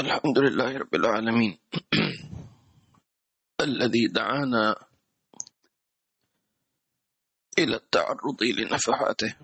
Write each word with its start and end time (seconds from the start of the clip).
الحمد 0.00 0.38
لله 0.38 0.78
رب 0.78 0.94
العالمين. 0.94 1.58
الذي 3.68 4.04
دعانا 4.08 4.76
إلى 7.58 7.76
التعرض 7.76 8.40
لنفحاته 8.42 9.36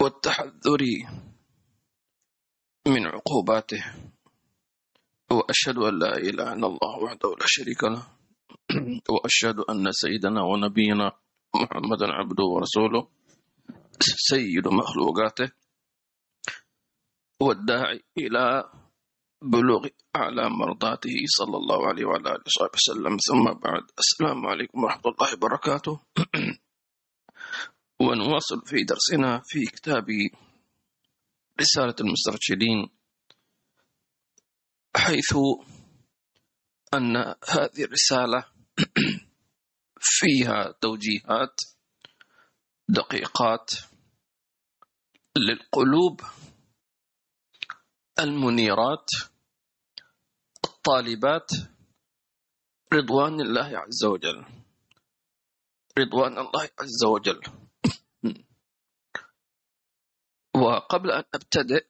والتحذر 0.00 0.82
من 2.86 3.06
عقوباته. 3.06 3.82
وأشهد 5.30 5.78
أن 5.78 5.98
لا 5.98 6.16
إله 6.16 6.48
إلا 6.58 6.66
الله 6.66 6.92
وحده 7.04 7.30
لا 7.38 7.46
شريك 7.46 7.84
له. 7.84 8.02
وأشهد 9.14 9.58
أن 9.70 9.92
سيدنا 9.92 10.42
ونبينا 10.42 11.06
محمدا 11.54 12.06
عبده 12.18 12.44
ورسوله. 12.44 13.08
سيد 14.02 14.66
مخلوقاته. 14.68 15.61
والداعي 17.42 18.00
إلى 18.18 18.70
بلوغ 19.42 19.86
أعلى 20.16 20.50
مرضاته 20.50 21.16
صلى 21.26 21.56
الله 21.56 21.86
عليه 21.88 22.04
وعلى 22.04 22.28
آله 22.30 22.44
وصحبه 22.46 22.78
وسلم. 22.82 23.16
ثم 23.28 23.44
بعد 23.60 23.82
السلام 23.98 24.46
عليكم 24.46 24.84
ورحمة 24.84 25.12
الله 25.12 25.34
وبركاته. 25.34 26.00
ونواصل 28.02 28.62
في 28.66 28.84
درسنا 28.84 29.42
في 29.44 29.60
كتاب 29.64 30.06
رسالة 31.60 31.94
المسترشدين 32.00 32.88
حيث 34.96 35.36
أن 36.94 37.16
هذه 37.48 37.84
الرسالة 37.84 38.44
فيها 40.18 40.74
توجيهات 40.80 41.56
دقيقات 42.88 43.70
للقلوب 45.36 46.20
المنيرات 48.20 49.08
الطالبات 50.64 51.50
رضوان 52.92 53.40
الله 53.40 53.78
عز 53.78 54.04
وجل. 54.04 54.44
رضوان 55.98 56.38
الله 56.38 56.68
عز 56.80 57.04
وجل. 57.04 57.40
وقبل 60.56 61.10
أن 61.10 61.24
أبتدئ 61.34 61.86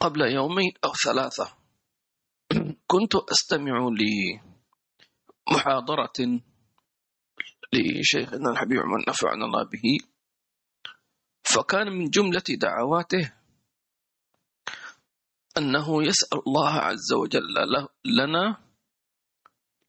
قبل 0.00 0.20
يومين 0.20 0.72
أو 0.84 0.92
ثلاثة 1.04 1.56
كنت 2.86 3.14
أستمع 3.14 3.88
لمحاضرة 5.50 6.18
لشيخنا 7.72 8.50
الحبيب 8.50 8.78
من 8.78 9.04
نفعنا 9.08 9.44
الله 9.44 9.64
به. 9.64 9.98
فكان 11.42 11.86
من 11.92 12.10
جملة 12.10 12.44
دعواته 12.60 13.39
أنه 15.60 16.02
يسأل 16.02 16.42
الله 16.46 16.70
عز 16.70 17.12
وجل 17.12 17.54
لنا 18.04 18.56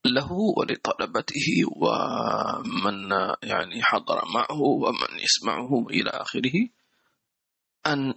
له 0.05 0.31
ولطلبته 0.57 1.47
ومن 1.75 3.11
يعني 3.43 3.83
حضر 3.83 4.25
معه 4.33 4.61
ومن 4.61 5.19
يسمعه 5.19 5.87
إلى 5.89 6.09
آخره 6.09 6.57
أن 7.85 8.13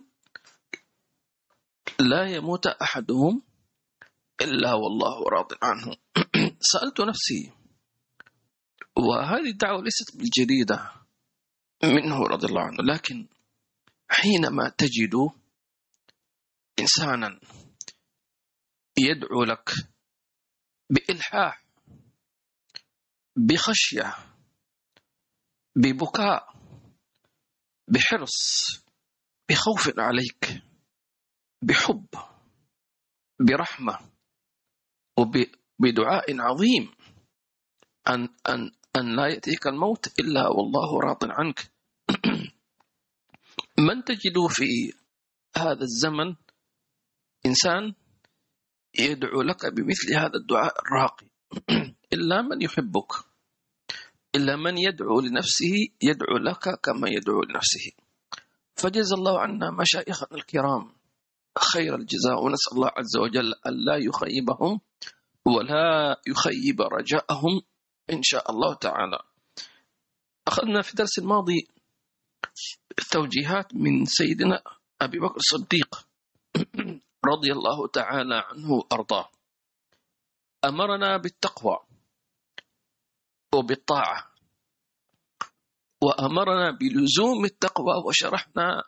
لا 2.00 2.24
يموت 2.26 2.66
أحدهم 2.66 3.42
إلا 4.40 4.74
والله 4.74 5.24
راض 5.28 5.52
عنه. 5.62 5.96
سألت 6.72 7.00
نفسي 7.00 7.52
وهذه 8.96 9.50
الدعوة 9.50 9.82
ليست 9.82 10.16
بالجديدة 10.16 10.92
منه 11.84 12.22
رضي 12.22 12.46
الله 12.46 12.62
عنه 12.62 12.76
لكن 12.82 13.26
حينما 14.08 14.68
تجد 14.68 15.14
إنسانا 16.78 17.40
يدعو 18.98 19.44
لك 19.44 19.70
بإلحاح 20.90 21.64
بخشية 23.36 24.14
ببكاء 25.76 26.54
بحرص 27.88 28.64
بخوف 29.48 29.98
عليك 29.98 30.62
بحب 31.62 32.06
برحمة 33.40 33.98
وبدعاء 35.18 36.40
عظيم. 36.40 36.94
أن 38.08 38.28
أن 38.48 38.70
أن 38.96 39.16
لا 39.16 39.26
يأتيك 39.26 39.66
الموت 39.66 40.20
إلا 40.20 40.48
والله 40.48 41.00
راض 41.00 41.24
عنك. 41.24 41.72
من 43.86 44.04
تجد 44.04 44.46
في 44.48 44.92
هذا 45.56 45.82
الزمن 45.82 46.36
إنسان 47.46 47.94
يدعو 48.98 49.42
لك 49.42 49.66
بمثل 49.66 50.14
هذا 50.16 50.36
الدعاء 50.36 50.74
الراقي. 50.80 51.26
إلا 52.14 52.42
من 52.42 52.62
يحبك. 52.62 53.12
إلا 54.34 54.56
من 54.56 54.78
يدعو 54.78 55.20
لنفسه 55.20 55.74
يدعو 56.02 56.36
لك 56.36 56.80
كما 56.80 57.08
يدعو 57.08 57.42
لنفسه. 57.42 57.92
فجزا 58.76 59.16
الله 59.16 59.40
عنا 59.40 59.70
مشايخنا 59.70 60.28
الكرام 60.32 60.92
خير 61.72 61.94
الجزاء. 61.94 62.44
ونسأل 62.44 62.72
الله 62.72 62.90
عز 62.96 63.16
وجل 63.16 63.54
أن 63.66 63.84
لا 63.84 63.96
يخيبهم 63.96 64.80
ولا 65.46 66.20
يخيب 66.26 66.80
رجاءهم 66.82 67.62
إن 68.10 68.22
شاء 68.22 68.50
الله 68.50 68.74
تعالى. 68.74 69.18
أخذنا 70.48 70.82
في 70.82 70.90
الدرس 70.90 71.18
الماضي 71.18 71.68
توجيهات 73.10 73.74
من 73.74 74.04
سيدنا 74.04 74.62
أبي 75.02 75.18
بكر 75.18 75.36
الصديق. 75.36 76.06
رضي 77.24 77.52
الله 77.52 77.88
تعالى 77.88 78.34
عنه 78.34 78.84
أرضاه 78.92 79.28
أمرنا 80.64 81.16
بالتقوى 81.16 81.78
وبالطاعة. 83.54 84.30
وأمرنا 86.02 86.70
بلزوم 86.70 87.44
التقوى 87.44 87.94
وشرحنا 88.06 88.82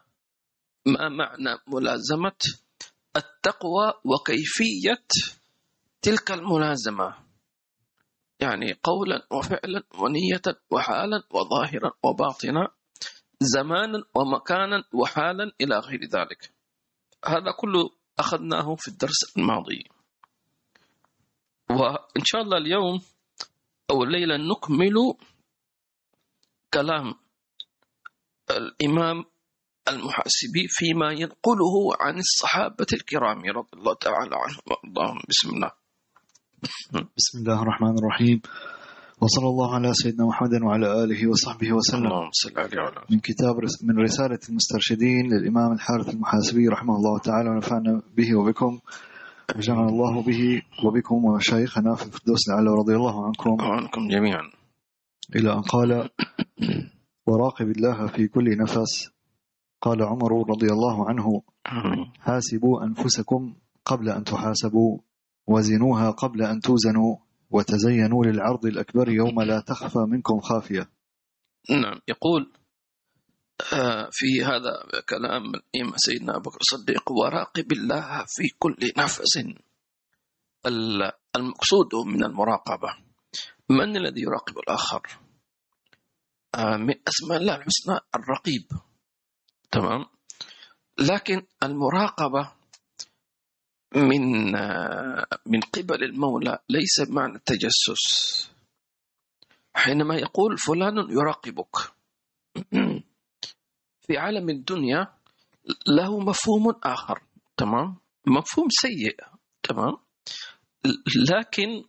ما 0.86 1.08
معنى 1.08 1.58
ملازمة 1.66 2.40
التقوى 3.16 3.92
وكيفية 4.04 5.06
تلك 6.02 6.30
الملازمة. 6.30 7.14
يعني 8.40 8.72
قولا 8.82 9.26
وفعلا 9.32 9.82
ونية 9.98 10.42
وحالا 10.70 11.22
وظاهرا 11.30 11.92
وباطنا 12.02 12.68
زمانا 13.40 14.04
ومكانا 14.14 14.84
وحالا 14.92 15.52
إلى 15.60 15.78
غير 15.78 16.04
ذلك. 16.04 16.52
هذا 17.24 17.50
كله 17.58 17.90
أخذناه 18.18 18.74
في 18.74 18.88
الدرس 18.88 19.36
الماضي. 19.38 19.84
وإن 21.70 22.24
شاء 22.24 22.42
الله 22.42 22.58
اليوم 22.58 23.00
أو 23.90 24.02
الليلة 24.02 24.36
نكمل 24.36 24.94
كلام 26.74 27.14
الإمام 28.50 29.24
المحاسبي 29.88 30.66
فيما 30.68 31.12
ينقله 31.12 31.74
عن 32.00 32.18
الصحابة 32.18 32.86
الكرام 32.92 33.38
رضي 33.38 33.68
الله 33.74 33.94
تعالى 33.94 34.36
عنهم 34.36 35.22
بسم 35.28 35.50
الله. 35.50 35.70
بسم 37.16 37.38
الله 37.38 37.62
الرحمن 37.62 37.98
الرحيم. 37.98 38.40
وصلى 39.22 39.48
الله 39.48 39.74
على 39.74 39.94
سيدنا 39.94 40.26
محمد 40.26 40.62
وعلى 40.62 41.04
آله 41.04 41.30
وصحبه 41.30 41.72
وسلم. 41.72 42.06
اللهم 42.06 42.30
صل 42.32 42.58
عليه 42.58 42.78
وعلى 42.80 43.00
من 43.10 43.18
كتاب 43.18 43.54
من 43.82 43.98
رسالة 43.98 44.38
المسترشدين 44.48 45.26
للإمام 45.32 45.72
الحارث 45.72 46.08
المحاسبي 46.14 46.68
رحمه 46.68 46.96
الله 46.96 47.18
تعالى 47.18 47.50
ونفعنا 47.50 48.02
به 48.16 48.38
وبكم. 48.38 48.78
وجعل 49.56 49.88
الله 49.88 50.22
به 50.22 50.62
وبكم 50.84 51.24
ومشايخنا 51.24 51.94
في 51.94 52.06
الفردوس 52.06 52.48
لعله 52.48 52.74
رضي 52.74 52.94
الله 52.96 53.26
عنكم. 53.26 53.50
وعنكم 53.50 54.08
جميعا. 54.08 54.42
إلى 55.36 55.52
أن 55.52 55.60
قال 55.60 56.08
وراقب 57.26 57.68
الله 57.68 58.06
في 58.06 58.28
كل 58.28 58.56
نفس. 58.58 59.10
قال 59.82 60.02
عمر 60.02 60.50
رضي 60.50 60.66
الله 60.66 61.08
عنه. 61.08 61.42
حاسبوا 62.20 62.84
أنفسكم 62.84 63.54
قبل 63.84 64.08
أن 64.08 64.24
تحاسبوا 64.24 64.98
وزنوها 65.46 66.10
قبل 66.10 66.42
أن 66.42 66.60
توزنوا. 66.60 67.16
وتزينوا 67.56 68.24
للعرض 68.24 68.66
الأكبر 68.66 69.08
يوم 69.08 69.42
لا 69.42 69.60
تخفى 69.60 69.98
منكم 69.98 70.40
خافية. 70.40 70.90
نعم. 71.70 72.00
يقول 72.08 72.52
آه، 73.72 74.08
في 74.12 74.44
هذا 74.44 75.00
كلام 75.08 75.42
سيدنا 75.96 76.36
أبو 76.36 76.50
بكر 76.50 76.58
الصديق 76.60 77.12
وراقب 77.12 77.72
الله 77.72 78.24
في 78.28 78.48
كل 78.58 78.76
نفس. 78.98 79.36
ال- 80.66 81.12
المقصود 81.36 81.94
من 82.06 82.24
المراقبة 82.24 82.88
من 83.70 83.96
الذي 83.96 84.20
يراقب 84.20 84.58
الآخر؟ 84.58 85.02
آه، 86.54 86.76
من 86.76 86.94
أسماء 87.08 87.38
الله 87.38 87.54
الحسنى 87.56 87.98
الرقيب. 88.16 88.66
تمام؟ 89.70 90.04
لكن 90.98 91.42
المراقبة 91.62 92.52
من 93.96 94.56
آه، 94.56 95.26
من 95.46 95.60
قبل 95.60 96.04
المولى 96.04 96.58
ليس 96.68 97.00
بمعنى 97.08 97.34
التجسس. 97.34 98.04
حينما 99.74 100.14
يقول 100.16 100.58
فلان 100.58 100.96
يراقبك. 101.10 101.76
في 104.06 104.16
عالم 104.18 104.50
الدنيا 104.50 105.06
له 105.88 106.20
مفهوم 106.20 106.74
آخر 106.84 107.22
تمام؟ 107.56 107.96
مفهوم 108.26 108.68
سيء 108.70 109.16
تمام؟ 109.62 109.96
لكن 111.30 111.84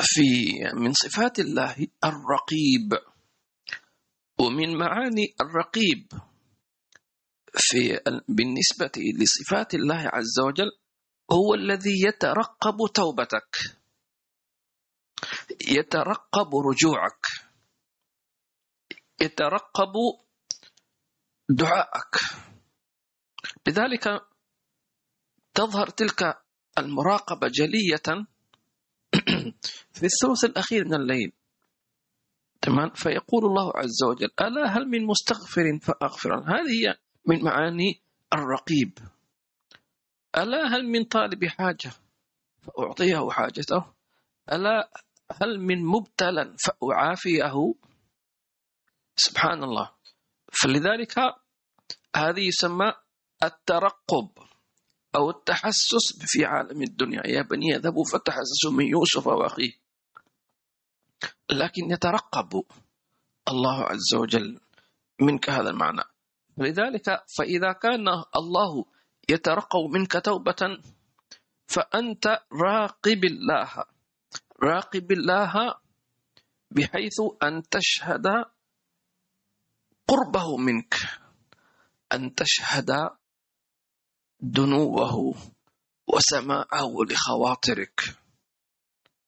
في 0.00 0.22
من 0.74 0.92
صفات 0.92 1.38
الله 1.38 1.86
الرقيب 2.04 2.98
ومن 4.38 4.78
معاني 4.78 5.34
الرقيب. 5.40 6.06
في 7.56 8.00
بالنسبة 8.28 8.92
لصفات 9.20 9.74
الله 9.74 10.10
عز 10.12 10.40
وجل 10.46 10.70
هو 11.32 11.54
الذي 11.54 12.02
يترقب 12.06 12.76
توبتك. 12.94 13.56
يترقب 15.68 16.56
رجوعك. 16.56 17.26
يترقب 19.20 19.92
دعائك 21.48 22.14
لذلك 23.66 24.26
تظهر 25.54 25.88
تلك 25.88 26.42
المراقبة 26.78 27.48
جلية 27.48 28.26
في 29.96 30.06
الثلث 30.06 30.44
الأخير 30.44 30.84
من 30.84 30.94
الليل. 30.94 31.32
تمام؟ 32.62 32.90
فيقول 32.90 33.44
الله 33.44 33.72
عز 33.76 34.04
وجل 34.04 34.30
ألا 34.40 34.76
هل 34.76 34.88
من 34.88 35.06
مستغفر 35.06 35.78
فأغفر 35.82 36.34
هذه 36.34 36.70
هي 36.70 36.96
من 37.26 37.44
معاني 37.44 38.00
الرقيب. 38.32 38.98
ألا 40.36 40.76
هل 40.76 40.88
من 40.88 41.04
طالب 41.04 41.44
حاجة 41.44 41.90
فأعطيه 42.62 43.30
حاجته؟ 43.30 43.84
ألا 44.52 44.90
هل 45.42 45.60
من 45.60 45.84
مبتلا 45.84 46.56
فأعافيه؟ 46.64 47.74
سبحان 49.16 49.62
الله 49.64 49.90
فلذلك 50.52 51.18
هذه 52.16 52.48
يسمى 52.48 52.92
الترقب 53.42 54.28
أو 55.14 55.30
التحسس 55.30 56.18
في 56.20 56.44
عالم 56.44 56.82
الدنيا. 56.82 57.26
يا 57.26 57.42
بني 57.42 57.66
يذهبوا 57.68 58.04
فتحسسوا 58.04 58.72
من 58.72 58.86
يوسف 58.86 59.26
وأخيه. 59.26 59.72
لكن 61.50 61.90
يترقب 61.90 62.64
الله 63.48 63.82
عز 63.82 64.14
وجل 64.14 64.60
منك 65.20 65.50
هذا 65.50 65.70
المعنى. 65.70 66.02
لذلك 66.58 67.24
فإذا 67.38 67.72
كان 67.72 68.08
الله 68.36 68.84
يترقب 69.28 69.84
منك 69.92 70.12
توبة 70.24 70.62
فأنت 71.66 72.24
راقب 72.52 73.24
الله. 73.24 73.70
راقب 74.62 75.12
الله 75.12 75.52
بحيث 76.70 77.18
أن 77.42 77.62
تشهد 77.70 78.26
قربه 80.08 80.56
منك. 80.56 80.94
أن 82.12 82.34
تشهد 82.34 82.90
دنوه 84.40 85.34
وسماعه 86.06 86.92
لخواطرك. 87.10 88.00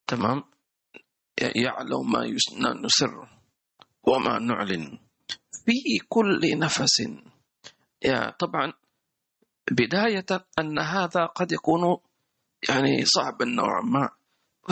تمام؟ 0.06 0.44
يعلم 1.38 2.12
ما 2.12 2.22
نسر 2.72 3.28
وما 4.02 4.38
نعلن. 4.38 5.07
في 5.69 5.99
كل 6.09 6.59
نفس. 6.59 7.03
يا 8.05 8.31
طبعا 8.31 8.73
بداية 9.70 10.26
أن 10.59 10.79
هذا 10.79 11.26
قد 11.26 11.53
يكون 11.53 11.97
يعني 12.69 13.05
صعبا 13.05 13.44
نوعا 13.44 13.82
ما. 13.82 14.09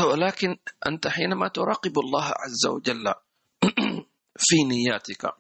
ولكن 0.05 0.57
أنت 0.87 1.09
حينما 1.09 1.49
تراقب 1.49 1.99
الله 1.99 2.25
عز 2.25 2.67
وجل 2.67 3.15
في 4.47 4.65
نياتك 4.65 5.35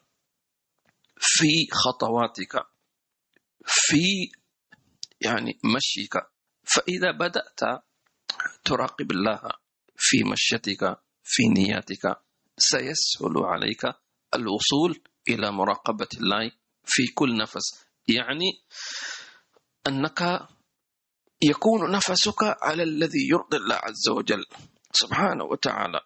في 1.18 1.68
خطواتك 1.72 2.66
في 3.64 4.30
يعني 5.20 5.58
مشيك 5.76 6.14
فإذا 6.64 7.10
بدأت 7.10 7.84
تراقب 8.64 9.10
الله 9.10 9.40
في 9.96 10.24
مشيتك 10.24 11.00
في 11.24 11.42
نياتك 11.48 12.20
سيسهل 12.58 13.38
عليك 13.38 13.82
الوصول 14.34 15.02
إلى 15.28 15.52
مراقبة 15.52 16.08
الله 16.20 16.50
في 16.84 17.06
كل 17.14 17.36
نفس. 17.36 17.86
يعني 18.08 18.60
أنك 19.86 20.48
يكون 21.42 21.90
نفسك 21.90 22.42
على 22.62 22.82
الذي 22.82 23.28
يرضي 23.30 23.56
الله 23.56 23.76
عز 23.76 24.08
وجل 24.08 24.44
سبحانه 24.92 25.44
وتعالى. 25.44 26.00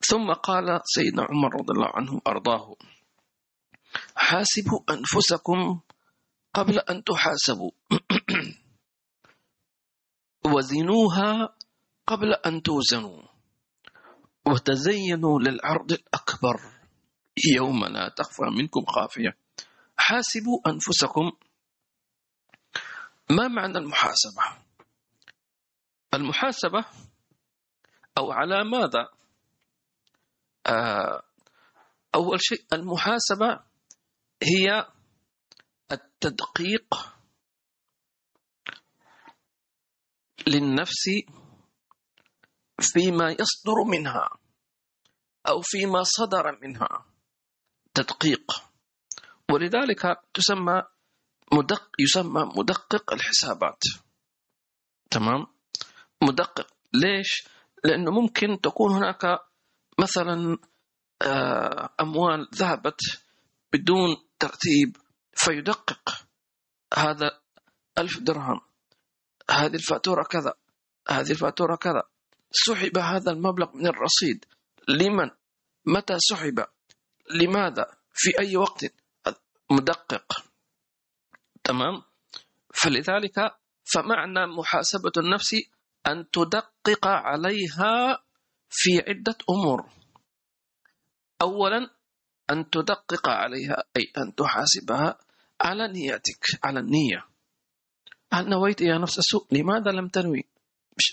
ثم 0.00 0.32
قال 0.32 0.80
سيدنا 0.84 1.22
عمر 1.22 1.54
رضي 1.54 1.72
الله 1.72 1.90
عنه 1.94 2.20
أرضاه 2.26 2.76
حاسبوا 4.16 4.80
أنفسكم 4.90 5.80
قبل 6.54 6.78
أن 6.78 7.04
تحاسبوا. 7.04 7.70
وزنوها 10.54 11.56
قبل 12.06 12.32
أن 12.32 12.62
توزنوا. 12.62 13.22
وتزينوا 14.46 15.40
للعرض 15.40 15.92
الأكبر. 15.92 16.75
يوم 17.56 17.84
لا 17.84 18.08
تخفى 18.08 18.42
منكم 18.58 18.84
خافية. 18.84 19.38
حاسبوا 19.96 20.60
أنفسكم. 20.66 21.32
ما 23.30 23.48
معنى 23.48 23.78
المحاسبة؟ 23.78 24.42
المحاسبة 26.14 26.84
أو 28.18 28.32
على 28.32 28.64
ماذا؟ 28.64 29.08
آه، 30.66 31.22
أول 32.14 32.38
شيء 32.40 32.64
المحاسبة 32.72 33.60
هي 34.42 34.86
التدقيق 35.92 37.14
للنفس 40.46 41.04
فيما 42.80 43.30
يصدر 43.30 43.84
منها 43.86 44.28
أو 45.48 45.60
فيما 45.62 46.02
صدر 46.02 46.58
منها. 46.62 47.06
تدقيق 47.96 48.52
ولذلك 49.50 50.02
تسمى 50.34 50.82
مدق 51.52 51.90
يسمى 51.98 52.42
مدقق 52.56 53.12
الحسابات. 53.12 53.82
تمام؟ 55.10 55.46
مدقق. 56.22 56.66
ليش؟ 56.92 57.48
لأنه 57.84 58.10
ممكن 58.10 58.60
تكون 58.60 58.92
هناك 58.92 59.38
مثلا 60.00 60.58
آه، 61.22 61.90
أموال 62.00 62.48
ذهبت 62.54 63.00
بدون 63.72 64.16
ترتيب 64.38 64.96
فيدقق. 65.32 66.26
هذا 66.94 67.40
ألف 67.98 68.18
درهم. 68.20 68.60
هذه 69.50 69.74
الفاتورة 69.74 70.22
كذا. 70.22 70.54
هذه 71.08 71.30
الفاتورة 71.30 71.76
كذا. 71.76 72.02
سحب 72.50 72.98
هذا 72.98 73.30
المبلغ 73.30 73.76
من 73.76 73.86
الرصيد. 73.86 74.44
لمن؟ 74.88 75.30
متى 75.86 76.14
سحب؟ 76.18 76.64
لماذا 77.30 77.86
في 78.12 78.38
أي 78.38 78.56
وقت 78.56 78.84
مدقق؟ 79.70 80.44
تمام؟ 81.64 82.02
فلذلك 82.74 83.56
فمعنى 83.84 84.46
محاسبة 84.46 85.12
النفس 85.16 85.54
أن 86.06 86.30
تدقق 86.30 87.06
عليها 87.06 88.22
في 88.70 88.90
عدة 89.08 89.36
أمور. 89.50 89.88
أولا 91.42 91.90
أن 92.50 92.70
تدقق 92.70 93.28
عليها 93.28 93.84
أي 93.96 94.12
أن 94.18 94.34
تحاسبها 94.34 95.18
على 95.60 95.88
نيتك 95.88 96.44
على 96.64 96.80
النية. 96.80 97.26
هل 98.32 98.48
نويت 98.48 98.80
يا 98.80 98.98
نفس 98.98 99.18
السوء؟ 99.18 99.46
لماذا 99.52 99.90
لم 99.90 100.08
تنوي؟ 100.08 100.44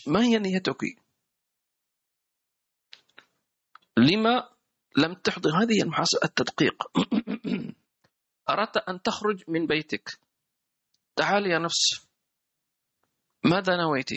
ما 0.08 0.24
هي 0.24 0.40
نيتك؟ 0.40 0.82
لما 3.98 4.50
لم 4.98 5.14
تحضر 5.14 5.50
هذه 5.50 5.82
المحاسبة 5.82 6.22
التدقيق. 6.24 6.84
أردت 8.50 8.78
أن 8.78 9.02
تخرج 9.02 9.44
من 9.48 9.68
بيتك. 9.68 10.20
تعال 11.16 11.48
يا 11.48 11.60
نفس. 11.60 12.08
ماذا 13.46 13.78
نويت؟ 13.78 14.10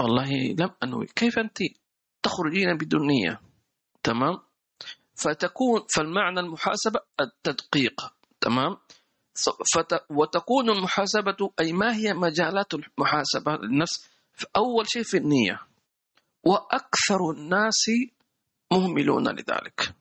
والله 0.00 0.54
لم 0.58 0.70
أنوي. 0.82 1.06
كيف 1.06 1.38
أنت 1.38 1.58
تخرجين 2.22 2.76
بدون 2.76 3.06
نية 3.06 3.40
تمام؟ 4.02 4.38
فتكون 5.14 5.86
فالمعنى 5.96 6.40
المحاسبة 6.40 7.00
التدقيق. 7.20 8.14
تمام؟ 8.40 8.76
فت 9.74 10.04
وتكون 10.10 10.70
المحاسبة 10.70 11.50
أي 11.60 11.72
ما 11.72 11.96
هي 11.96 12.14
مجالات 12.14 12.74
المحاسبة؟ 12.74 13.56
للنفس 13.56 14.10
أول 14.56 14.88
شيء 14.88 15.02
في 15.02 15.16
النية. 15.16 15.60
وأكثر 16.44 17.30
الناس 17.36 17.84
مهملون 18.72 19.28
لذلك. 19.28 19.94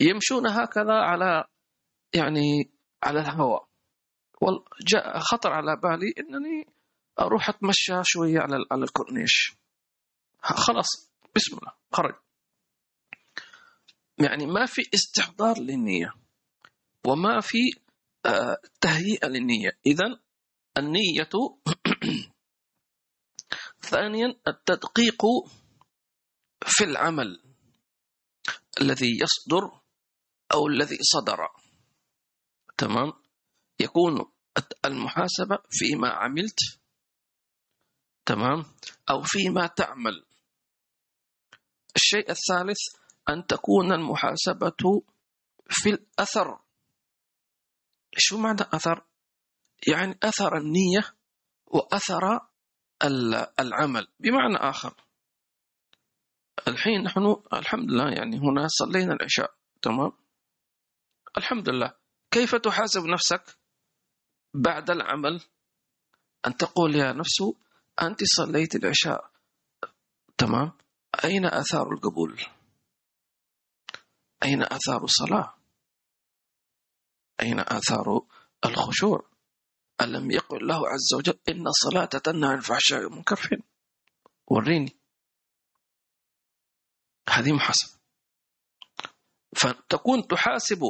يمشون 0.00 0.46
هكذا 0.46 0.94
على 0.94 1.44
يعني 2.14 2.70
على 3.04 3.20
الهواء. 3.20 3.68
جاء 4.86 5.18
خطر 5.18 5.52
على 5.52 5.76
بالي 5.76 6.14
إنني 6.18 6.66
أروح 7.20 7.48
أتمشى 7.48 8.00
شوية 8.02 8.40
على 8.40 8.56
على 8.72 8.84
الكورنيش. 8.84 9.52
خلاص 10.42 11.12
بسم 11.36 11.58
الله 11.58 11.72
خرج. 11.92 12.14
يعني 14.18 14.46
ما 14.46 14.66
في 14.66 14.82
استحضار 14.94 15.58
للنية 15.58 16.14
وما 17.06 17.40
في 17.40 17.58
آه، 18.26 18.56
تهيئة 18.80 19.26
للنية. 19.26 19.78
إذا 19.86 20.20
النية 20.78 21.28
ثانيا 23.90 24.34
التدقيق 24.48 25.22
في 26.66 26.84
العمل. 26.84 27.47
الذي 28.80 29.18
يصدر 29.20 29.80
أو 30.52 30.66
الذي 30.66 30.98
صدر. 31.00 31.48
تمام؟ 32.78 33.12
يكون 33.80 34.32
المحاسبة 34.84 35.58
فيما 35.70 36.08
عملت. 36.08 36.58
تمام؟ 38.26 38.64
أو 39.10 39.22
فيما 39.22 39.66
تعمل. 39.66 40.24
الشيء 41.96 42.30
الثالث 42.30 42.78
أن 43.28 43.46
تكون 43.46 43.92
المحاسبة 43.92 45.02
في 45.70 45.90
الأثر. 45.90 46.60
شو 48.16 48.38
معنى 48.38 48.60
أثر؟ 48.60 49.04
يعني 49.88 50.18
أثر 50.22 50.56
النية 50.56 51.14
وأثر 51.66 52.40
العمل. 53.60 54.08
بمعنى 54.20 54.56
آخر 54.56 55.07
الحين 56.68 57.02
نحن 57.02 57.36
الحمد 57.52 57.90
لله 57.90 58.10
يعني 58.10 58.38
هنا 58.38 58.66
صلينا 58.68 59.12
العشاء 59.12 59.54
تمام؟ 59.82 60.12
الحمد 61.36 61.68
لله 61.68 61.94
كيف 62.30 62.54
تحاسب 62.54 63.04
نفسك 63.04 63.58
بعد 64.54 64.90
العمل؟ 64.90 65.40
أن 66.46 66.56
تقول 66.56 66.94
يا 66.94 67.12
نفس 67.12 67.42
أنت 68.02 68.18
صليت 68.24 68.74
العشاء 68.74 69.30
تمام؟ 70.38 70.72
أين 71.24 71.46
آثار 71.46 71.92
القبول؟ 71.92 72.40
أين 74.42 74.62
آثار 74.62 75.04
الصلاة؟ 75.04 75.54
أين 77.42 77.60
آثار 77.60 78.20
الخشوع؟ 78.64 79.28
ألم 80.00 80.30
يقل 80.30 80.56
الله 80.56 80.88
عز 80.88 81.14
وجل 81.16 81.38
إن 81.48 81.66
الصلاة 81.66 82.04
تنهى 82.04 82.50
عن 82.50 82.58
الفحشاء 82.58 83.04
والمنكر 83.04 83.58
وريني. 84.46 84.96
هذه 87.28 87.52
محاسبة. 87.52 87.98
فتكون 89.56 90.26
تحاسب 90.28 90.80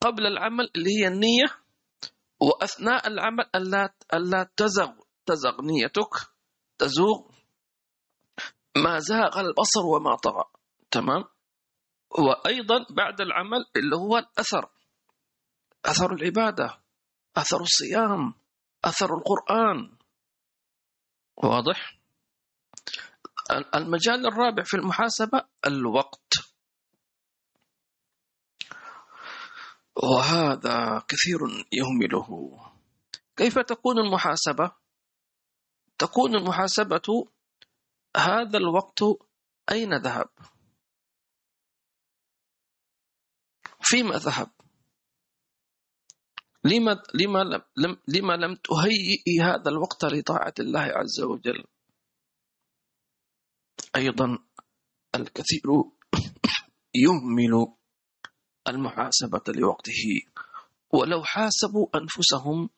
قبل 0.00 0.26
العمل 0.26 0.70
اللي 0.76 0.90
هي 1.00 1.08
النية 1.08 1.46
وأثناء 2.40 3.06
العمل 3.06 3.44
ألا 3.54 3.94
ألا 4.14 4.50
تزغ 4.56 4.92
تزغ 5.26 5.62
نيتك 5.62 6.14
تزوغ. 6.78 7.30
ما 8.76 8.98
زاغ 8.98 9.40
البصر 9.40 9.86
وما 9.94 10.16
طغى. 10.16 10.44
تمام؟ 10.90 11.24
وأيضا 12.10 12.86
بعد 12.90 13.20
العمل 13.20 13.64
اللي 13.76 13.96
هو 13.96 14.18
الأثر. 14.18 14.70
أثر 15.84 16.12
العبادة 16.12 16.80
أثر 17.36 17.60
الصيام 17.60 18.34
أثر 18.84 19.14
القرآن. 19.14 19.98
واضح؟ 21.36 21.97
المجال 23.74 24.26
الرابع 24.26 24.62
في 24.62 24.74
المحاسبة 24.76 25.44
الوقت. 25.66 26.32
وهذا 29.96 31.02
كثير 31.08 31.38
يهمله. 31.72 32.58
كيف 33.36 33.58
تكون 33.58 33.98
المحاسبة؟ 33.98 34.72
تكون 35.98 36.34
المحاسبة 36.36 37.28
هذا 38.16 38.58
الوقت 38.58 39.00
أين 39.70 39.94
ذهب؟ 39.94 40.28
فيما 43.82 44.16
ذهب؟ 44.16 44.50
لما 46.64 47.62
لم 47.76 47.96
لما 48.08 48.32
لم 48.32 48.54
تهيئي 48.54 49.40
هذا 49.42 49.70
الوقت 49.70 50.04
لطاعة 50.04 50.54
الله 50.60 50.80
عز 50.80 51.20
وجل؟ 51.20 51.64
أيضا 53.96 54.38
الكثير 55.14 55.62
يهمل 56.94 57.66
المحاسبة 58.68 59.42
لوقته 59.48 60.22
ولو 60.92 61.24
حاسبوا 61.24 61.86
أنفسهم 61.94 62.70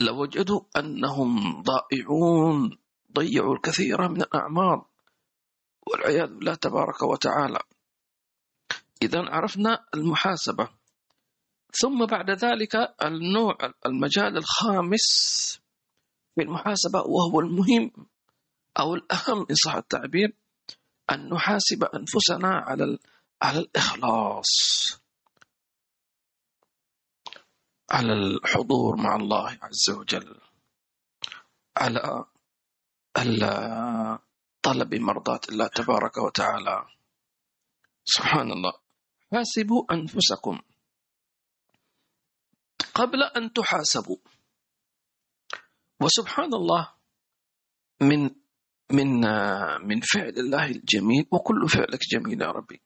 لوجدوا 0.00 0.60
أنهم 0.76 1.62
ضائعون 1.62 2.78
ضيعوا 3.12 3.54
الكثير 3.54 4.08
من 4.08 4.22
الأعمار. 4.22 4.86
والعياذ 5.86 6.34
بالله 6.34 6.54
تبارك 6.54 7.02
وتعالى. 7.02 7.58
إذا 9.02 9.18
عرفنا 9.18 9.86
المحاسبة. 9.94 10.68
ثم 11.80 12.06
بعد 12.06 12.30
ذلك 12.30 12.74
النوع 13.02 13.58
المجال 13.86 14.36
الخامس 14.36 15.06
في 16.34 16.42
المحاسبة 16.42 17.00
وهو 17.00 17.40
المهم. 17.40 17.90
أو 18.78 18.94
الأهم 18.94 19.46
إن 19.50 19.54
صح 19.54 19.74
التعبير 19.74 20.36
أن 21.10 21.28
نحاسب 21.28 21.84
أنفسنا 21.84 22.48
على 22.48 22.98
على 23.42 23.58
الإخلاص. 23.58 24.52
على 27.90 28.12
الحضور 28.12 28.96
مع 28.96 29.16
الله 29.16 29.58
عز 29.62 29.90
وجل. 29.90 30.40
على 31.76 32.24
طلب 34.62 34.94
مرضاة 34.94 35.40
الله 35.48 35.66
تبارك 35.66 36.16
وتعالى. 36.16 36.86
سبحان 38.04 38.52
الله. 38.52 38.72
حاسبوا 39.32 39.92
أنفسكم 39.92 40.62
قبل 42.94 43.22
أن 43.22 43.52
تحاسبوا. 43.52 44.16
وسبحان 46.00 46.54
الله 46.54 46.94
من 48.00 48.43
من 48.92 49.20
من 49.88 50.00
فعل 50.00 50.28
الله 50.28 50.66
الجميل 50.66 51.26
وكل 51.30 51.68
فعلك 51.68 52.00
جميل 52.12 52.42
يا 52.42 52.50
ربي. 52.50 52.80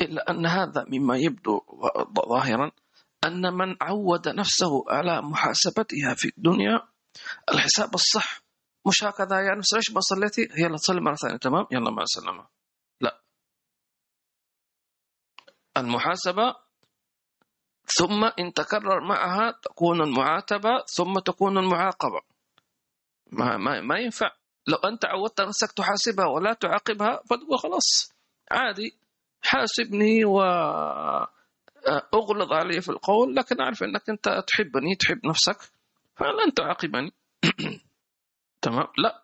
إلا 0.00 0.30
أن 0.30 0.46
هذا 0.46 0.84
مما 0.88 1.16
يبدو 1.16 1.60
ظاهرا 2.28 2.72
أن 3.24 3.54
من 3.54 3.76
عود 3.80 4.28
نفسه 4.28 4.84
على 4.88 5.22
محاسبتها 5.22 6.14
في 6.14 6.28
الدنيا 6.36 6.88
الحساب 7.52 7.94
الصح. 7.94 8.40
مش 8.86 9.04
هكذا 9.04 9.40
يعني 9.40 9.60
إيش 9.76 9.90
ما 9.90 10.00
صليتي 10.00 10.48
يلا 10.58 10.76
تصلي 10.76 11.00
مرة 11.00 11.14
ثانية 11.14 11.36
تمام؟ 11.36 11.66
يلا 11.72 11.90
مع 11.90 12.02
السلامة. 12.02 12.46
لا. 13.00 13.20
المحاسبة 15.76 16.54
ثم 17.98 18.24
إن 18.24 18.52
تكرر 18.52 19.08
معها 19.08 19.50
تكون 19.62 20.00
المعاتبة 20.02 20.84
ثم 20.86 21.18
تكون 21.18 21.58
المعاقبة. 21.58 22.20
ما, 23.32 23.56
ما, 23.56 23.80
ما 23.80 23.98
ينفع. 23.98 24.30
لو 24.66 24.76
أنت 24.76 25.04
عودت 25.04 25.40
نفسك 25.40 25.72
تحاسبها 25.72 26.26
ولا 26.26 26.52
تعاقبها 26.52 27.22
فتقول 27.30 27.58
خلاص 27.58 28.12
عادي. 28.50 28.96
حاسبني 29.42 30.24
و 30.24 30.40
أغلظ 32.14 32.52
علي 32.52 32.80
في 32.80 32.88
القول 32.88 33.34
لكن 33.36 33.60
أعرف 33.60 33.82
أنك 33.82 34.10
أنت 34.10 34.44
تحبني 34.46 34.94
تحب 35.00 35.26
نفسك 35.26 35.56
فلن 36.16 36.54
تعاقبني. 36.56 37.12
تمام؟ 38.62 38.86
لا. 38.98 39.22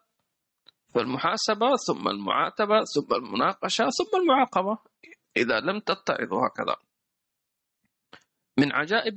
فالمحاسبة 0.94 1.76
ثم 1.86 2.08
المعاتبة 2.08 2.84
ثم 2.94 3.14
المناقشة 3.14 3.84
ثم 3.84 4.20
المعاقبة. 4.20 4.78
إذا 5.36 5.60
لم 5.60 5.80
تتعظوا 5.80 6.46
هكذا. 6.46 6.76
من 8.58 8.72
عجائب 8.72 9.14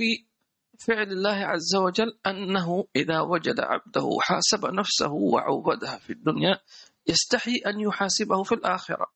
فعل 0.80 1.12
الله 1.12 1.36
عز 1.46 1.76
وجل 1.76 2.20
أنه 2.28 2.88
إذا 2.96 3.20
وجد 3.22 3.60
عبده 3.60 4.10
حاسب 4.22 4.66
نفسه 4.66 5.12
وعودها 5.12 5.98
في 5.98 6.14
الدنيا 6.14 6.60
يستحي 7.08 7.56
أن 7.66 7.80
يحاسبه 7.80 8.44
في 8.44 8.56
الآخرة. 8.56 9.14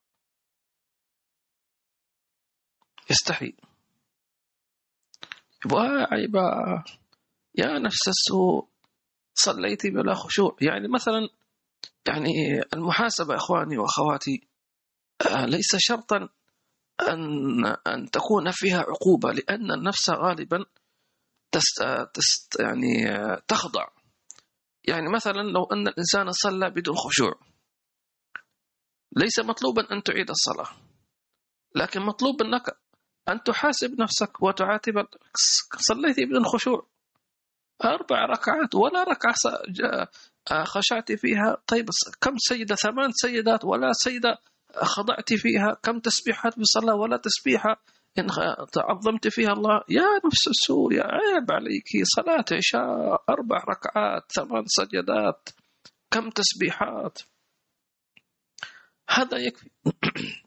يستحي. 3.11 3.53
وعيبا 5.73 6.83
يا 7.55 7.79
نفس 7.79 8.07
السوء 8.07 8.67
صليت 9.33 9.87
بلا 9.87 10.13
خشوع. 10.13 10.55
يعني 10.61 10.87
مثلا 10.87 11.29
يعني 12.07 12.61
المحاسبة 12.73 13.35
إخواني 13.35 13.77
وأخواتي 13.77 14.47
آه، 15.31 15.45
ليس 15.45 15.75
شرطا 15.77 16.29
أن 17.01 17.65
أن 17.65 18.09
تكون 18.11 18.51
فيها 18.51 18.79
عقوبة 18.79 19.31
لأن 19.31 19.71
النفس 19.71 20.09
غالبا 20.09 20.65
تست 21.53 21.83
تست 22.13 22.59
يعني 22.59 23.05
تخضع. 23.47 23.87
يعني 24.83 25.09
مثلا 25.09 25.41
لو 25.41 25.63
أن 25.63 25.87
الإنسان 25.87 26.31
صلى 26.31 26.69
بدون 26.69 26.95
خشوع. 26.95 27.33
ليس 29.15 29.39
مطلوبا 29.39 29.91
أن 29.91 30.03
تعيد 30.03 30.29
الصلاة. 30.29 30.69
لكن 31.75 32.01
مطلوب 32.01 32.41
أنك 32.41 32.77
أن 33.29 33.43
تحاسب 33.43 34.01
نفسك 34.01 34.43
وتعاتب 34.43 34.93
صليت 35.75 36.19
بدون 36.19 36.45
خشوع. 36.45 36.87
أربع 37.85 38.25
ركعات 38.25 38.75
ولا 38.75 39.03
ركعة 39.03 39.35
خشعت 40.65 41.11
فيها. 41.11 41.57
طيب 41.67 41.89
كم 42.21 42.37
سيدة 42.37 42.75
ثمان 42.75 43.11
سيدات 43.11 43.65
ولا 43.65 43.91
سيدة 43.93 44.37
خضعت 44.75 45.33
فيها؟ 45.33 45.77
كم 45.83 45.99
تسبيحات 45.99 46.57
بالصلاة 46.57 46.95
ولا 46.95 47.17
تسبيحة؟ 47.17 47.83
إن 48.19 48.27
تعظمت 48.71 49.27
فيها 49.27 49.51
الله 49.53 49.81
يا 49.89 50.21
نفس 50.25 50.47
السوء 50.47 50.93
يا 50.93 51.03
عيب 51.03 51.51
عليك 51.51 51.89
صلاة 52.03 52.45
عشاء 52.51 53.23
أربع 53.29 53.57
ركعات 53.57 54.31
ثمان 54.31 54.63
سجدات 54.67 55.49
كم 56.11 56.29
تسبيحات. 56.29 57.19
هذا 59.09 59.37
يكفي. 59.37 59.69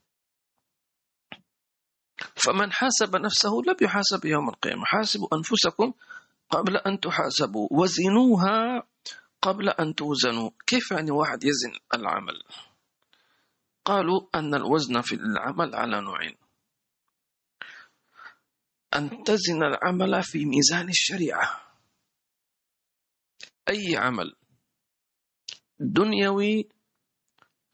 فمن 2.44 2.72
حاسب 2.72 3.16
نفسه 3.16 3.50
لم 3.66 3.76
يحاسب 3.82 4.24
يوم 4.24 4.48
القيامة. 4.48 4.84
حاسبوا 4.84 5.28
أنفسكم 5.34 5.92
قبل 6.50 6.76
أن 6.76 7.00
تحاسبوا 7.00 7.68
وزنوها 7.70 8.82
قبل 9.42 9.68
أن 9.68 9.94
توزنوا. 9.94 10.50
كيف 10.66 10.90
يعني 10.90 11.10
واحد 11.10 11.44
يزن 11.44 11.72
العمل؟ 11.94 12.42
قالوا 13.84 14.20
أن 14.34 14.54
الوزن 14.54 15.00
في 15.00 15.14
العمل 15.14 15.74
على 15.74 16.00
نوعين. 16.00 16.45
أن 18.96 19.24
تزن 19.24 19.62
العمل 19.62 20.22
في 20.22 20.44
ميزان 20.44 20.88
الشريعة. 20.88 21.60
أي 23.68 23.96
عمل؟ 23.96 24.36
دنيوي 25.80 26.68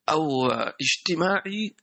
أو 0.08 0.46
اجتماعي 0.80 1.76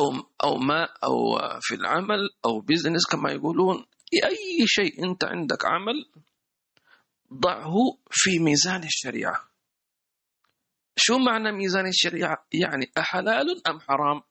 أو 0.00 0.12
أو 0.44 0.56
ما 0.56 0.84
أو 1.04 1.38
في 1.60 1.74
العمل 1.74 2.30
أو 2.44 2.60
بيزنس 2.60 3.06
كما 3.10 3.32
يقولون. 3.32 3.86
أي 4.24 4.66
شيء 4.66 5.10
أنت 5.10 5.24
عندك 5.24 5.64
عمل 5.64 6.10
ضعه 7.32 7.74
في 8.10 8.38
ميزان 8.38 8.84
الشريعة. 8.84 9.48
شو 10.98 11.18
معنى 11.18 11.52
ميزان 11.52 11.86
الشريعة؟ 11.86 12.46
يعني 12.52 12.92
أحلال 12.98 13.68
أم 13.68 13.80
حرام؟ 13.80 14.22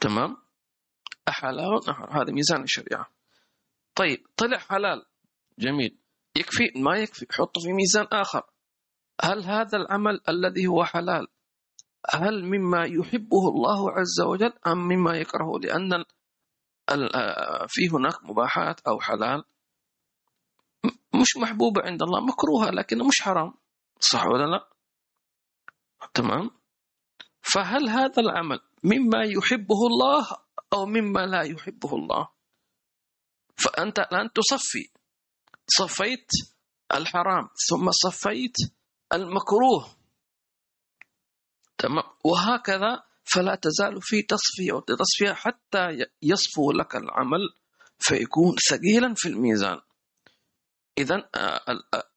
تمام؟ 0.00 0.36
أم 1.28 1.32
حرام 1.32 2.10
هذا 2.10 2.32
ميزان 2.32 2.62
الشريعة. 2.62 3.06
طيب 3.94 4.26
طلع 4.36 4.58
حلال. 4.58 5.06
جميل. 5.58 5.98
يكفي؟ 6.36 6.72
ما 6.76 6.96
يكفي. 6.96 7.26
حطه 7.30 7.60
في 7.60 7.72
ميزان 7.72 8.06
آخر. 8.12 8.42
هل 9.24 9.44
هذا 9.44 9.78
العمل 9.78 10.20
الذي 10.28 10.66
هو 10.66 10.84
حلال 10.84 11.26
هل 12.10 12.44
مما 12.44 12.84
يحبه 12.84 13.48
الله 13.48 13.90
عز 13.90 14.20
وجل 14.20 14.52
أم 14.66 14.78
مما 14.78 15.16
يكرهه؟ 15.16 15.58
لأن 15.62 16.04
في 17.68 17.88
هناك 17.92 18.24
مباحات 18.24 18.80
أو 18.80 19.00
حلال. 19.00 19.44
مش 21.14 21.36
محبوبة 21.36 21.82
عند 21.84 22.02
الله 22.02 22.20
مكروهة 22.20 22.70
لكنه 22.70 23.06
مش 23.06 23.22
حرام. 23.22 23.54
صح 24.00 24.26
ولا 24.26 24.46
لا؟ 24.46 24.68
تمام. 26.14 26.50
فهل 27.42 27.88
هذا 27.88 28.22
العمل 28.22 28.60
مما 28.84 29.24
يحبه 29.24 29.86
الله 29.86 30.26
أو 30.72 30.86
مما 30.86 31.26
لا 31.26 31.42
يحبه 31.42 31.94
الله. 31.94 32.28
فأنت 33.56 33.98
الآن 33.98 34.32
تصفي. 34.32 34.90
صفيت 35.66 36.26
الحرام 36.94 37.48
ثم 37.70 37.90
صفيت 37.90 38.56
المكروه. 39.12 39.96
تمام؟ 41.78 42.04
وهكذا 42.24 43.02
فلا 43.24 43.54
تزال 43.54 44.02
في 44.02 44.22
تصفية 44.22 44.72
وتصفية 44.72 45.32
حتى 45.32 46.06
يصفو 46.22 46.72
لك 46.72 46.96
العمل 46.96 47.40
فيكون 47.98 48.56
ثقيلا 48.70 49.14
في 49.16 49.28
الميزان. 49.28 49.80
إذا 50.98 51.28
آه، 51.34 51.60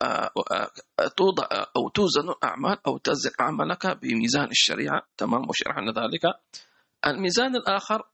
آه، 0.02 0.32
آه، 0.52 1.08
توضع 1.18 1.48
أو 1.76 1.90
توزن 1.90 2.34
أعمال 2.44 2.78
أو 2.88 2.98
تزن 2.98 3.32
أعمالك 3.42 3.88
بميزان 3.88 4.50
الشريعة. 4.52 5.02
تمام؟ 5.18 5.50
وشرحنا 5.50 5.92
ذلك. 5.92 6.22
الميزان 7.06 7.56
الآخر 7.56 8.13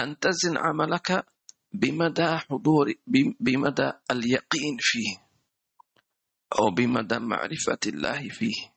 أن 0.00 0.18
تزن 0.18 0.58
عملك 0.58 1.26
بمدى 1.72 2.26
حضور 2.36 2.94
بمدى 3.40 3.92
اليقين 4.10 4.76
فيه 4.80 5.28
أو 6.58 6.70
بمدى 6.70 7.18
معرفة 7.18 7.78
الله 7.86 8.28
فيه 8.28 8.72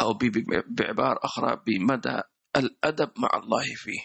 أو 0.00 0.18
بعبارة 0.66 1.20
أخرى 1.24 1.62
بمدى 1.66 2.22
الأدب 2.56 3.10
مع 3.18 3.28
الله 3.34 3.64
فيه. 3.76 4.00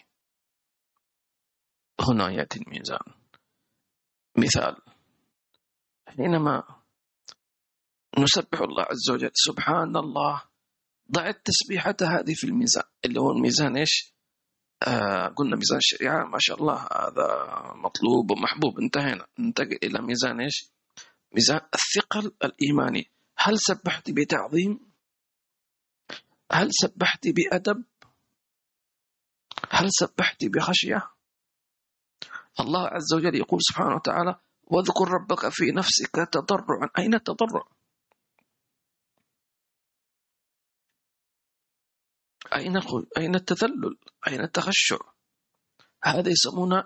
هنا 2.09 2.29
يأتي 2.29 2.59
الميزان. 2.59 3.13
مثال. 4.37 4.75
حينما 6.07 6.63
نسبح 8.19 8.61
الله 8.61 8.83
عز 8.83 9.09
وجل 9.11 9.31
سبحان 9.33 9.97
الله 9.97 10.43
ضع 11.11 11.29
التسبيحة 11.29 11.95
هذه 12.01 12.33
في 12.33 12.47
الميزان 12.47 12.83
اللي 13.05 13.19
هو 13.19 13.31
الميزان 13.31 13.77
إيش؟ 13.77 14.12
آه 14.83 15.27
قلنا 15.27 15.55
ميزان 15.55 15.77
الشريعة 15.77 16.25
ما 16.25 16.37
شاء 16.39 16.59
الله 16.59 16.87
هذا 16.91 17.27
مطلوب 17.75 18.31
ومحبوب 18.31 18.79
انتهينا 18.79 19.27
ننتقل 19.39 19.77
إلى 19.83 20.01
ميزان 20.01 20.41
إيش؟ 20.41 20.69
ميزان 21.35 21.61
الثقل 21.73 22.31
الإيماني 22.43 23.11
هل 23.37 23.59
سبحت 23.59 24.11
بتعظيم؟ 24.11 24.79
هل 26.51 26.67
سبحت 26.71 27.27
بأدب؟ 27.27 27.83
هل 29.69 29.87
سبحت 29.91 30.45
بخشية؟ 30.45 31.09
الله 32.59 32.87
عز 32.87 33.13
وجل 33.13 33.35
يقول 33.35 33.59
سبحانه 33.61 33.95
وتعالى 33.95 34.35
واذكر 34.63 35.07
ربك 35.07 35.49
في 35.49 35.71
نفسك 35.71 36.15
تضرعا 36.31 36.89
أين 36.97 37.13
التضرع 37.13 37.63
أين 42.55 42.81
أين 43.17 43.35
التذلل؟ 43.35 43.97
أين 44.27 44.41
التخشع؟ 44.41 44.97
هذا 46.03 46.29
يسمونه 46.29 46.83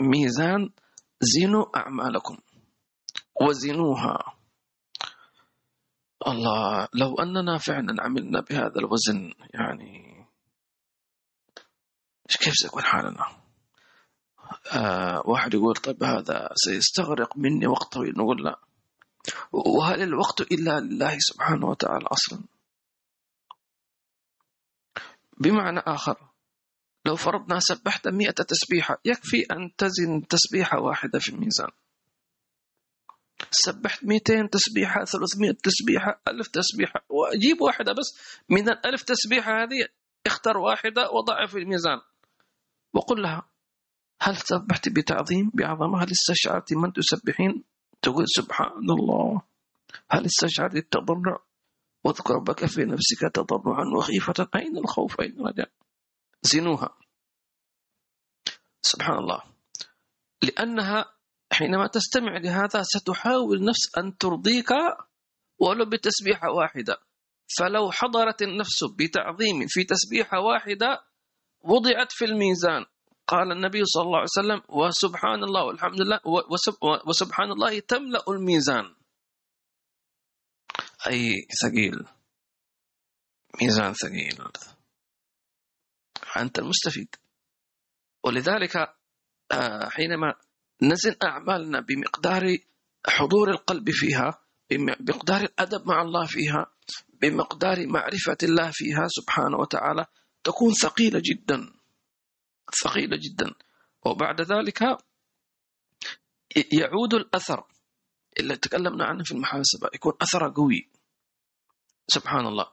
ميزان 0.00 0.70
زينوا 1.20 1.76
أعمالكم. 1.76 2.38
وزنوها. 3.40 4.18
الله 6.26 6.88
لو 6.94 7.14
أننا 7.14 7.58
فعلا 7.58 8.02
عملنا 8.02 8.40
بهذا 8.40 8.78
الوزن 8.78 9.32
يعني 9.54 10.26
كيف 12.40 12.54
سيكون 12.54 12.82
حالنا؟ 12.82 13.26
آه 14.72 15.22
واحد 15.26 15.54
يقول 15.54 15.74
طيب 15.74 16.04
هذا 16.04 16.48
سيستغرق 16.54 17.36
مني 17.36 17.66
وقت 17.66 17.92
طويل. 17.92 18.12
نقول 18.18 18.44
لا. 18.44 18.60
وهل 19.52 20.02
الوقت 20.02 20.40
إلا 20.40 20.80
لله 20.80 21.16
سبحانه 21.18 21.66
وتعالى 21.66 22.06
أصلا؟ 22.06 22.44
بمعنى 25.40 25.78
آخر. 25.78 26.30
لو 27.06 27.16
فرضنا 27.16 27.60
سبحت 27.60 28.08
مئة 28.08 28.30
تسبيحة 28.30 29.00
يكفي 29.04 29.42
أن 29.50 29.76
تزن 29.76 30.26
تسبيحة 30.28 30.80
واحدة 30.80 31.18
في 31.18 31.28
الميزان. 31.28 31.68
سبحت 33.50 34.04
200 34.04 34.46
تسبيحة 34.46 35.04
300 35.04 35.52
تسبيحة 35.52 36.20
ألف 36.28 36.48
تسبيحة. 36.48 37.04
وأجيب 37.08 37.60
واحدة 37.60 37.92
بس 37.92 38.18
من 38.48 38.68
الألف 38.68 39.02
تسبيحة 39.02 39.62
هذه 39.62 39.88
اختر 40.26 40.56
واحدة 40.56 41.10
وضعها 41.10 41.46
في 41.46 41.58
الميزان. 41.58 42.00
وقل 42.94 43.22
لها 43.22 43.42
هل 44.20 44.36
سبحت 44.36 44.88
بتعظيم 44.88 45.50
بعظمة؟ 45.54 46.02
هل 46.02 46.10
استشعرت 46.10 46.72
من 46.72 46.92
تسبحين؟ 46.92 47.64
تقول 48.02 48.24
سبحان 48.28 48.90
الله. 48.90 49.42
هل 50.10 50.24
استشعرت 50.24 50.74
التضرع 50.76 51.38
واذكر 52.04 52.34
ربك 52.34 52.66
في 52.66 52.84
نفسك 52.84 53.20
تضرعا 53.34 53.84
وخيفة 53.96 54.48
أين 54.56 54.78
الخوف 54.78 55.20
أين 55.20 55.40
الرجاء 55.40 55.70
زنوها. 56.42 56.96
سبحان 58.82 59.18
الله. 59.18 59.42
لأنها 60.42 61.04
حينما 61.52 61.86
تستمع 61.86 62.38
لهذا 62.38 62.82
ستحاول 62.82 63.64
نفس 63.64 63.98
أن 63.98 64.16
ترضيك 64.16 64.70
ولو 65.58 65.84
بتسبيحة 65.84 66.50
واحدة. 66.50 66.96
فلو 67.58 67.90
حضرت 67.90 68.42
النفس 68.42 68.84
بتعظيم 68.98 69.66
في 69.68 69.84
تسبيحة 69.84 70.40
واحدة 70.40 71.04
وضعت 71.60 72.12
في 72.12 72.24
الميزان. 72.24 72.84
قال 73.26 73.52
النبي 73.52 73.84
صلى 73.84 74.02
الله 74.02 74.18
عليه 74.18 74.28
وسلم 74.38 74.62
وسبحان 74.68 75.44
الله 75.44 75.64
والحمد 75.64 76.00
لله 76.00 76.20
وسبحان 77.06 77.50
الله 77.50 77.78
تملأ 77.78 78.24
الميزان. 78.28 78.94
أي 81.06 81.46
ثقيل. 81.62 82.06
ميزان 83.62 83.92
ثقيل. 83.92 84.44
أنت 86.36 86.58
المستفيد. 86.58 87.16
ولذلك 88.24 88.76
آه، 89.52 89.88
حينما 89.88 90.34
نزن 90.82 91.16
أعمالنا 91.22 91.80
بمقدار 91.80 92.56
حضور 93.06 93.50
القلب 93.50 93.90
فيها 93.90 94.44
بمقدار 94.70 95.40
الأدب 95.40 95.86
مع 95.86 96.02
الله 96.02 96.26
فيها 96.26 96.66
بمقدار 97.22 97.86
معرفة 97.86 98.36
الله 98.42 98.70
فيها 98.72 99.06
سبحانه 99.08 99.56
وتعالى 99.56 100.06
تكون 100.44 100.72
ثقيلة 100.72 101.22
جدا. 101.24 101.72
ثقيلة 102.84 103.16
جدا. 103.16 103.54
وبعد 104.06 104.40
ذلك 104.40 104.82
يعود 106.72 107.14
الأثر. 107.14 107.64
اللي 108.40 108.56
تكلمنا 108.56 109.04
عنه 109.04 109.24
في 109.24 109.32
المحاسبة 109.32 109.88
يكون 109.94 110.12
أثره 110.22 110.52
قوي. 110.56 110.89
سبحان 112.10 112.46
الله. 112.46 112.66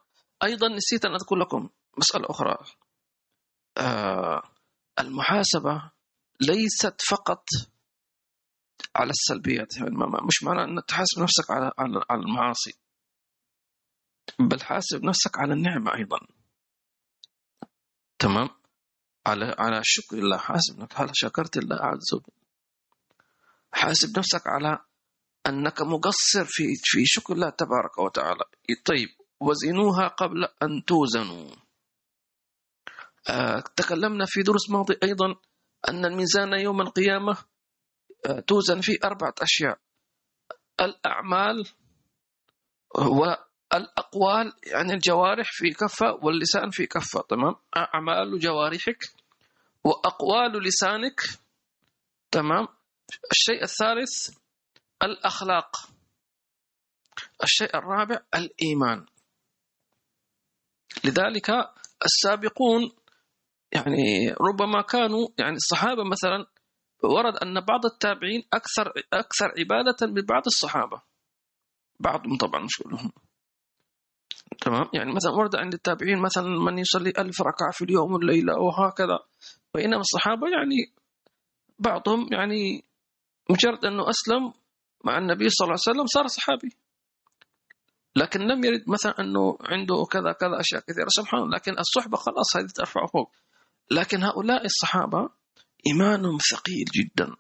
أيضا 0.44 0.68
نسيت 0.68 1.06
أن 1.06 1.14
أذكر 1.14 1.36
لكم 1.36 1.70
مسألة 1.98 2.26
أخرى. 2.30 2.58
آه 3.78 4.44
المحاسبة 5.00 5.92
ليست 6.42 7.02
فقط 7.10 7.46
على 8.96 9.10
السلبيات. 9.10 9.78
يعني 9.78 9.90
مش 10.28 10.44
معنى 10.44 10.64
أن 10.64 10.86
تحاسب 10.86 11.20
نفسك 11.22 11.52
على 11.52 11.72
على 11.80 12.22
المعاصي. 12.22 12.74
بل 14.40 14.62
حاسب 14.62 15.04
نفسك 15.04 15.38
على 15.38 15.54
النعمة 15.54 15.96
أيضا. 15.96 16.20
تمام؟ 18.20 18.50
على 19.28 19.56
على 19.60 19.82
شكر 19.84 20.18
الله. 20.18 20.38
حاسب 20.38 20.80
نفسك 20.80 21.02
هل 21.02 21.10
شكرت 21.14 21.58
الله 21.58 21.76
عز 21.76 22.14
وجل. 22.14 22.34
حاسب 23.74 24.20
نفسك 24.20 24.48
على 24.48 24.80
أنك 25.48 25.82
مقصر 25.82 26.46
في 26.46 26.64
في 26.84 27.06
شكر 27.06 27.34
الله 27.34 27.50
تبارك 27.50 27.98
وتعالى. 27.98 28.44
طيب 28.86 29.10
وزنوها 29.40 30.08
قبل 30.08 30.44
أن 30.64 30.86
توزنوا. 30.86 31.52
آه 33.30 33.64
تكلمنا 33.76 34.26
في 34.28 34.42
دروس 34.44 34.70
ماضي 34.70 34.98
أيضا 35.04 35.36
أن 35.90 36.06
الميزان 36.06 36.54
يوم 36.54 36.82
القيامة 36.82 37.38
آه 38.26 38.40
توزن 38.40 38.82
فيه 38.82 38.98
أربعة 39.04 39.34
أشياء. 39.42 39.80
الأعمال 40.82 41.66
والأقوال 42.96 44.54
يعني 44.64 44.94
الجوارح 44.94 45.50
في 45.52 45.70
كفة 45.70 46.14
واللسان 46.22 46.70
في 46.70 46.86
كفة 46.86 47.22
تمام؟ 47.30 47.56
أعمال 47.78 48.40
جوارحك 48.40 48.98
وأقوال 49.84 50.64
لسانك 50.64 51.22
تمام؟ 52.32 52.68
الشيء 53.32 53.64
الثالث 53.64 54.38
الأخلاق. 55.04 55.72
الشيء 57.44 57.78
الرابع 57.78 58.20
الإيمان. 58.36 59.06
لذلك 61.04 61.50
السابقون 62.06 62.92
يعني 63.72 64.30
ربما 64.42 64.82
كانوا 64.82 65.28
يعني 65.38 65.56
الصحابة 65.56 66.04
مثلا 66.04 66.46
ورد 67.04 67.36
أن 67.36 67.60
بعض 67.62 67.86
التابعين 67.86 68.44
أكثر 68.54 68.94
أكثر 69.14 69.46
عبادة 69.60 70.08
من 70.08 70.22
بعض 70.22 70.44
الصحابة. 70.46 71.02
بعضهم 72.00 72.38
طبعا 72.38 72.64
مش 72.64 72.78
كلهم. 72.84 73.12
تمام؟ 74.62 74.86
يعني 74.94 75.14
مثلا 75.14 75.32
ورد 75.32 75.56
عند 75.56 75.74
التابعين 75.74 76.22
مثلا 76.22 76.48
من 76.48 76.80
يصلي 76.80 77.10
ألف 77.10 77.42
ركعة 77.42 77.72
في 77.72 77.86
اليوم 77.86 78.14
والليلة 78.14 78.54
وهكذا. 78.60 79.20
بينما 79.76 80.00
الصحابة 80.00 80.48
يعني 80.50 80.94
بعضهم 81.80 82.28
يعني 82.34 82.84
مجرد 83.50 83.86
أنه 83.86 84.10
أسلم 84.10 84.54
مع 85.06 85.18
النبي 85.18 85.50
صلى 85.50 85.66
الله 85.66 85.78
عليه 85.88 85.98
وسلم 85.98 86.06
صار 86.06 86.28
صحابي. 86.28 86.70
لكن 88.18 88.40
لم 88.40 88.64
يرد 88.66 88.84
مثلا 88.88 89.20
أنه 89.20 89.58
عنده 89.62 90.06
كذا 90.12 90.32
كذا 90.32 90.60
أشياء 90.60 90.82
كثيرة. 90.82 91.08
سبحان 91.10 91.42
الله 91.42 91.56
لكن 91.56 91.80
الصحبة 91.80 92.18
خلاص 92.18 92.58
هذه 92.58 92.68
ترفعه 92.76 93.08
فوق. 93.08 93.32
لكن 93.92 94.24
هؤلاء 94.24 94.66
الصحابة 94.66 95.30
إيمانهم 95.88 96.38
ثقيل 96.52 96.86
جدا. 96.96 97.36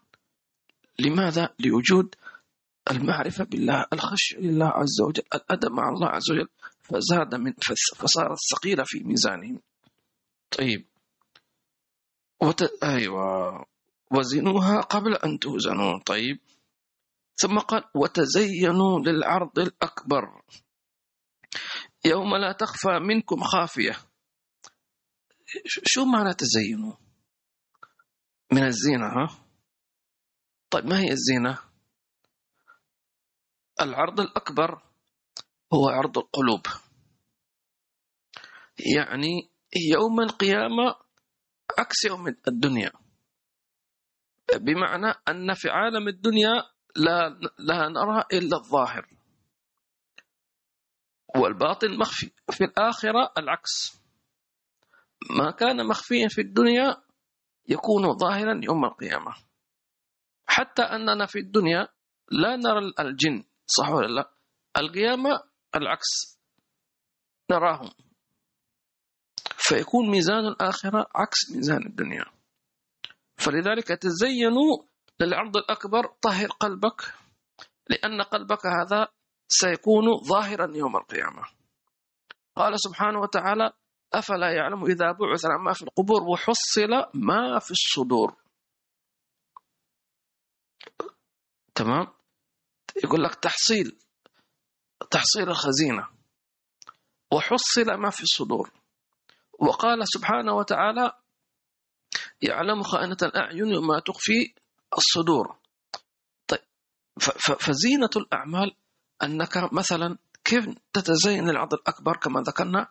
لماذا؟ 0.99 1.49
لوجود 1.59 2.15
المعرفة 2.91 3.43
بالله 3.43 3.85
الخشية 3.93 4.37
لله 4.37 4.65
عز 4.65 5.01
وجل 5.01 5.23
الأدب 5.35 5.71
مع 5.71 5.89
الله 5.89 6.07
عز 6.07 6.31
وجل 6.31 6.47
فزاد 6.81 7.35
من 7.35 7.53
فصارت 7.95 8.37
ثقيلة 8.55 8.83
في 8.85 9.03
ميزانهم. 9.03 9.61
طيب. 10.57 10.85
وت... 12.41 12.61
أيوة. 12.83 13.65
وزنوها 14.11 14.81
قبل 14.81 15.15
أن 15.15 15.39
توزنوا. 15.39 15.99
طيب. 16.05 16.39
ثم 17.35 17.59
قال 17.59 17.83
وتزينوا 17.95 18.99
للعرض 18.99 19.59
الأكبر. 19.59 20.41
يوم 22.09 22.35
لا 22.35 22.51
تخفى 22.51 22.99
منكم 22.99 23.43
خافية. 23.43 23.95
شو 25.65 26.05
معنى 26.05 26.33
تزينوا 26.33 26.93
من 28.51 28.63
الزينة 28.63 29.05
ها؟ 29.05 29.27
طيب 30.69 30.85
ما 30.85 30.99
هي 30.99 31.11
الزينة؟ 31.11 31.59
العرض 33.81 34.19
الأكبر 34.19 34.81
هو 35.73 35.89
عرض 35.89 36.17
القلوب. 36.17 36.65
يعني 38.95 39.49
يوم 39.91 40.21
القيامة 40.21 40.95
عكس 41.79 42.05
يوم 42.05 42.27
الدنيا. 42.47 42.91
بمعنى 44.55 45.13
أن 45.27 45.53
في 45.53 45.69
عالم 45.69 46.07
الدنيا 46.07 46.53
لا, 46.95 47.29
لا 47.59 47.89
نرى 47.89 48.23
إلا 48.33 48.57
الظاهر. 48.57 49.16
والباطن 51.35 51.97
مخفي. 51.97 52.31
في 52.51 52.63
الآخرة 52.63 53.33
العكس. 53.37 54.01
ما 55.37 55.51
كان 55.51 55.87
مخفيا 55.87 56.27
في 56.27 56.41
الدنيا 56.41 56.97
يكون 57.69 58.17
ظاهرا 58.17 58.61
يوم 58.63 58.85
القيامة. 58.85 59.35
حتى 60.47 60.81
أننا 60.81 61.25
في 61.25 61.39
الدنيا 61.39 61.87
لا 62.31 62.55
نرى 62.55 62.93
الجن 62.99 63.43
صح 63.65 63.89
ولا 63.89 64.07
لا؟ 64.07 64.31
القيامة 64.77 65.43
العكس. 65.75 66.39
نراهم. 67.51 67.91
فيكون 69.57 70.09
ميزان 70.09 70.47
الآخرة 70.47 71.07
عكس 71.15 71.51
ميزان 71.55 71.85
الدنيا. 71.85 72.25
فلذلك 73.37 73.87
تزينوا 73.87 74.87
للعرض 75.19 75.57
الأكبر 75.57 76.07
طهر 76.21 76.47
قلبك. 76.47 77.13
لأن 77.89 78.21
قلبك 78.21 78.65
هذا 78.65 79.07
سيكون 79.47 80.17
ظاهرا 80.23 80.77
يوم 80.77 80.97
القيامة. 80.97 81.43
قال 82.55 82.79
سبحانه 82.79 83.19
وتعالى 83.19 83.71
أفلا 84.13 84.51
يعلم 84.51 84.85
إذا 84.85 85.11
بعث 85.11 85.45
ما 85.45 85.73
في 85.73 85.81
القبور 85.81 86.23
وحصل 86.23 86.91
ما 87.13 87.59
في 87.59 87.71
الصدور. 87.71 88.35
تمام؟ 91.75 92.07
يقول 93.03 93.23
لك 93.23 93.35
تحصيل 93.35 93.99
تحصيل 95.11 95.49
الخزينة. 95.49 96.07
وحصل 97.31 97.93
ما 97.97 98.09
في 98.09 98.23
الصدور. 98.23 98.71
وقال 99.59 100.07
سبحانه 100.07 100.53
وتعالى 100.53 101.11
يعلم 102.41 102.83
خائنة 102.83 103.17
الأعين 103.21 103.75
وما 103.77 103.99
تخفي 103.99 104.53
الصدور. 104.97 105.57
طيب 106.47 106.59
فزينة 107.59 108.09
الأعمال 108.15 108.75
أنك 109.23 109.73
مثلا 109.73 110.17
كيف 110.43 110.69
تتزين 110.93 111.49
للعرض 111.49 111.73
الأكبر 111.73 112.17
كما 112.17 112.41
ذكرنا؟ 112.41 112.87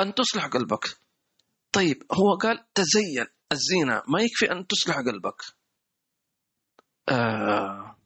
أن 0.00 0.14
تصلح 0.14 0.46
قلبك. 0.46 0.98
طيب 1.72 2.02
هو 2.12 2.36
قال 2.42 2.64
تزين 2.74 3.26
الزينة. 3.52 4.02
ما 4.08 4.20
يكفي 4.22 4.52
أن 4.52 4.66
تصلح 4.66 4.96
قلبك. 4.96 5.42
آه 7.08 7.96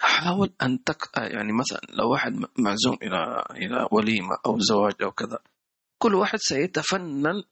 حاول 0.00 0.52
أن 0.62 0.84
تك 0.84 1.10
يعني 1.16 1.52
مثلا 1.52 1.80
لو 1.88 2.10
واحد 2.12 2.32
معزوم 2.58 2.98
إلى 3.02 3.44
إلى 3.50 3.88
وليمة 3.92 4.36
أو 4.46 4.58
زواج 4.58 5.02
أو 5.02 5.12
كذا 5.12 5.38
كل 5.98 6.14
واحد 6.14 6.38
سيتفنن 6.38 7.42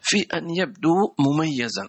في 0.00 0.20
أن 0.34 0.50
يبدو 0.56 1.14
مميزا. 1.18 1.88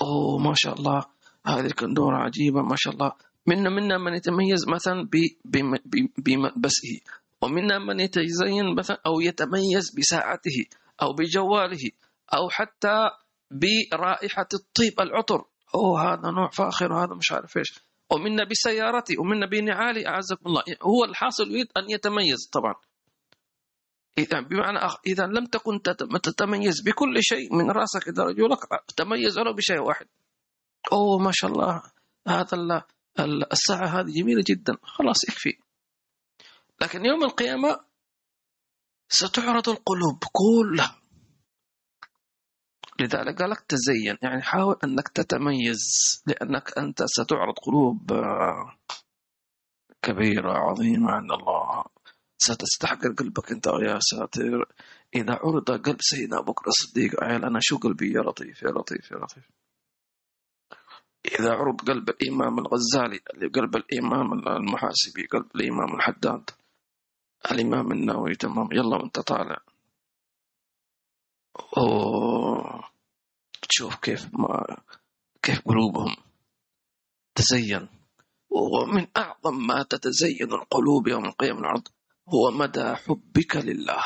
أوه 0.00 0.38
ما 0.38 0.54
شاء 0.56 0.74
الله 0.74 1.06
هذه 1.46 1.66
الكندورة 1.66 2.16
عجيبة 2.16 2.62
ما 2.62 2.76
شاء 2.76 2.92
الله. 2.92 3.12
منا 3.48 3.70
منا 3.70 3.98
من 3.98 4.14
يتميز 4.14 4.68
مثلا 4.68 5.08
بملبسه 6.18 7.00
ومنا 7.42 7.78
من 7.78 8.00
يتزين 8.00 8.74
مثلا 8.78 9.00
أو 9.06 9.20
يتميز 9.20 9.94
بساعته 9.98 10.64
أو 11.02 11.12
بجواله 11.12 11.90
أو 12.34 12.48
حتى 12.50 13.10
برائحة 13.50 14.48
الطيب 14.54 15.00
العطر. 15.00 15.44
أوه 15.74 16.12
هذا 16.12 16.30
نوع 16.30 16.48
فاخر 16.50 16.92
وهذا 16.92 17.14
مش 17.14 17.32
عارف 17.32 17.56
إيش. 17.56 17.80
ومنا 18.10 18.44
بسيارته 18.44 19.20
ومنا 19.20 19.46
بنعالي 19.46 20.06
أعزكم 20.06 20.46
الله. 20.46 20.62
هو 20.82 21.04
الحاصل 21.04 21.50
يريد 21.50 21.66
أن 21.76 21.90
يتميز 21.90 22.48
طبعا. 22.52 22.74
إذا 24.18 24.40
بمعنى 24.40 24.78
إذا 25.06 25.26
لم 25.26 25.46
تكن 25.46 25.82
تتميز 26.22 26.82
بكل 26.86 27.22
شيء 27.22 27.54
من 27.54 27.70
رأسك 27.70 28.08
إلى 28.08 28.22
رجلك 28.24 28.58
تميز 28.96 29.38
ولو 29.38 29.52
بشيء 29.52 29.80
واحد. 29.80 30.06
أوه 30.92 31.18
ما 31.18 31.30
شاء 31.34 31.50
الله. 31.50 31.82
هذا 32.28 32.84
الساعة 33.52 33.86
هذه 33.86 34.10
جميلة 34.20 34.44
جدا. 34.46 34.76
خلاص 34.82 35.24
يكفي. 35.28 35.58
لكن 36.80 37.04
يوم 37.04 37.24
القيامة 37.24 37.80
ستعرض 39.08 39.68
القلوب. 39.68 40.24
كلها 40.32 41.02
لذلك 43.00 43.42
قال 43.42 43.50
لك 43.50 43.60
تزين. 43.60 44.18
يعني 44.22 44.42
حاول 44.42 44.76
أنك 44.84 45.08
تتميز 45.08 45.82
لأنك 46.26 46.78
أنت 46.78 47.02
ستعرض 47.04 47.54
قلوب 47.54 48.12
كبيرة 50.02 50.52
عظيمة 50.52 51.10
عند 51.10 51.32
الله. 51.32 51.84
ستستحقر 52.38 53.12
قلبك 53.12 53.52
أنت 53.52 53.66
يا 53.66 53.98
ساتر. 54.00 54.72
إذا 55.14 55.32
عرض 55.32 55.70
قلب 55.70 55.96
سيدنا 56.00 56.40
بكر 56.40 56.66
الصديق 56.66 57.22
أنا 57.22 57.58
شو 57.62 57.78
قلبي؟ 57.78 58.12
يا 58.12 58.20
لطيف 58.20 58.62
يا 58.62 58.68
لطيف 58.68 59.10
يا 59.10 59.16
لطيف. 59.16 59.50
إذا 61.28 61.50
عرض 61.50 61.80
قلب 61.80 62.10
الإمام 62.10 62.58
الغزالي 62.58 63.18
قلب 63.54 63.76
الإمام 63.76 64.32
المحاسبي 64.32 65.26
قلب 65.26 65.56
الإمام 65.56 65.94
الحداد. 65.96 66.50
الإمام 67.52 67.92
النووي 67.92 68.34
تمام. 68.34 68.68
يلا 68.72 68.96
وأنت 68.96 69.18
طالع. 69.20 69.58
أوه. 71.76 72.90
تشوف 73.68 73.94
كيف 73.94 74.28
ما 74.32 74.82
كيف 75.42 75.60
قلوبهم 75.64 76.16
تزين. 77.34 77.88
ومن 78.50 79.06
أعظم 79.16 79.66
ما 79.66 79.82
تتزين 79.82 80.52
القلوب 80.52 81.08
يوم 81.08 81.24
القيامة 81.24 81.60
العرض. 81.60 81.88
هو 82.28 82.50
مدى 82.50 82.94
حبك 82.94 83.56
لله. 83.56 84.04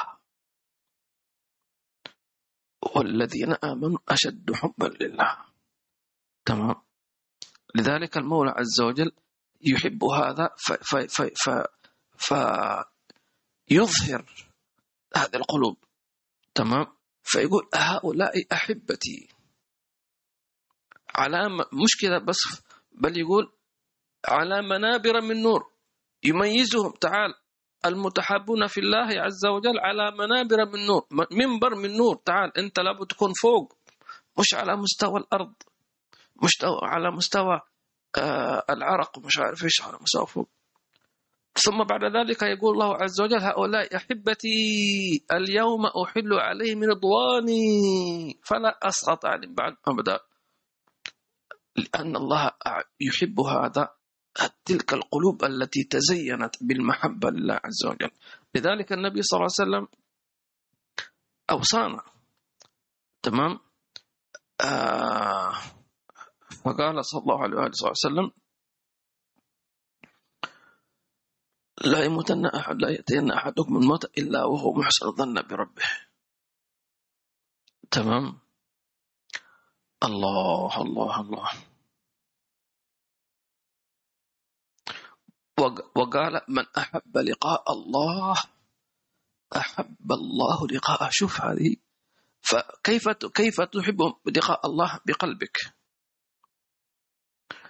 والذين 2.97 3.53
آمنوا 3.65 3.99
أشد 4.09 4.53
حبا 4.55 4.87
لله. 4.87 5.37
تمام. 6.45 6.83
لذلك 7.75 8.17
المولى 8.17 8.51
عز 8.51 8.81
وجل 8.81 9.13
يحب 9.61 10.05
هذا 10.05 10.51
ف 10.57 10.73
ف 10.73 11.23
ف 11.23 11.51
فيظهر 13.69 14.25
هذه 15.17 15.37
القلوب. 15.37 15.77
تمام؟ 16.55 16.87
فيقول 17.23 17.69
هؤلاء 17.75 18.33
أحبتي. 18.53 19.29
على 21.15 21.49
مشكلة 21.73 22.19
بس 22.19 22.39
بل 22.93 23.19
يقول 23.19 23.53
على 24.29 24.63
منابر 24.63 25.21
من 25.21 25.43
نور. 25.43 25.73
يميزهم 26.25 26.93
تعال 27.01 27.35
المتحابون 27.87 28.67
في 28.67 28.81
الله 28.81 29.21
عز 29.21 29.47
وجل 29.47 29.79
على 29.79 30.11
منابر 30.11 30.67
من 30.73 30.87
نور 30.87 31.07
منبر 31.31 31.75
من 31.75 31.97
نور 31.97 32.17
تعال 32.25 32.59
أنت 32.59 32.81
لابد 32.81 33.07
تكون 33.07 33.33
فوق 33.43 33.77
مش 34.39 34.55
على 34.55 34.77
مستوى 34.77 35.21
الأرض. 35.21 35.55
مش 36.45 36.53
على 36.83 37.11
مستوى 37.11 37.61
آه 38.19 38.65
العرق 38.71 39.19
مش 39.19 39.39
عارف 39.39 39.65
إيش 39.65 39.83
على 39.83 39.99
مستوى 40.01 40.27
فوق. 40.27 40.49
ثم 41.55 41.85
بعد 41.85 42.05
ذلك 42.17 42.43
يقول 42.43 42.73
الله 42.75 42.97
عز 42.97 43.21
وجل 43.21 43.41
هؤلاء 43.43 43.97
أحبتي 43.97 44.49
اليوم 45.33 45.87
أحل 45.87 46.33
عليهم 46.33 46.83
رضواني 46.85 48.41
فلا 48.45 48.79
اسقط 48.83 49.27
عليهم 49.27 49.55
بعد 49.55 49.77
أبدا 49.87 50.19
لأن 51.77 52.17
الله 52.17 52.51
يحب 53.01 53.41
هذا 53.41 53.89
تلك 54.65 54.93
القلوب 54.93 55.45
التي 55.45 55.85
تزينت 55.85 56.57
بالمحبة 56.61 57.31
لله 57.31 57.55
عز 57.55 57.87
وجل. 57.87 58.11
لذلك 58.55 58.93
النبي 58.93 59.23
صلى 59.23 59.39
الله 59.39 59.49
عليه 59.61 59.71
وسلم 59.71 59.89
أوصانا 61.51 62.03
تمام؟ 63.23 63.59
آه 64.61 65.53
فقال 66.65 67.05
صلى 67.05 67.21
الله 67.23 67.43
عليه 67.43 67.57
وآله 67.57 67.91
وسلم 67.91 68.31
لا 71.85 72.05
يموتن 72.05 72.47
أحد 72.47 72.77
لا 72.79 72.91
يأتين 72.91 73.31
أحدكم 73.31 73.77
الموت 73.77 74.05
إلا 74.19 74.45
وهو 74.45 74.73
محسن 74.73 75.07
الظن 75.07 75.43
بربه. 75.43 75.83
تمام؟ 77.91 78.39
الله 80.03 80.83
الله 80.83 81.21
الله. 81.21 81.51
وقال 85.97 86.41
من 86.49 86.67
أحب 86.79 87.19
لقاء 87.19 87.73
الله 87.73 88.37
أحب 89.57 90.13
الله 90.13 90.67
لقاءه. 90.67 91.09
شوف 91.13 91.41
هذه 91.41 91.77
فكيف 92.41 93.09
كيف 93.09 93.61
تحب 93.61 94.01
لقاء 94.37 94.67
الله 94.67 95.01
بقلبك؟ 95.07 95.82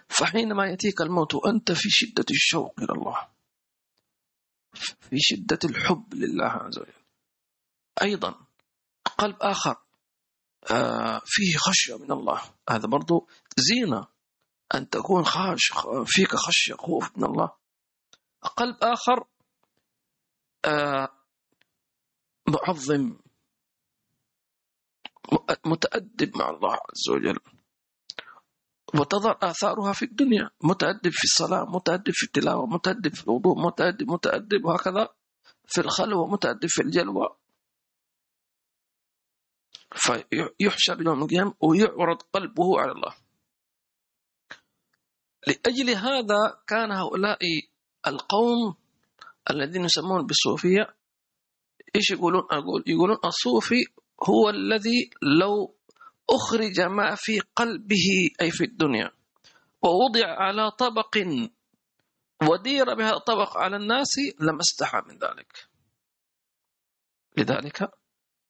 فحينما 0.09 0.65
يأتيك 0.67 1.01
الموت 1.01 1.35
وأنت 1.35 1.71
في 1.71 1.89
شدة 1.89 2.25
الشوق 2.31 2.79
إلى 2.79 2.93
الله. 2.93 3.27
في 5.01 5.17
شدة 5.19 5.59
الحب 5.65 6.13
لله 6.13 6.45
عز 6.45 6.79
وجل. 6.79 6.93
أيضا 8.01 8.35
قلب 9.17 9.35
آخر 9.41 9.75
آه، 10.71 11.21
فيه 11.25 11.57
خشية 11.57 11.97
من 11.97 12.11
الله. 12.11 12.41
هذا 12.69 12.87
برضو 12.87 13.27
زينة 13.57 14.07
أن 14.75 14.89
تكون 14.89 15.25
خاش 15.25 15.71
فيك 16.05 16.35
خشية 16.35 16.73
خوف 16.73 17.17
من 17.17 17.23
الله. 17.23 17.51
قلب 18.57 18.77
آخر 18.83 19.25
آه، 20.65 21.09
معظم 22.47 23.17
متأدب 25.65 26.37
مع 26.37 26.49
الله 26.49 26.73
عز 26.73 27.09
وجل. 27.09 27.39
وتظهر 28.99 29.37
آثارها 29.41 29.93
في 29.93 30.05
الدنيا. 30.05 30.49
متأدب 30.63 31.11
في 31.11 31.23
الصلاة 31.23 31.65
متأدب 31.65 32.11
في 32.11 32.23
التلاوة 32.25 32.65
متأدب 32.65 33.15
في 33.15 33.23
الوضوء 33.23 33.65
متأدب 33.65 34.11
متأدب 34.11 34.65
وهكذا 34.65 35.09
في 35.67 35.81
الخلوة 35.81 36.27
متأدب 36.27 36.67
في 36.67 36.81
الجلوة. 36.81 37.37
فيحشر 39.95 41.01
يوم 41.01 41.23
القيامة 41.23 41.53
ويعرض 41.59 42.21
قلبه 42.33 42.79
على 42.79 42.91
الله. 42.91 43.15
لأجل 45.47 45.89
هذا 45.89 46.61
كان 46.67 46.91
هؤلاء 46.91 47.39
القوم 48.07 48.75
الذين 49.49 49.85
يسمون 49.85 50.25
بالصوفية 50.25 50.95
إيش 51.95 52.11
يقولون؟ 52.11 52.43
أقول 52.51 52.83
يقولون 52.87 53.17
الصوفي 53.25 53.85
هو 54.29 54.49
الذي 54.49 55.09
لو 55.39 55.75
أخرج 56.29 56.81
ما 56.81 57.15
في 57.15 57.39
قلبه 57.55 58.29
أي 58.41 58.51
في 58.51 58.63
الدنيا. 58.63 59.11
ووضع 59.83 60.27
على 60.27 60.71
طبق 60.71 61.17
ودير 62.49 62.93
بهذا 62.95 63.15
الطبق 63.15 63.57
على 63.57 63.75
الناس 63.75 64.15
لما 64.39 64.59
أستحى 64.61 65.01
من 65.07 65.17
ذلك. 65.17 65.67
لذلك 67.37 67.91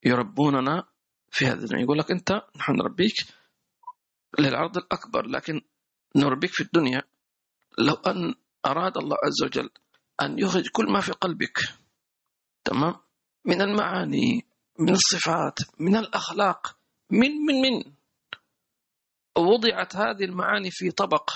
يربوننا 0.04 0.84
في 1.30 1.46
هذا 1.46 1.64
الدنيا. 1.64 1.82
يقول 1.82 1.98
لك 1.98 2.10
أنت 2.10 2.32
نحن 2.56 2.72
نربيك 2.72 3.14
للعرض 4.38 4.76
الأكبر 4.76 5.26
لكن 5.26 5.60
نربيك 6.16 6.50
في 6.50 6.60
الدنيا. 6.62 7.02
لو 7.78 7.94
أن 7.94 8.34
أراد 8.66 8.96
الله 8.96 9.16
عز 9.24 9.42
وجل 9.44 9.70
أن 10.22 10.38
يخرج 10.38 10.68
كل 10.68 10.84
ما 10.92 11.00
في 11.00 11.12
قلبك 11.12 11.58
تمام؟ 12.64 12.94
من 13.44 13.62
المعاني 13.62 14.46
من 14.78 14.90
الصفات 14.90 15.58
من 15.78 15.96
الأخلاق 15.96 16.76
من 17.10 17.30
من 17.30 17.54
من. 17.62 17.92
وضعت 19.38 19.96
هذه 19.96 20.24
المعاني 20.24 20.70
في 20.70 20.90
طبق. 20.90 21.30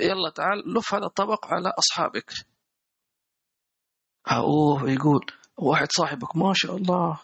يلا 0.00 0.30
تعال 0.30 0.58
لف 0.74 0.94
هذا 0.94 1.06
الطبق 1.06 1.46
على 1.46 1.68
أصحابك. 1.78 2.32
أوه 4.30 4.90
يقول 4.90 5.26
واحد 5.58 5.92
صاحبك 5.92 6.36
ما 6.36 6.52
شاء 6.56 6.76
الله 6.76 7.20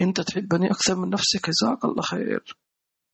أنت 0.00 0.20
تحبني 0.20 0.70
أكثر 0.70 0.96
من 0.96 1.10
نفسك 1.10 1.50
جزاك 1.50 1.84
الله 1.84 2.02
خير. 2.02 2.56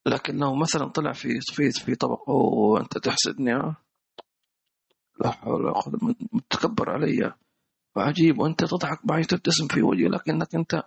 لكنه 0.07 0.55
مثلا 0.55 0.88
طلع 0.88 1.12
في 1.12 1.40
في 1.40 1.70
في 1.70 1.94
طبق. 1.94 2.31
أوه 2.31 2.81
أنت 2.81 2.99
تحسدني 2.99 3.53
ها؟ 3.53 3.77
لا 5.25 5.31
حول 5.31 5.64
ولا 5.64 5.72
قوة 5.72 6.14
متكبر 6.33 6.90
علي. 6.90 7.35
وعجيب 7.96 8.38
وأنت 8.38 8.64
تضحك 8.64 9.01
معي 9.05 9.25
تبتسم 9.25 9.66
في 9.68 9.83
وجهي 9.83 10.09
لكنك 10.09 10.55
أنت 10.55 10.83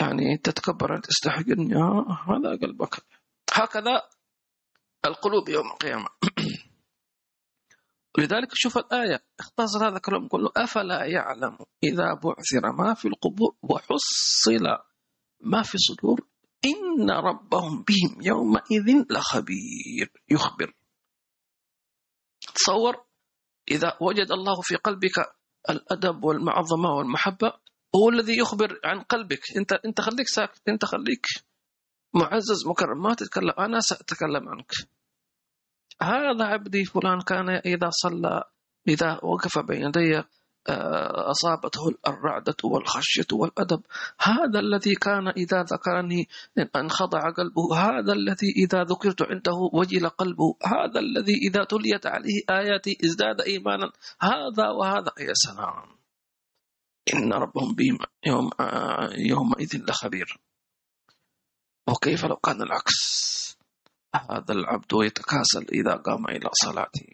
يعني 0.00 0.36
تتكبر 0.36 1.00
تستحقني 1.00 1.74
هذا 2.28 2.50
قلبك 2.62 3.04
هكذا 3.52 4.02
القلوب 5.04 5.48
يوم 5.48 5.66
القيامة. 5.66 6.08
ولذلك 8.18 8.48
شوف 8.54 8.78
الآية 8.78 9.24
اختصر 9.40 9.88
هذا 9.88 9.96
الكلام 9.96 10.28
كله 10.28 10.50
أفلا 10.56 11.04
يعلم 11.04 11.58
إذا 11.82 12.14
بعثر 12.14 12.72
ما 12.78 12.94
في 12.94 13.08
القبور 13.08 13.56
وحصل 13.62 14.66
ما 15.40 15.62
في 15.62 15.74
الصدور؟ 15.74 16.20
إن 16.64 17.10
ربهم 17.10 17.84
بهم 17.88 18.22
يومئذ 18.22 19.04
لخبير 19.10 20.12
يخبر. 20.30 20.74
تصور 22.54 23.04
إذا 23.70 23.98
وجد 24.00 24.30
الله 24.30 24.60
في 24.62 24.76
قلبك 24.76 25.34
الأدب 25.70 26.24
والمعظمة 26.24 26.90
والمحبة 26.90 27.52
هو 27.96 28.08
الذي 28.08 28.38
يخبر 28.38 28.80
عن 28.84 29.00
قلبك. 29.00 29.40
أنت 29.56 29.72
أنت 29.72 30.00
خليك 30.00 30.28
ساكت. 30.28 30.62
أنت 30.68 30.84
خليك 30.84 31.26
معزز 32.14 32.66
مكرم. 32.66 33.02
ما 33.02 33.14
تتكلم. 33.14 33.52
أنا 33.58 33.80
سأتكلم 33.80 34.48
عنك. 34.48 34.72
هذا 36.02 36.44
عبدي 36.44 36.84
فلان 36.84 37.20
كان 37.20 37.48
إذا 37.48 37.90
صلى 37.90 38.44
إذا 38.88 39.20
وقف 39.22 39.58
بين 39.58 39.82
يدي 39.82 40.22
آه، 40.68 41.30
أصابته 41.30 41.80
الرعدة 42.06 42.56
والخشية 42.64 43.26
والأدب. 43.32 43.80
هذا 44.20 44.60
الذي 44.60 44.94
كان 44.94 45.28
إذا 45.28 45.62
ذكرني 45.62 46.28
انخضع 46.76 47.30
قلبه. 47.30 47.76
هذا 47.76 48.12
الذي 48.12 48.50
إذا 48.64 48.82
ذكرت 48.82 49.22
عنده 49.22 49.58
وجل 49.72 50.08
قلبه. 50.08 50.56
هذا 50.64 51.00
الذي 51.00 51.34
إذا 51.48 51.64
تليت 51.64 52.06
عليه 52.06 52.42
آياتي 52.50 52.98
ازداد 53.04 53.40
إيمانا. 53.40 53.92
هذا 54.20 54.68
وهذا. 54.78 55.12
يا 55.18 55.34
سلام. 55.34 56.01
إن 57.14 57.32
ربهم 57.32 57.74
بهم 57.74 57.98
يوم 58.26 58.50
يومئذ 59.18 59.84
لخبير. 59.88 60.38
وكيف 61.88 62.24
لو 62.24 62.36
كان 62.36 62.62
العكس؟ 62.62 63.22
هذا 64.14 64.52
العبد 64.52 64.92
يتكاسل 64.92 65.66
إذا 65.72 65.94
قام 65.96 66.26
إلى 66.26 66.50
صلاته. 66.52 67.06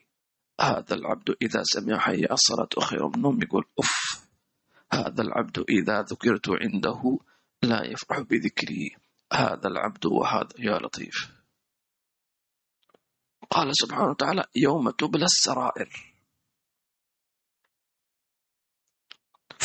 هذا 0.61 0.95
العبد 0.95 1.37
إذا 1.43 1.63
سمع 1.65 1.99
حي 1.99 2.27
الصلاة 2.31 2.69
خير 2.81 3.09
من 3.09 3.15
النوم 3.15 3.43
يقول 3.43 3.65
أف 3.79 4.27
هذا 4.93 5.23
العبد 5.23 5.65
إذا 5.69 6.03
ذكرت 6.03 6.49
عنده 6.51 7.19
لا 7.63 7.85
يفرح 7.85 8.21
بذكري 8.21 8.97
هذا 9.33 9.69
العبد 9.69 10.07
وهذا 10.07 10.49
يا 10.59 10.79
لطيف. 10.79 11.33
قال 13.51 13.71
سبحانه 13.73 14.11
وتعالى 14.11 14.45
يوم 14.57 14.91
تبلى 14.91 15.25
السرائر. 15.25 16.08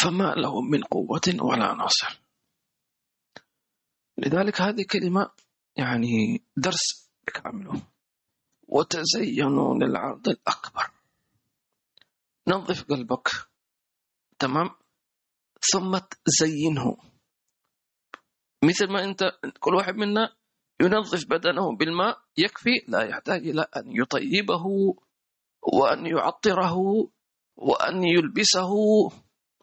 فما 0.03 0.33
لهم 0.37 0.69
من 0.69 0.83
قوة 0.83 1.21
ولا 1.41 1.73
ناصر. 1.73 2.21
لذلك 4.17 4.61
هذه 4.61 4.85
كلمة 4.91 5.31
يعني 5.75 6.43
درس 6.57 7.09
كامله 7.25 7.81
وتزينوا 8.67 9.75
للعرض 9.75 10.27
الأكبر. 10.29 10.91
نظف 12.47 12.83
قلبك. 12.83 13.29
تمام؟ 14.39 14.69
ثم 15.71 15.99
زينه 16.27 16.97
مثل 18.63 18.87
ما 18.91 19.03
أنت 19.03 19.23
كل 19.59 19.75
واحد 19.75 19.95
منا 19.95 20.35
ينظف 20.81 21.25
بدنه 21.29 21.75
بالماء 21.75 22.17
يكفي 22.37 22.83
لا 22.87 23.03
يحتاج 23.03 23.47
إلى 23.47 23.61
أن 23.61 23.83
يطيبه 23.87 24.65
وأن 25.73 26.05
يعطره 26.05 26.75
وأن 27.55 28.03
يلبسه. 28.03 28.73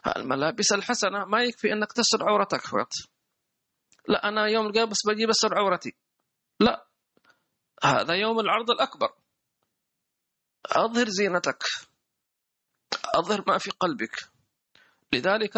الملابس 0.06 0.72
الحسنة. 0.72 1.24
ما 1.24 1.42
يكفي 1.42 1.72
أنك 1.72 1.92
تستر 1.92 2.28
عورتك 2.28 2.60
فقط 2.60 2.92
لا 4.08 4.28
أنا 4.28 4.46
يوم 4.46 4.66
القيامة 4.66 4.92
بجي 5.06 5.26
بستر 5.26 5.58
عورتي. 5.58 5.92
لا 6.60 6.86
هذا 7.84 8.14
يوم 8.14 8.40
العرض 8.40 8.70
الأكبر. 8.70 9.12
أظهر 10.66 11.08
زينتك. 11.08 11.64
أظهر 13.14 13.44
ما 13.48 13.58
في 13.58 13.70
قلبك. 13.70 14.30
لذلك 15.12 15.56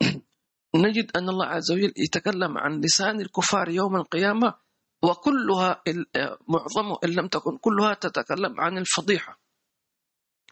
نجد 0.84 1.16
أن 1.16 1.28
الله 1.28 1.46
عز 1.46 1.72
وجل 1.72 1.92
يتكلم 1.96 2.58
عن 2.58 2.80
لسان 2.80 3.20
الكفار 3.20 3.68
يوم 3.68 3.96
القيامة 3.96 4.54
وكلها 5.02 5.82
معظم 6.48 6.96
إن 7.04 7.10
لم 7.10 7.28
تكن 7.28 7.58
كلها 7.58 7.94
تتكلم 7.94 8.60
عن 8.60 8.78
الفضيحة. 8.78 9.43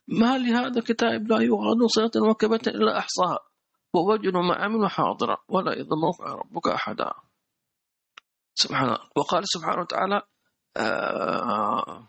ما 0.08 0.38
لهذا 0.38 0.80
كتاب 0.80 1.28
لا 1.28 1.40
يغادر 1.40 1.86
صلاة 1.86 2.30
وكبة 2.30 2.60
إلا 2.66 2.98
أحصاها 2.98 3.38
ووجدوا 3.94 4.42
ما 4.42 4.54
عملوا 4.54 4.88
حاضرا 4.88 5.36
ولا 5.48 5.86
موقع 6.02 6.34
ربك 6.34 6.68
أحدا. 6.68 7.12
سبحان 8.54 8.84
الله. 8.84 9.08
وقال 9.16 9.42
سبحانه 9.48 9.80
وتعالى 9.80 10.22
آه 10.76 12.08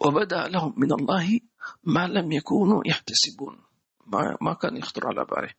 وبدأ 0.00 0.48
لهم 0.48 0.74
من 0.76 0.92
الله 0.92 1.40
ما 1.84 2.06
لم 2.06 2.32
يكونوا 2.32 2.82
يحتسبون. 2.86 3.62
ما, 4.06 4.36
ما 4.40 4.54
كان 4.54 4.76
يخطر 4.76 5.06
على 5.06 5.24
باله. 5.24 5.54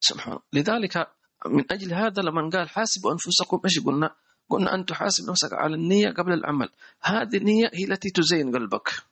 سبحان 0.00 0.32
الله. 0.32 0.42
لذلك 0.52 1.12
من 1.46 1.64
أجل 1.72 1.94
هذا 1.94 2.22
لما 2.22 2.50
قال 2.52 2.68
حاسبوا 2.68 3.12
أنفسكم 3.12 3.60
إيش 3.64 3.80
قلنا؟ 3.80 4.14
قلنا 4.48 4.74
أن 4.74 4.84
تحاسب 4.86 5.30
نفسك 5.30 5.52
على 5.52 5.74
النية 5.74 6.10
قبل 6.10 6.32
العمل. 6.32 6.68
هذه 7.00 7.36
النية 7.36 7.70
هي 7.74 7.84
التي 7.84 8.10
تزين 8.10 8.56
قلبك. 8.56 9.11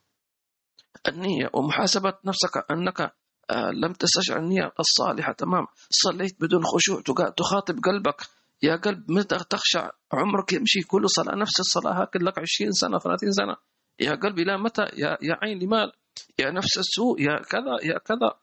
النية 1.08 1.50
ومحاسبة 1.54 2.14
نفسك 2.24 2.70
أنك 2.70 3.12
آه، 3.50 3.70
لم 3.70 3.92
تستشعر 3.92 4.38
النية 4.38 4.72
الصالحة. 4.80 5.32
تمام. 5.32 5.66
صليت 5.90 6.36
بدون 6.40 6.62
خشوع. 6.64 7.00
تخاطب 7.36 7.78
قلبك. 7.84 8.22
يا 8.62 8.76
قلب 8.76 9.10
متى 9.10 9.36
تخشع؟ 9.50 9.90
عمرك 10.12 10.52
يمشي 10.52 10.80
كل 10.80 11.10
صلاة 11.10 11.34
نفس 11.34 11.60
الصلاة. 11.60 12.02
هكذا 12.02 12.22
لك 12.22 12.38
20 12.38 12.72
سنة 12.72 12.98
30 12.98 13.32
سنة. 13.32 13.56
يا 14.00 14.14
قلبي 14.14 14.44
لا 14.44 14.56
متى؟ 14.56 14.82
يا, 14.82 15.18
يا 15.22 15.38
عين 15.42 15.58
لمال 15.58 15.92
يا 16.38 16.50
نفس 16.50 16.78
السوء. 16.78 17.20
يا 17.20 17.42
كذا 17.42 17.76
يا 17.82 17.98
كذا. 17.98 18.38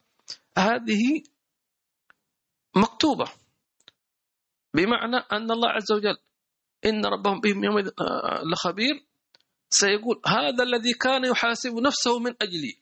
هذه 0.58 1.24
مكتوبة. 2.76 3.26
بمعنى 4.74 5.17
أن 5.32 5.52
الله 5.52 5.70
عز 5.70 5.91
وجل 5.91 6.17
إن 6.86 7.06
ربهم 7.06 7.39
بهم 7.39 7.63
يوم 7.63 7.78
آه، 7.78 8.41
لخبير. 8.54 9.07
سيقول 9.69 10.21
هذا 10.25 10.63
الذي 10.63 10.93
كان 10.93 11.25
يحاسب 11.25 11.73
نفسه 11.73 12.19
من 12.19 12.36
أجلي. 12.41 12.80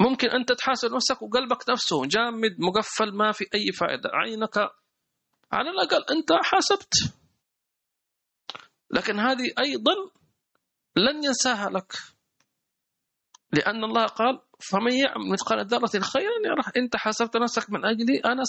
ممكن 0.00 0.28
أنت 0.28 0.52
تحاسب 0.52 0.92
نفسك 0.92 1.22
وقلبك 1.22 1.70
نفسه 1.70 2.06
جامد 2.06 2.56
مقفل 2.60 3.12
ما 3.14 3.32
في 3.32 3.44
أي 3.54 3.72
فائدة. 3.72 4.10
عينك 4.12 4.58
على 5.52 5.70
الأقل 5.70 6.04
أنت 6.16 6.28
حاسبت. 6.44 6.94
لكن 8.90 9.18
هذه 9.18 9.52
أيضا 9.58 9.92
لن 10.96 11.24
ينساها 11.24 11.70
لك. 11.70 11.92
لأن 13.52 13.84
الله 13.84 14.06
قال 14.06 14.40
فمن 14.60 14.92
يعمل 14.92 15.30
مثقال 15.32 15.66
ذرة 15.66 16.00
خيرا 16.00 16.38
يره. 16.44 16.72
أنت 16.76 16.96
حاسبت 16.96 17.36
نفسك 17.36 17.70
من 17.70 17.84
أجلي 17.84 18.18
أنا 18.18 18.42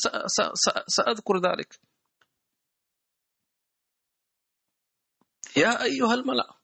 سأذكر 0.88 1.38
ذلك. 1.38 1.80
يا 5.58 5.84
أيها 5.84 6.14
الملأ 6.14 6.61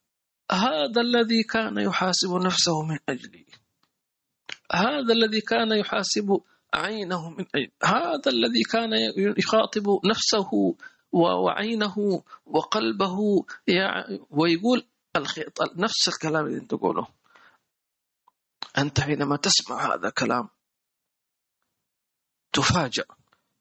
هذا 0.52 1.00
الذي 1.00 1.42
كان 1.42 1.78
يحاسب 1.78 2.34
نفسه 2.34 2.82
من 2.82 2.98
أجلي. 3.08 3.46
هذا 4.72 5.12
الذي 5.12 5.40
كان 5.40 5.72
يحاسب 5.72 6.40
عينه 6.74 7.30
من 7.30 7.46
أجل 7.54 7.70
هذا 7.84 8.30
الذي 8.30 8.62
كان 8.62 8.90
يخاطب 9.38 10.00
نفسه 10.04 10.74
وعينه 11.12 12.22
وقلبه 12.46 13.44
ويقول 14.30 14.86
نفس 15.76 16.08
الكلام 16.08 16.46
اللي 16.46 16.58
انت 16.58 16.70
تقوله. 16.70 17.06
أنت 18.78 19.00
حينما 19.00 19.36
تسمع 19.36 19.94
هذا 19.94 20.08
الكلام 20.08 20.48
تفاجأ 22.52 23.04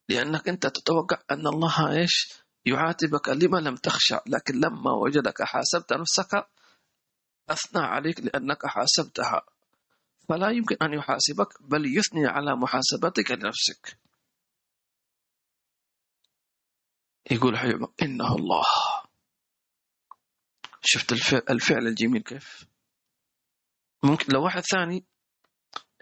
لأنك 0.10 0.50
أنت 0.50 0.67
تتوقع 0.67 1.17
أن 1.32 1.47
الله 1.47 1.91
إيش؟ 1.91 2.34
يعاتبك 2.65 3.30
لما 3.30 3.58
لم 3.58 3.76
تخشع 3.76 4.19
لكن 4.28 4.56
لما 4.56 4.91
وجدك 4.91 5.41
حاسبت 5.41 5.93
نفسك 5.93 6.47
أثنى 7.49 7.81
عليك 7.81 8.19
لأنك 8.19 8.65
حاسبتها. 8.65 9.41
فلا 10.29 10.49
يمكن 10.49 10.75
أن 10.81 10.93
يحاسبك 10.93 11.62
بل 11.62 11.97
يثني 11.97 12.27
على 12.27 12.55
محاسبتك 12.55 13.31
لنفسك. 13.31 13.99
يقول 17.31 17.57
حبيبك 17.57 18.03
إنه 18.03 18.36
الله. 18.36 18.65
شفت 20.81 21.12
الفعل 21.51 21.88
الجميل 21.88 22.21
كيف؟ 22.21 22.67
ممكن 24.03 24.33
لو 24.33 24.43
واحد 24.43 24.62
ثاني 24.62 25.05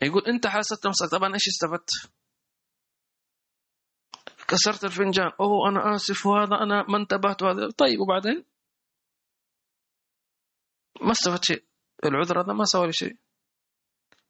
يقول 0.01 0.25
أنت 0.27 0.47
حاسبت 0.47 0.88
نفسك 0.88 1.10
طبعا 1.12 1.34
إيش 1.34 1.47
استفدت 1.47 1.89
كسرت 4.47 4.84
الفنجان. 4.84 5.31
أوه 5.39 5.69
أنا 5.69 5.95
آسف 5.95 6.25
وهذا 6.25 6.55
أنا 6.63 6.86
ما 6.89 6.97
انتبهت 6.97 7.43
وهذا. 7.43 7.71
طيب 7.77 7.99
وبعدين؟ 7.99 8.45
ما 11.01 11.12
استفدت 11.12 11.45
شيء. 11.45 11.63
العذر 12.05 12.41
هذا 12.41 12.53
ما 12.53 12.65
سوى 12.65 12.86
لي 12.86 12.93
شيء. 12.93 13.17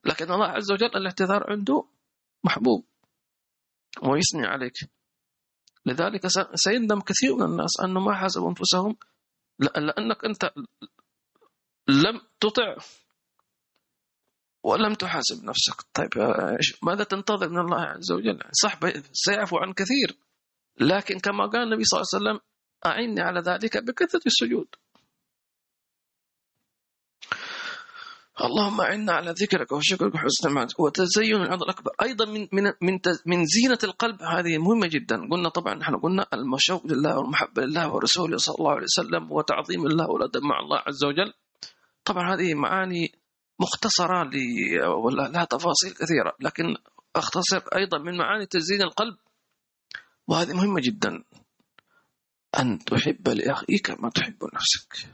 لكن 0.05 0.31
الله 0.31 0.45
عز 0.45 0.71
وجل 0.71 0.85
الاعتذار 0.85 1.51
عنده 1.51 1.87
محبوب. 2.43 2.85
ويثني 4.03 4.45
عليك. 4.45 4.73
لذلك 5.85 6.27
سيندم 6.55 7.01
كثير 7.01 7.35
من 7.35 7.43
الناس 7.43 7.79
أنه 7.83 7.99
ما 7.99 8.15
حاسبوا 8.15 8.49
أنفسهم. 8.49 8.97
لأنك 9.59 10.25
أنت 10.25 10.51
لم 11.87 12.21
تطع 12.39 12.75
ولم 14.63 14.93
تحاسب 14.93 15.43
نفسك. 15.43 15.81
طيب 15.93 16.09
ماذا 16.83 17.03
تنتظر 17.03 17.49
من 17.49 17.59
الله 17.59 17.81
عز 17.81 18.11
وجل؟ 18.11 18.39
صح 18.51 18.79
سيعفو 19.11 19.57
عن 19.57 19.73
كثير. 19.73 20.17
لكن 20.79 21.19
كما 21.19 21.45
قال 21.45 21.63
النبي 21.63 21.83
صلى 21.83 22.01
الله 22.01 22.07
عليه 22.13 22.23
وسلم 22.23 22.39
أعني 22.85 23.21
على 23.21 23.39
ذلك 23.41 23.77
بكثرة 23.77 24.21
السجود. 24.25 24.67
اللهم 28.35 28.81
اعنا 28.81 29.11
على 29.11 29.31
ذكرك 29.31 29.71
وشكرك 29.71 30.15
وحسن 30.15 30.49
عبادتك 30.49 30.79
وتزين 30.79 31.35
العرض 31.35 31.63
الاكبر 31.63 31.91
أيضا 32.01 32.25
من 32.25 32.47
من 32.51 32.63
من 32.81 32.99
من 33.25 33.45
زينة 33.45 33.77
القلب. 33.83 34.23
هذه 34.23 34.57
مهمة 34.57 34.87
جدا. 34.87 35.15
قلنا 35.31 35.49
طبعا 35.49 35.75
نحن 35.75 35.95
قلنا 35.95 36.25
المشوق 36.33 36.87
لله 36.87 37.17
والمحبة 37.17 37.61
لله 37.61 37.93
ورسوله 37.93 38.37
صلى 38.37 38.55
الله 38.59 38.71
عليه 38.71 38.83
وسلم 38.83 39.31
وتعظيم 39.31 39.85
الله 39.85 40.09
والادب 40.09 40.43
مع 40.43 40.59
الله 40.59 40.77
عز 40.87 41.03
وجل. 41.03 41.33
طبعا 42.05 42.35
هذه 42.35 42.53
معاني 42.53 43.11
مختصرة 43.59 44.29
ولا 44.87 45.27
لها 45.27 45.45
تفاصيل 45.45 45.91
كثيرة 45.91 46.35
لكن 46.39 46.75
أختصر 47.15 47.61
أيضا 47.75 47.97
من 47.97 48.17
معاني 48.17 48.45
تزيين 48.45 48.81
القلب. 48.81 49.17
وهذه 50.27 50.53
مهمة 50.53 50.81
جدا. 50.83 51.23
أن 52.59 52.79
تحب 52.79 53.29
لأخيك 53.29 53.91
ما 53.99 54.09
تحب 54.09 54.37
نفسك. 54.53 55.07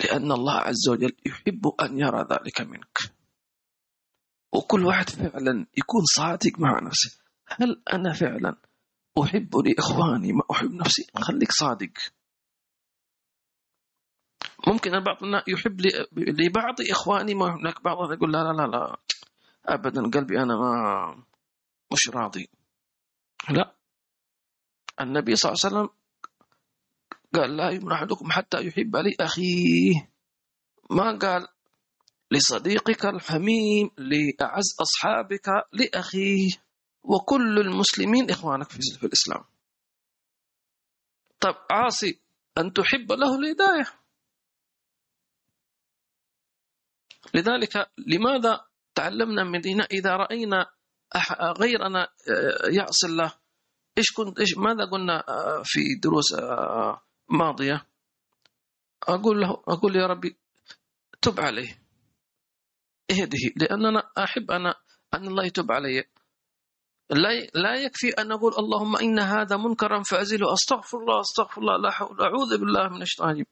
لأن 0.00 0.32
الله 0.32 0.54
عز 0.54 0.88
وجل 0.88 1.16
يحب 1.26 1.66
أن 1.80 1.98
يرى 1.98 2.26
ذلك 2.30 2.60
منك. 2.60 2.98
وكل 4.52 4.84
واحد 4.86 5.08
فعلا 5.10 5.66
يكون 5.78 6.02
صادق 6.16 6.58
مع 6.58 6.80
نفسه. 6.80 7.20
هل 7.46 7.82
أنا 7.92 8.12
فعلا 8.12 8.56
أحب 9.22 9.56
لإخواني 9.56 10.32
ما 10.32 10.42
أحب 10.50 10.70
نفسي؟ 10.72 11.06
خليك 11.14 11.52
صادق. 11.52 11.92
ممكن 14.66 14.94
البعض 14.94 15.16
يحب 15.48 15.80
لبعض 16.16 16.74
إخواني 16.90 17.34
ما 17.34 17.54
هناك 17.54 17.82
بعض 17.82 18.12
يقول 18.12 18.32
لا 18.32 18.38
لا 18.38 18.52
لا 18.52 18.66
لا. 18.66 18.96
أبدا 19.66 20.10
قلبي 20.10 20.42
أنا 20.42 20.56
ما 20.56 21.24
مش 21.92 22.08
راضي. 22.08 22.48
لا. 23.50 23.74
النبي 25.00 25.36
صلى 25.36 25.52
الله 25.52 25.60
عليه 25.64 25.74
وسلم 25.76 25.88
قال 27.34 27.56
لا 27.56 27.70
يؤمن 27.70 27.92
أحدكم 27.92 28.32
حتى 28.32 28.66
يحب 28.66 28.96
لأخيه 28.96 30.10
ما 30.90 31.18
قال 31.18 31.48
لصديقك 32.30 33.06
الحميم 33.06 33.90
لأعز 33.98 34.76
أصحابك 34.80 35.48
لأخيه. 35.72 36.50
وكل 37.02 37.58
المسلمين 37.58 38.30
إخوانك 38.30 38.70
في 38.70 39.06
الإسلام. 39.06 39.44
طب 41.40 41.54
عاصي 41.70 42.20
أن 42.58 42.72
تحب 42.72 43.12
له 43.12 43.38
الهداية. 43.38 44.00
لذلك 47.34 47.90
لماذا 47.98 48.66
تعلمنا 48.94 49.44
من 49.44 49.60
دينا 49.60 49.84
إذا 49.84 50.16
رأينا 50.16 50.66
غيرنا 51.60 52.02
آه، 52.02 52.68
يعصي 52.68 53.06
الله؟ 53.06 53.34
إيش 53.98 54.12
كنت 54.12 54.40
إيش 54.40 54.58
ماذا 54.58 54.84
قلنا 54.84 55.24
آه، 55.28 55.62
في 55.64 55.80
دروس 56.02 56.32
آه، 56.32 57.03
ماضية. 57.28 57.86
أقول 59.02 59.40
له 59.40 59.50
أقول 59.68 59.96
يا 59.96 60.06
ربي 60.06 60.36
تب 61.22 61.40
عليه 61.40 61.82
اهده 63.10 63.38
لأننا 63.56 64.10
أحب 64.18 64.50
أنا 64.50 64.74
أن 65.14 65.26
الله 65.26 65.44
يتوب 65.44 65.72
علي. 65.72 66.04
لا 67.10 67.28
لا 67.54 67.74
يكفي 67.74 68.08
أن 68.08 68.32
أقول 68.32 68.52
اللهم 68.58 68.96
إن 68.96 69.18
هذا 69.18 69.56
منكرا 69.56 70.02
فأزله 70.02 70.52
أستغفر 70.52 70.98
الله 70.98 71.20
أستغفر 71.20 71.60
الله 71.60 71.76
لا 71.76 71.90
حول 71.90 72.20
أعوذ 72.22 72.58
بالله 72.58 72.88
من 72.88 73.02
الشيطان 73.02 73.44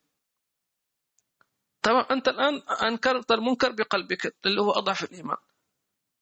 تمام؟ 1.81 2.05
أنت 2.11 2.27
الآن 2.27 2.61
أنكرت 2.83 3.31
المنكر 3.31 3.71
بقلبك 3.71 4.35
اللي 4.45 4.61
هو 4.61 4.71
أضعف 4.71 5.03
الإيمان. 5.03 5.37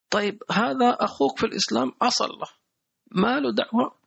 طيب 0.09 0.43
هذا 0.51 0.97
أخوك 0.99 1.39
في 1.39 1.45
الإسلام 1.45 1.91
عصى 2.01 2.23
الله 2.23 2.47
ما 3.11 3.39
له 3.39 3.51
دعوة؟ 3.53 4.00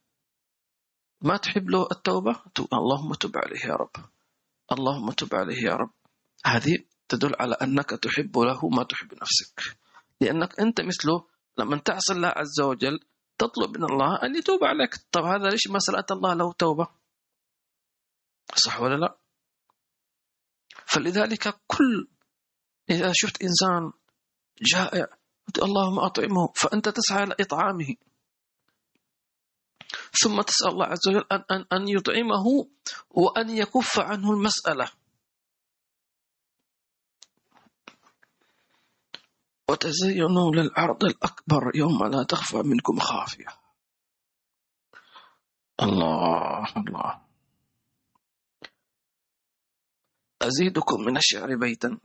ما 1.24 1.36
تحب 1.36 1.70
له 1.70 1.88
التوبة؟ 1.92 2.36
اللهم 2.72 3.14
تب 3.14 3.36
عليه 3.36 3.60
يا 3.64 3.74
رب. 3.74 3.96
اللهم 4.72 5.10
تب 5.12 5.34
عليه 5.34 5.62
يا 5.64 5.74
رب. 5.74 5.90
هذه 6.46 6.84
تدل 7.08 7.32
على 7.40 7.54
أنك 7.54 7.90
تحب 7.90 8.38
له 8.38 8.68
ما 8.68 8.82
تحب 8.82 9.14
نفسك. 9.14 9.76
لأنك 10.20 10.60
أنت 10.60 10.80
مثله 10.80 11.26
لما 11.58 11.76
تعصي 11.76 12.12
الله 12.12 12.28
عز 12.28 12.60
وجل 12.60 13.00
تطلب 13.38 13.78
من 13.78 13.84
الله 13.84 14.22
أن 14.22 14.36
يتوب 14.36 14.64
عليك. 14.64 14.94
طب 15.12 15.24
هذا 15.24 15.48
ليش 15.50 15.68
مسألة 15.70 16.04
الله 16.10 16.34
له 16.34 16.52
توبة؟ 16.52 16.88
صح 18.54 18.80
ولا 18.80 18.94
لا؟ 18.94 19.16
فلذلك 20.86 21.60
كل 21.66 22.08
إذا 22.90 23.12
شفت 23.14 23.42
إنسان 23.42 23.92
جائع 24.62 25.06
اللهم 25.62 25.98
أطعمه 25.98 26.52
فأنت 26.54 26.88
تسعى 26.88 27.22
إلى 27.22 27.34
إطعامه. 27.40 27.94
ثم 30.22 30.42
تسأل 30.42 30.68
الله 30.68 30.86
عز 30.86 31.08
وجل 31.08 31.24
أن, 31.32 31.44
أن, 31.50 31.64
أن 31.72 31.88
يطعمه 31.88 32.68
وأن 33.10 33.50
يكف 33.50 33.98
عنه 33.98 34.30
المسألة. 34.32 34.90
وتزينوا 39.70 40.50
للعرض 40.54 41.04
الأكبر 41.04 41.70
يوم 41.74 42.04
لا 42.06 42.22
تخفى 42.22 42.56
منكم 42.56 42.98
خافية. 42.98 43.46
الله 45.82 46.76
الله. 46.76 47.24
أزيدكم 50.42 51.00
من 51.00 51.16
الشعر 51.16 51.56
بيتا. 51.56 51.98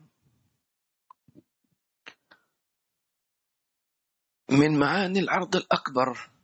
من 4.49 4.80
معاني 4.80 5.20
العرض 5.20 5.55
الأكبر. 5.55 6.39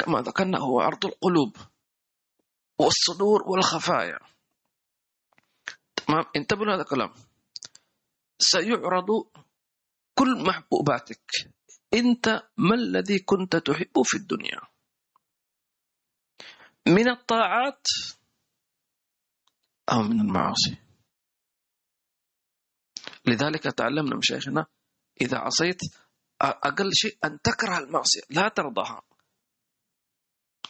كما 0.00 0.20
ذكرنا 0.20 0.58
هو 0.58 0.80
عرض 0.80 1.06
القلوب 1.06 1.56
والصدور 2.78 3.42
والخفايا. 3.42 4.18
تمام؟ 5.96 6.24
انتبهوا 6.36 6.66
لهذا 6.66 6.82
الكلام. 6.82 7.12
سيعرض 8.38 9.08
كل 10.14 10.44
محبوباتك. 10.46 11.30
انت 11.94 12.42
ما 12.56 12.74
الذي 12.74 13.18
كنت 13.18 13.56
تحبه 13.56 14.02
في 14.02 14.16
الدنيا؟ 14.16 14.60
من 16.86 17.08
الطاعات 17.08 17.86
أو 19.92 20.02
من 20.02 20.20
المعاصي؟ 20.20 20.76
لذلك 23.26 23.62
تعلمنا 23.62 24.16
مشايخنا 24.16 24.66
إذا 25.20 25.38
عصيت 25.38 25.80
أقل 26.40 26.90
شيء 26.94 27.18
أن 27.24 27.40
تكره 27.42 27.78
المعصية 27.78 28.20
لا 28.30 28.48
ترضاها. 28.48 29.02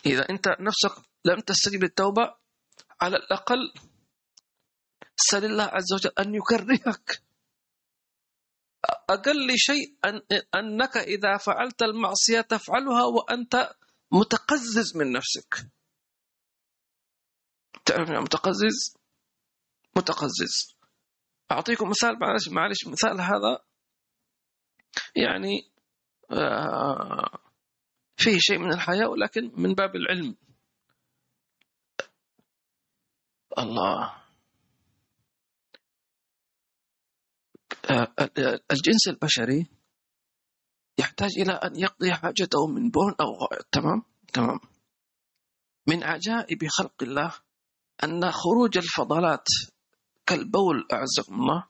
إذا 0.07 0.31
أنت 0.31 0.49
نفسك 0.49 1.05
لم 1.25 1.41
تستجب 1.41 1.85
التوبه 1.85 2.35
على 3.01 3.17
الأقل 3.17 3.73
سل 5.17 5.45
الله 5.45 5.65
عز 5.65 5.93
وجل 5.93 6.11
أن 6.19 6.35
يكرهك 6.35 7.23
أقل 9.11 9.57
شيء 9.57 9.97
أن 10.05 10.23
أنك 10.55 10.97
إذا 10.97 11.37
فعلت 11.37 11.83
المعصية 11.83 12.41
تفعلها 12.41 13.05
وأنت 13.05 13.75
متقزز 14.13 14.97
من 14.97 15.13
نفسك. 15.13 15.71
تعرف 17.85 18.09
يعني 18.09 18.21
متقزز؟ 18.21 18.97
متقزز. 19.97 20.77
أعطيكم 21.53 21.91
مثال 21.91 22.19
معلش 22.21 22.49
معلش 22.49 22.87
مثال 22.87 23.21
هذا. 23.21 23.65
يعني 25.17 25.71
آه، 26.31 27.39
فيه 28.21 28.39
شيء 28.39 28.59
من 28.59 28.73
الحياة 28.73 29.09
ولكن 29.09 29.53
من 29.57 29.75
باب 29.75 29.97
العلم. 29.97 30.37
الله. 33.59 34.21
الجنس 38.71 39.09
البشري 39.09 39.67
يحتاج 40.99 41.31
إلى 41.39 41.53
أن 41.53 41.77
يقضي 41.77 42.13
حاجته 42.13 42.67
من 42.67 42.91
بول 42.91 43.15
أو 43.21 43.27
غائط. 43.27 43.67
تمام؟ 43.73 44.03
تمام. 44.33 44.61
من 45.87 46.05
عجائب 46.05 46.69
خلق 46.69 47.03
الله 47.03 47.35
أن 48.05 48.31
خروج 48.31 48.79
الفضلات 48.79 49.47
كالبول 50.27 50.89
أعزكم 50.93 51.35
الله. 51.35 51.69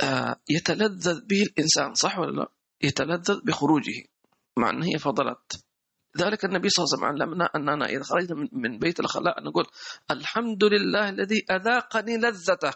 آه، 0.00 0.40
يتلذذ 0.50 1.26
به 1.26 1.42
الإنسان 1.42 1.94
صح 1.94 2.18
ولا 2.18 2.32
لا؟ 2.32 2.52
يتلذذ 2.82 3.40
بخروجه. 3.44 4.09
مع 4.60 4.70
أن 4.70 4.82
هي 4.82 4.98
فضلات 4.98 5.52
ذلك 6.18 6.44
النبي 6.44 6.68
صلى 6.68 6.84
الله 6.84 7.06
عليه 7.06 7.14
وسلم 7.16 7.22
علمنا 7.22 7.44
أننا 7.56 7.86
إذا 7.86 8.02
خرجنا 8.02 8.48
من 8.52 8.78
بيت 8.78 9.00
الخلاء 9.00 9.42
نقول 9.42 9.64
الحمد 10.10 10.64
لله 10.64 11.08
الذي 11.08 11.44
أذاقني 11.50 12.16
لذته 12.16 12.72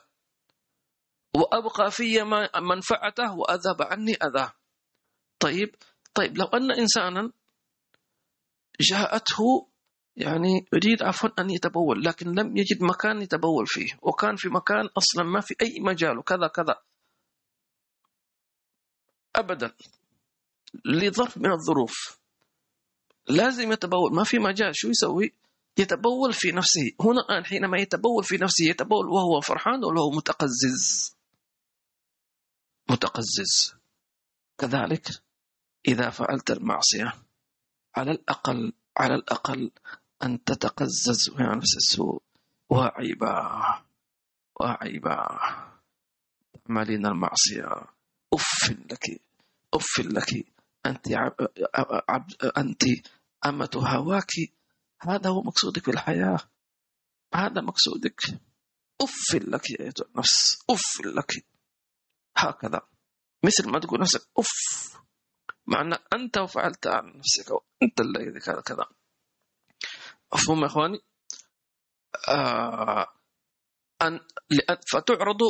وأبقى 1.37 1.91
في 1.91 2.23
منفعته 2.71 3.35
وأذهب 3.39 3.83
عني 3.83 4.15
أذاه. 4.15 4.53
طيب 5.41 5.75
طيب 6.15 6.39
لو 6.39 6.47
أن 6.47 6.71
إنسانا 6.73 7.33
جاءته 8.81 9.69
يعني 10.17 10.67
يريد 10.73 11.03
عفوا 11.03 11.29
أن 11.39 11.51
يتبول 11.51 12.05
لكن 12.05 12.27
لم 12.27 12.57
يجد 12.57 12.83
مكان 12.83 13.23
يتبول 13.23 13.67
فيه 13.67 13.99
وكان 14.03 14.37
في 14.37 14.49
مكان 14.49 14.89
أصلا 14.97 15.25
ما 15.25 15.41
في 15.41 15.55
أي 15.63 15.81
مجال 15.81 16.19
وكذا 16.19 16.47
كذا. 16.47 16.77
أبدا. 19.37 19.73
لظرف 20.85 21.39
من 21.39 21.53
الظروف. 21.53 22.19
لازم 23.29 23.73
يتبول. 23.73 24.15
ما 24.15 24.25
في 24.25 24.39
مجال. 24.39 24.73
شو 24.75 24.89
يسوي؟ 24.89 25.33
يتبول 25.79 26.33
في 26.33 26.53
نفسه. 26.53 26.93
هنا 27.01 27.21
الآن 27.21 27.45
حينما 27.45 27.79
يتبول 27.79 28.25
في 28.25 28.37
نفسه 28.37 28.65
يتبول 28.65 29.09
وهو 29.09 29.41
فرحان 29.41 29.85
ولا 29.85 30.01
هو 30.01 30.11
متقزز. 30.11 31.15
متقزز. 32.91 33.75
كذلك 34.59 35.09
إذا 35.89 36.11
فعلت 36.11 36.51
المعصية 36.51 37.13
على 37.97 38.11
الأقل 38.11 38.73
على 38.97 39.15
الأقل 39.15 39.71
أن 40.23 40.45
تتقزز 40.45 41.31
من 41.31 41.59
نفس 41.59 41.77
السوء. 41.77 42.23
وعيبا 42.71 43.61
وعيبا 44.61 45.39
تعملين 46.67 47.07
المعصية. 47.07 47.87
أف 48.35 48.71
لك. 48.71 49.21
أف 49.75 50.01
لك. 50.01 50.54
أنت 50.87 51.13
عب 52.09 52.27
أنت 52.59 52.83
أمة 53.47 53.71
هواك. 53.77 54.31
هذا 55.01 55.31
هو 55.31 55.43
مقصودك 55.43 55.85
في 55.85 55.91
الحياة 55.91 56.39
هذا 57.35 57.61
مقصودك. 57.61 58.21
أف 59.01 59.35
لك 59.35 59.71
يا 59.71 59.87
أيتها 59.87 60.05
النفس. 60.05 60.65
أف 60.71 61.07
لك. 61.07 61.47
هكذا. 62.37 62.81
مثل 63.45 63.71
ما 63.71 63.81
تقول 63.81 64.01
نفسك 64.01 64.21
أف. 64.39 64.95
مع 65.67 65.81
أن 65.81 65.93
أنت 66.15 66.39
فعلت 66.39 66.87
عن 66.87 67.17
نفسك 67.17 67.53
أنت 67.83 68.01
الذي 68.01 68.41
كذا. 68.41 68.87
مفهوم 70.35 70.61
يا 70.61 70.67
إخواني؟ 70.67 70.99
آه 72.29 73.07
أن 74.03 74.21
فتعرض 74.93 75.41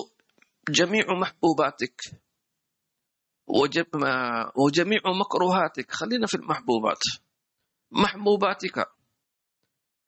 جميع 0.68 1.04
محبوباتك 1.20 2.00
وجميع 4.56 5.00
مكروهاتك 5.20 5.92
خلينا 5.92 6.26
في 6.26 6.34
المحبوبات. 6.34 7.00
محبوباتك 7.90 8.86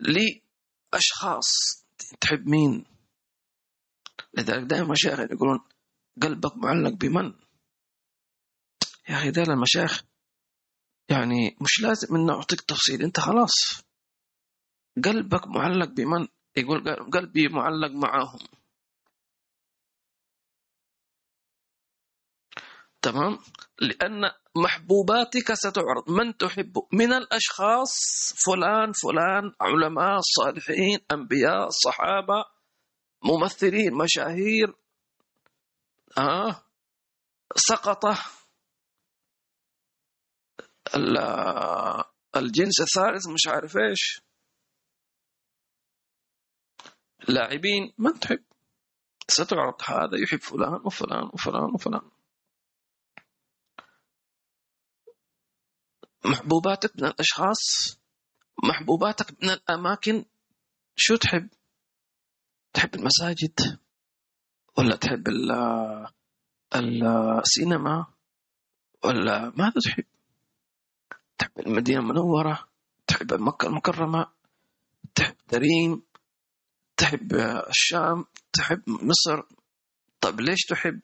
لأشخاص 0.01 1.47
تحب 2.21 2.49
مين؟ 2.49 2.85
لذلك 4.35 4.63
دائما 4.63 4.89
مشايخ 4.91 5.21
يقولون 5.21 5.61
قلبك 6.23 6.57
معلق 6.57 6.93
بمن؟ 6.93 7.33
يا 9.09 9.15
أخي 9.17 9.31
دائما 9.31 9.55
المشايخ 9.55 10.03
يعني 11.09 11.57
مش 11.61 11.81
لازم 11.83 12.17
إن 12.17 12.31
أعطيك 12.31 12.61
تفصيل 12.61 13.03
أنت 13.03 13.21
خلاص. 13.21 13.83
قلبك 15.05 15.47
معلق 15.47 15.89
بمن؟ 15.89 16.29
يقول 16.57 16.85
قلبي 17.13 17.49
معلق 17.49 17.91
معاهم. 17.91 18.39
تمام؟ 23.07 23.39
لأن 23.81 24.31
محبوباتك 24.57 25.55
ستعرض. 25.55 26.11
من 26.11 26.37
تحب؟ 26.37 26.87
من 26.93 27.13
الأشخاص. 27.13 27.93
فلان 28.47 28.93
فلان 28.93 29.53
علماء 29.61 30.21
صالحين 30.21 30.99
أنبياء 31.13 31.69
صحابة 31.69 32.45
ممثلين 33.23 33.95
مشاهير. 33.95 34.75
آه. 36.19 36.63
سقط 37.57 38.05
الجنس 42.37 42.81
الثالث 42.81 43.29
مش 43.29 43.47
عارف 43.47 43.77
إيش. 43.77 44.21
لاعبين. 47.29 47.93
من 47.99 48.21
تحب؟ 48.21 48.45
ستعرض. 49.29 49.75
هذا 49.85 50.23
يحب 50.23 50.41
فلان 50.41 50.81
وفلان 50.85 51.31
وفلان 51.33 51.71
وفلان. 51.75 52.11
محبوباتك 56.27 56.93
من 56.97 57.05
الأشخاص 57.05 57.99
محبوباتك 58.65 59.43
من 59.43 59.51
الأماكن. 59.51 60.25
شو 60.97 61.17
تحب؟ 61.17 61.49
تحب 62.73 62.95
المساجد 62.95 63.79
ولا 64.79 64.97
تحب 64.97 65.29
السينما 66.75 68.07
ولا 69.05 69.53
ماذا 69.57 69.81
تحب؟ 69.85 70.05
تحب 71.39 71.51
المدينة 71.59 72.01
المنورة 72.01 72.69
تحب 73.07 73.35
مكة 73.35 73.67
المكرمة 73.67 74.27
تحب 75.15 75.37
تريم 75.49 76.03
تحب 76.97 77.33
الشام 77.69 78.25
تحب 78.53 78.83
مصر. 78.87 79.43
طيب 80.21 80.41
ليش 80.41 80.61
تحب؟ 80.69 81.01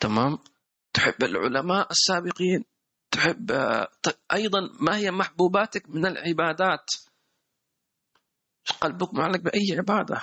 تمام؟ 0.00 0.38
تحب 0.92 1.22
العلماء 1.22 1.90
السابقين. 1.90 2.64
تحب 3.14 3.50
أيضا 4.32 4.60
ما 4.80 4.96
هي 4.96 5.10
محبوباتك 5.10 5.90
من 5.90 6.06
العبادات؟ 6.06 6.90
قلبك 8.80 9.14
معلق 9.14 9.40
بأي 9.40 9.78
عبادة؟ 9.78 10.22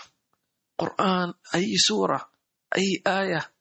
قرآن 0.78 1.34
أي 1.56 1.78
سورة 1.78 2.32
أي 2.78 3.04
آية؟ 3.08 3.54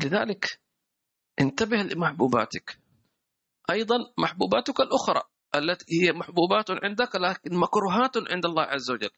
لذلك 0.00 0.60
انتبه 1.40 1.76
لمحبوباتك. 1.76 2.78
أيضا 3.70 3.96
محبوباتك 4.18 4.80
الأخرى 4.80 5.22
التي 5.54 5.84
هي 6.02 6.12
محبوبات 6.12 6.70
عندك 6.70 7.16
لكن 7.16 7.56
مكروهات 7.56 8.16
عند 8.16 8.44
الله 8.46 8.62
عز 8.62 8.90
وجل. 8.90 9.10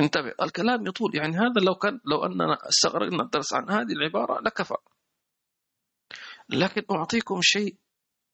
انتبه 0.00 0.32
الكلام 0.42 0.86
يطول 0.86 1.16
يعني 1.16 1.36
هذا 1.36 1.60
لو 1.66 1.74
كان 1.74 2.00
لو 2.04 2.24
أننا 2.24 2.68
استغرقنا 2.68 3.22
الدرس 3.22 3.54
عن 3.54 3.70
هذه 3.70 3.92
العبارة 3.92 4.40
لكفى. 4.40 4.74
لكن 6.48 6.82
أعطيكم 6.90 7.40
شيء 7.42 7.76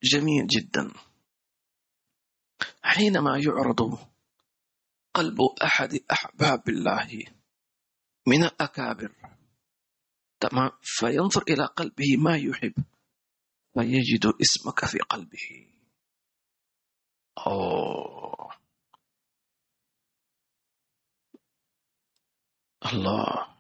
جميل 0.03 0.47
جدا. 0.47 0.93
حينما 2.83 3.39
يعرض 3.39 3.99
قلب 5.15 5.39
أحد 5.65 6.01
أحباب 6.13 6.69
الله 6.69 7.25
من 8.27 8.45
الأكابر 8.45 9.13
تمام 10.41 10.71
فينظر 10.83 11.43
إلى 11.49 11.65
قلبه 11.65 12.17
ما 12.19 12.37
يحب 12.37 12.75
فيجد 13.75 14.33
اسمك 14.43 14.85
في 14.85 14.99
قلبه. 14.99 15.71
أوه. 17.47 18.51
الله. 22.87 23.54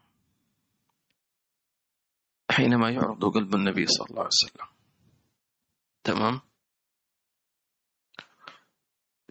حينما 2.54 2.90
يعرض 2.90 3.24
قلب 3.34 3.54
النبي 3.54 3.86
صلى 3.86 4.06
الله 4.10 4.20
عليه 4.20 4.38
وسلم. 4.38 4.68
تمام؟ 6.04 6.40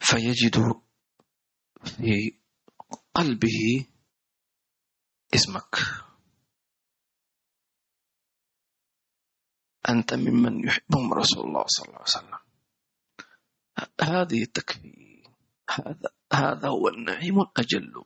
فيجد 0.02 0.56
في 1.84 2.40
قلبه 3.14 3.88
اسمك. 5.36 5.76
أنت 9.90 10.14
ممن 10.14 10.68
يحبهم 10.68 11.14
رسول 11.14 11.48
الله 11.48 11.66
صلى 11.68 11.86
الله 11.86 12.00
عليه 12.00 12.12
وسلم. 12.18 12.40
هذه 14.02 14.46
تكفي. 14.54 15.24
هذا 15.70 16.10
هذا 16.34 16.68
هو 16.70 16.88
النعيم 16.88 17.40
الأجل. 17.40 18.04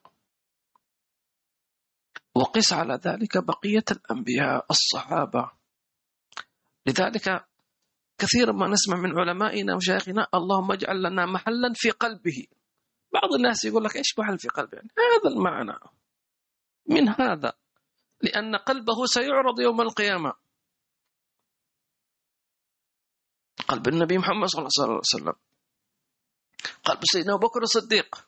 وقس 2.37 2.73
على 2.73 2.93
ذلك 2.93 3.37
بقية 3.37 3.85
الأنبياء 3.91 4.65
الصحابة. 4.71 5.51
لذلك 6.85 7.45
كثيرا 8.17 8.51
ما 8.51 8.67
نسمع 8.67 8.97
من 8.97 9.19
علمائنا 9.19 9.75
وشيخنا 9.75 10.27
اللهم 10.33 10.71
اجعل 10.71 11.03
لنا 11.03 11.25
محلا 11.25 11.73
في 11.75 11.91
قلبه. 11.91 12.47
بعض 13.13 13.33
الناس 13.33 13.65
يقول 13.65 13.83
لك 13.83 13.95
إيش 13.95 14.19
محل 14.19 14.39
في 14.39 14.47
قلبه؟ 14.47 14.77
يعني 14.77 14.89
هذا 14.97 15.35
المعنى. 15.35 15.79
من 16.89 17.09
هذا؟ 17.09 17.53
لأن 18.21 18.55
قلبه 18.55 19.05
سيعرض 19.05 19.59
يوم 19.59 19.81
القيامة. 19.81 20.33
قلب 23.67 23.87
النبي 23.87 24.17
محمد 24.17 24.47
صلى 24.47 24.59
الله 24.59 24.71
عليه 24.83 24.97
وسلم. 24.97 25.33
قلب 26.83 26.99
سيدنا 27.03 27.33
أبو 27.33 27.47
بكر 27.47 27.61
الصديق. 27.61 28.27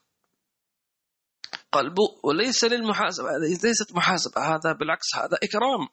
قلبه 1.72 2.20
وليس 2.24 2.64
للمحاسبة. 2.64 3.28
ليست 3.64 3.92
محاسبة 3.94 4.40
هذا 4.54 4.72
بالعكس 4.72 5.14
هذا 5.14 5.38
إكرام. 5.42 5.88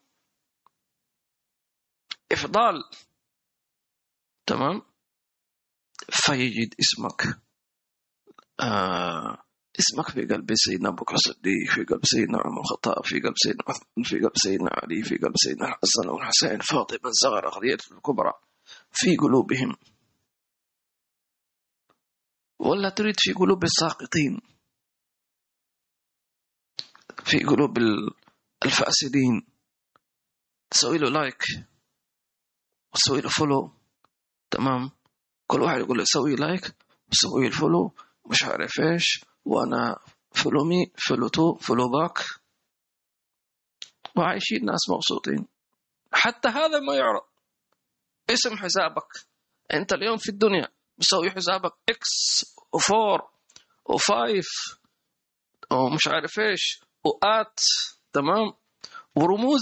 إفضال. 2.32 2.84
تمام؟ 4.46 4.82
فيجد 6.10 6.76
اسمك. 6.80 7.42
آه 8.60 9.44
اسمك 9.80 10.10
في 10.10 10.26
قلب 10.26 10.50
سيدنا 10.56 10.90
بكر 10.90 11.16
الصديق 11.16 11.70
في 11.70 11.84
قلب 11.84 12.06
سيدنا 12.06 12.38
عمر 12.38 12.62
الخطاب 12.62 13.06
في 13.06 13.20
قلب 13.20 13.34
سيدنا 13.36 13.64
عثمان 13.68 14.04
في 14.04 14.20
قلب 14.20 14.32
سيدنا 14.36 14.70
علي 14.74 15.04
في 15.04 15.18
قلب 15.18 15.34
سيدنا 15.36 15.68
الحسن 15.68 16.10
والحسين 16.10 16.60
فاطمة 16.60 17.10
الزهرة 17.10 17.50
خديجة 17.50 17.84
الكبرى. 17.92 18.34
في 18.92 19.16
قلوبهم. 19.18 19.76
ولا 22.60 22.90
تريد 22.90 23.16
في 23.18 23.34
قلوب 23.34 23.64
الساقطين. 23.64 24.57
في 27.28 27.40
قلوب 27.40 27.78
الفاسدين 28.66 29.48
تسوي 30.70 30.98
له 30.98 31.10
like 31.10 31.44
وتسوي 32.94 33.22
له 33.22 33.30
follow 33.30 33.74
تمام؟ 34.52 34.92
كل 35.48 35.62
واحد 35.62 35.80
يقول 35.80 35.98
له 35.98 36.04
سوي 36.04 36.36
like 36.36 36.76
وسوي 37.12 37.48
ال 37.48 37.54
follow 37.54 37.94
مش 38.26 38.44
عارف 38.44 38.80
إيش. 38.80 39.26
وأنا 39.46 40.00
follow 40.32 40.64
me 40.64 40.92
follow 41.08 41.28
to 41.28 41.56
follow 41.56 41.90
back 41.90 42.26
وعايشين 44.18 44.66
ناس 44.66 44.90
مبسوطين. 44.90 45.48
حتى 46.14 46.48
هذا 46.48 46.80
ما 46.80 46.96
يعرض 46.96 47.26
اسم 48.30 48.58
حسابك. 48.58 49.08
أنت 49.74 49.94
اليوم 49.94 50.18
في 50.18 50.30
الدنيا 50.30 50.68
مسوي 50.98 51.32
حسابك 51.32 51.74
X 51.90 52.46
و 52.74 52.85
four 52.85 53.30
و 53.86 53.98
five 53.98 54.48
ومش 55.72 56.08
عارف 56.08 56.40
إيش. 56.40 56.87
و 57.08 57.25
at 57.25 57.60
تمام؟ 58.14 58.54
ورموز 59.16 59.62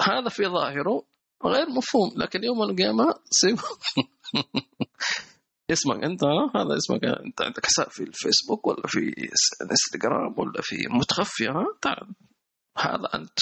هذا 0.00 0.28
في 0.28 0.42
ظاهره 0.46 1.02
غير 1.44 1.66
مفهوم 1.70 2.10
لكن 2.16 2.44
يوم 2.44 2.62
القيامة 2.62 3.14
سيب 3.30 3.58
اسمك 5.70 6.04
أنت 6.04 6.24
هذا 6.54 6.76
اسمك 6.76 7.04
أنت. 7.04 7.42
عندك 7.42 7.66
حساب 7.66 7.90
في 7.90 8.02
الفيسبوك 8.02 8.66
ولا 8.66 8.82
في 8.86 8.98
الإنستغرام 9.62 10.34
ولا 10.38 10.60
في 10.62 10.76
متخفي 10.90 11.48
ها؟ 11.48 11.64
تعال. 11.82 12.14
هذا 12.78 13.08
أنت. 13.14 13.38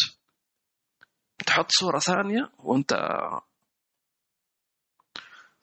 تحط 1.47 1.67
صورة 1.71 1.99
ثانية 1.99 2.51
وانت 2.59 2.93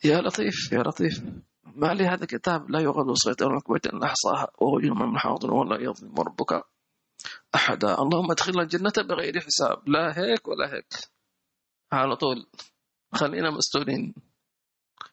يا 0.04 0.20
لطيف 0.20 0.72
يا 0.72 0.78
لطيف. 0.78 1.22
ما 1.64 1.94
لي 1.94 2.06
هذا 2.06 2.26
كتاب 2.26 2.70
لا 2.70 2.80
يغادر 2.80 3.14
صغيرة 3.14 3.50
ولا 3.52 3.60
كبيرة 3.60 3.96
إلا 3.96 4.06
أحصاها 4.06 4.48
وهو 4.58 4.78
يوم 4.78 5.18
حاضر 5.18 5.54
ولا 5.54 5.80
يظلم 5.80 6.14
ربك. 6.14 6.64
أحدا 7.54 7.98
اللهم 8.02 8.30
ادخلنا 8.30 8.62
الجنة 8.62 8.92
بغير 8.96 9.40
حساب. 9.40 9.88
لا 9.88 10.18
هيك 10.18 10.48
ولا 10.48 10.74
هيك. 10.74 10.86
على 11.92 12.16
طول. 12.16 12.46
خلينا 13.14 13.50
مستورين. 13.50 14.14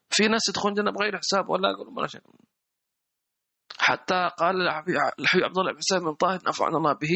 في 0.10 0.28
ناس 0.28 0.50
يدخلون 0.50 0.74
الجنة 0.74 0.92
بغير 0.92 1.18
حساب 1.18 1.50
ولا 1.50 1.72
أقول 1.72 1.88
ولا 1.98 2.08
شيء. 2.08 2.22
حتى 3.78 4.30
قال 4.38 4.62
الحبيب 4.62 4.98
عبد 5.44 5.58
الله 5.58 5.72
بن 5.72 5.78
حسين 5.78 6.00
بن 6.00 6.14
طاهر 6.14 6.40
نفعنا 6.48 6.78
الله 6.78 6.94
به. 6.94 7.16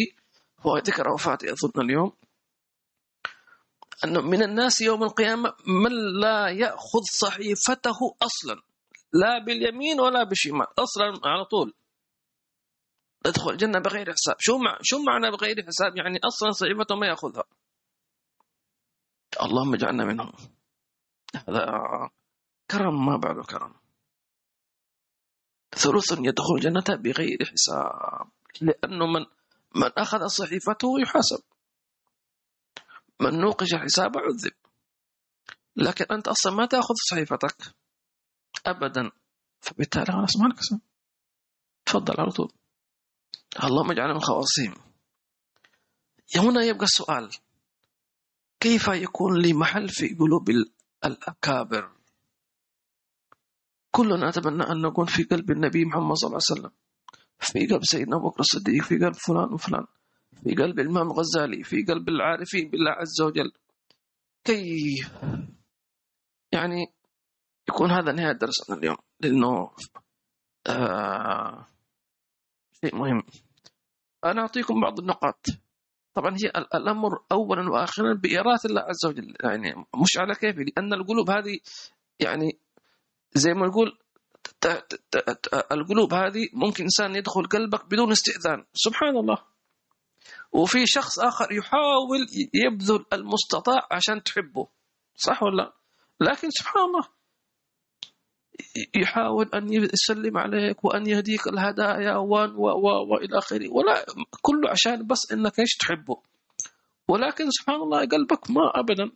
هو 0.59 0.77
ذكر 0.77 1.09
وفاته 1.09 1.53
أظن 1.53 1.81
اليوم. 1.81 2.11
أنه 4.03 4.21
من 4.21 4.43
الناس 4.43 4.81
يوم 4.81 5.03
القيامة 5.03 5.53
من 5.67 5.91
لا 6.21 6.49
يأخذ 6.49 7.03
صحيفته 7.19 7.99
أصلا. 8.21 8.61
لا 9.13 9.45
باليمين 9.45 9.99
ولا 9.99 10.23
بالشمال. 10.23 10.67
أصلا 10.79 11.29
على 11.29 11.45
طول. 11.45 11.73
ادخل 13.25 13.51
الجنة 13.51 13.79
بغير 13.79 14.11
حساب. 14.11 14.35
شو 14.39 14.57
مع 14.57 14.77
شو 14.81 15.03
معنى 15.03 15.31
بغير 15.31 15.65
حساب؟ 15.67 15.97
يعني 15.97 16.19
أصلا 16.27 16.51
صحيفته 16.51 16.95
ما 16.95 17.07
يأخذها. 17.07 17.43
اللهم 19.41 19.73
اجعلنا 19.73 20.05
منهم. 20.05 20.33
هذا 21.35 21.65
كرم 22.71 23.05
ما 23.05 23.17
بعده 23.17 23.43
كرم. 23.43 23.73
ثلث 25.75 26.11
يدخل 26.11 26.55
الجنة 26.55 26.97
بغير 26.97 27.45
حساب. 27.51 28.27
لأنه 28.61 29.05
من 29.05 29.25
من 29.75 29.91
أخذ 29.97 30.27
صحيفته 30.27 30.99
يحاسب. 31.01 31.43
من 33.19 33.39
نوقش 33.39 33.75
حسابه 33.75 34.19
عذب. 34.19 34.53
لكن 35.75 36.05
أنت 36.11 36.27
أصلا 36.27 36.53
ما 36.53 36.65
تأخذ 36.65 36.93
صحيفتك. 37.09 37.75
أبدا. 38.65 39.11
فبالتالي 39.61 40.05
خلاص 40.05 40.37
ما 40.37 40.55
تفضل 41.85 42.21
على 42.21 42.31
طول. 42.31 42.51
اللهم 43.63 43.91
اجعلنا 43.91 44.13
من 44.13 44.21
هنا 46.37 46.63
يبقى 46.63 46.83
السؤال 46.83 47.29
كيف 48.59 48.87
يكون 48.87 49.41
لي 49.41 49.53
محل 49.53 49.89
في 49.89 50.15
قلوب 50.15 50.49
الأكابر؟ 51.05 51.91
كلنا 53.91 54.29
نتمنى 54.29 54.63
أن 54.63 54.81
نكون 54.81 55.05
في 55.05 55.23
قلب 55.23 55.51
النبي 55.51 55.85
محمد 55.85 56.15
صلى 56.15 56.27
الله 56.27 56.39
عليه 56.49 56.59
وسلم 56.61 56.71
في 57.39 57.67
قلب 57.67 57.83
سيدنا 57.83 58.15
أبو 58.15 58.29
بكر 58.29 58.39
الصديق 58.39 58.83
في 58.83 58.97
قلب 58.97 59.13
فلان 59.13 59.53
وفلان 59.53 59.85
في 60.43 60.55
قلب 60.55 60.79
الإمام 60.79 61.11
الغزالي 61.11 61.63
في 61.63 61.83
قلب 61.83 62.09
العارفين 62.09 62.69
بالله 62.69 62.91
عز 62.91 63.21
وجل. 63.21 63.51
كيف؟ 64.43 65.11
يعني 66.51 66.85
يكون 67.69 67.91
هذا 67.91 68.11
نهاية 68.11 68.31
درسنا 68.37 68.77
اليوم 68.77 68.97
لأنه 69.19 69.71
آه 70.67 71.67
شيء 72.83 72.95
مهم. 72.95 73.23
أنا 74.25 74.41
أعطيكم 74.41 74.81
بعض 74.81 74.99
النقاط. 74.99 75.45
طبعا 76.13 76.31
هي 76.31 76.49
الأمر 76.75 77.09
أولا 77.31 77.69
وآخرا 77.71 78.13
بإرادة 78.13 78.61
الله 78.65 78.81
عز 78.81 79.05
وجل. 79.05 79.35
يعني 79.43 79.75
مش 79.75 80.17
على 80.17 80.35
كيفي 80.35 80.63
لأن 80.63 80.93
القلوب 80.93 81.29
هذه 81.29 81.59
يعني 82.19 82.59
زي 83.33 83.53
ما 83.53 83.67
نقول 83.67 83.97
القلوب 85.71 86.13
هذه 86.13 86.49
ممكن 86.53 86.83
إنسان 86.83 87.15
يدخل 87.15 87.45
قلبك 87.45 87.85
بدون 87.85 88.11
استئذان. 88.11 88.65
سبحان 88.73 89.17
الله. 89.17 89.37
وفي 90.51 90.85
شخص 90.85 91.19
آخر 91.19 91.51
يحاول 91.51 92.27
يبذل 92.53 93.05
المستطاع 93.13 93.87
عشان 93.91 94.23
تحبه. 94.23 94.67
صح 95.15 95.43
ولا 95.43 95.73
لكن 96.21 96.49
سبحان 96.49 96.83
الله. 96.83 97.07
يحاول 98.95 99.49
أن 99.53 99.73
يسلم 99.73 100.37
عليك 100.37 100.85
وأن 100.85 101.07
يهديك 101.07 101.47
الهدايا 101.47 102.15
وإلى 102.15 103.37
آخره. 103.37 103.69
ولا 103.71 104.05
كله 104.41 104.69
عشان 104.69 105.07
بس 105.07 105.31
أنك 105.31 105.59
إيش 105.59 105.77
تحبه. 105.77 106.17
ولكن 107.07 107.45
سبحان 107.49 107.75
الله 107.75 107.99
قلبك 107.99 108.51
ما 108.51 108.61
ابدا. 108.75 109.11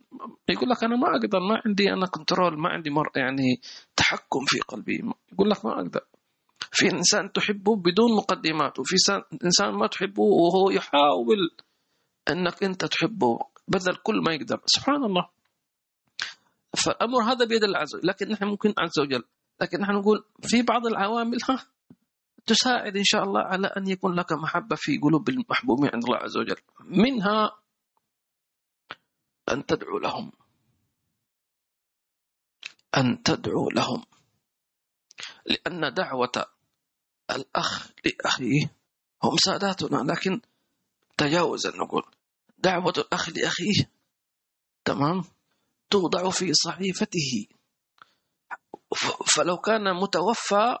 يقول 0.48 0.68
لك 0.70 0.84
أنا 0.84 0.96
ما 0.96 1.08
أقدر 1.16 1.40
ما 1.40 1.62
عندي 1.66 1.92
أنا 1.92 2.06
كنترول 2.06 2.60
ما 2.60 2.68
عندي 2.68 2.90
مر 2.90 3.10
يعني 3.16 3.60
تحكم 3.96 4.40
في 4.46 4.60
قلبي. 4.60 5.02
يقول 5.32 5.50
لك 5.50 5.64
ما 5.64 5.72
أقدر. 5.72 6.00
في 6.72 6.92
إنسان 6.92 7.32
تحبه 7.32 7.76
بدون 7.76 8.16
مقدمات 8.16 8.78
وفي 8.78 8.94
انسان 9.44 9.70
ما 9.74 9.86
تحبه 9.86 10.22
وهو 10.22 10.70
يحاول 10.70 11.50
إنك 12.30 12.64
أنت 12.64 12.84
تحبه. 12.84 13.38
بذل 13.68 13.96
كل 14.02 14.22
ما 14.26 14.34
يقدر. 14.34 14.60
سبحان 14.66 15.04
الله. 15.04 15.28
فالامر 16.76 17.22
هذا 17.22 17.44
بيد 17.44 17.64
الله 17.64 17.78
عز 17.78 17.94
وجل. 17.94 18.08
لكن 18.08 18.28
نحن 18.28 18.44
ممكن 18.44 18.74
عز 18.78 18.98
وجل. 19.00 19.24
لكن 19.60 19.80
نحن 19.80 19.92
نقول 19.92 20.24
في 20.42 20.62
بعض 20.62 20.86
العوامل 20.86 21.38
ها 21.48 21.66
تساعد 22.46 22.96
إن 22.96 23.04
شاء 23.04 23.22
الله 23.22 23.40
على 23.40 23.66
أن 23.66 23.88
يكون 23.88 24.14
لك 24.14 24.32
محبة 24.32 24.76
في 24.76 24.98
قلوب 24.98 25.28
المحبوبين 25.28 25.90
عند 25.94 26.04
الله 26.04 26.16
عز 26.16 26.36
وجل. 26.36 26.56
منها 26.80 27.50
أن 29.48 29.66
تدعو 29.66 29.98
لهم. 29.98 30.32
أن 32.96 33.22
تدعو 33.22 33.70
لهم. 33.70 34.04
لأن 35.46 35.94
دعوة 35.94 36.46
الأخ 37.30 37.90
لأخيه 38.04 38.70
هم 39.22 39.36
ساداتنا. 39.36 40.12
لكن 40.12 40.40
تجاوزا 41.16 41.70
نقول. 41.76 42.02
دعوة 42.58 42.94
الأخ 42.98 43.28
لأخيه 43.28 43.90
تمام؟ 44.84 45.24
توضع 45.90 46.30
في 46.30 46.54
صحيفته. 46.54 47.46
فلو 49.36 49.56
كان 49.56 49.94
متوفى 49.96 50.78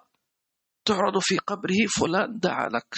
تعرض 0.84 1.18
في 1.20 1.38
قبره 1.38 1.86
فلان 2.00 2.38
دعا 2.38 2.68
لك. 2.68 2.94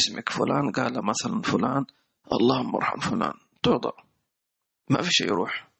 اسمك 0.00 0.28
فلان. 0.28 0.72
قال 0.72 0.92
مثلا 1.04 1.42
فلان 1.42 1.84
اللهم 2.32 2.76
ارحم 2.76 3.00
فلان. 3.00 3.34
توضع 3.62 3.92
ما 4.90 5.02
في 5.02 5.10
شيء 5.10 5.26
يروح. 5.26 5.70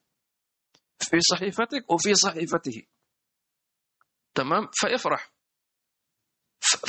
في 1.00 1.20
صحيفتك 1.20 1.90
وفي 1.90 2.14
صحيفته. 2.14 2.82
تمام؟ 4.34 4.68
فيفرح 4.72 5.30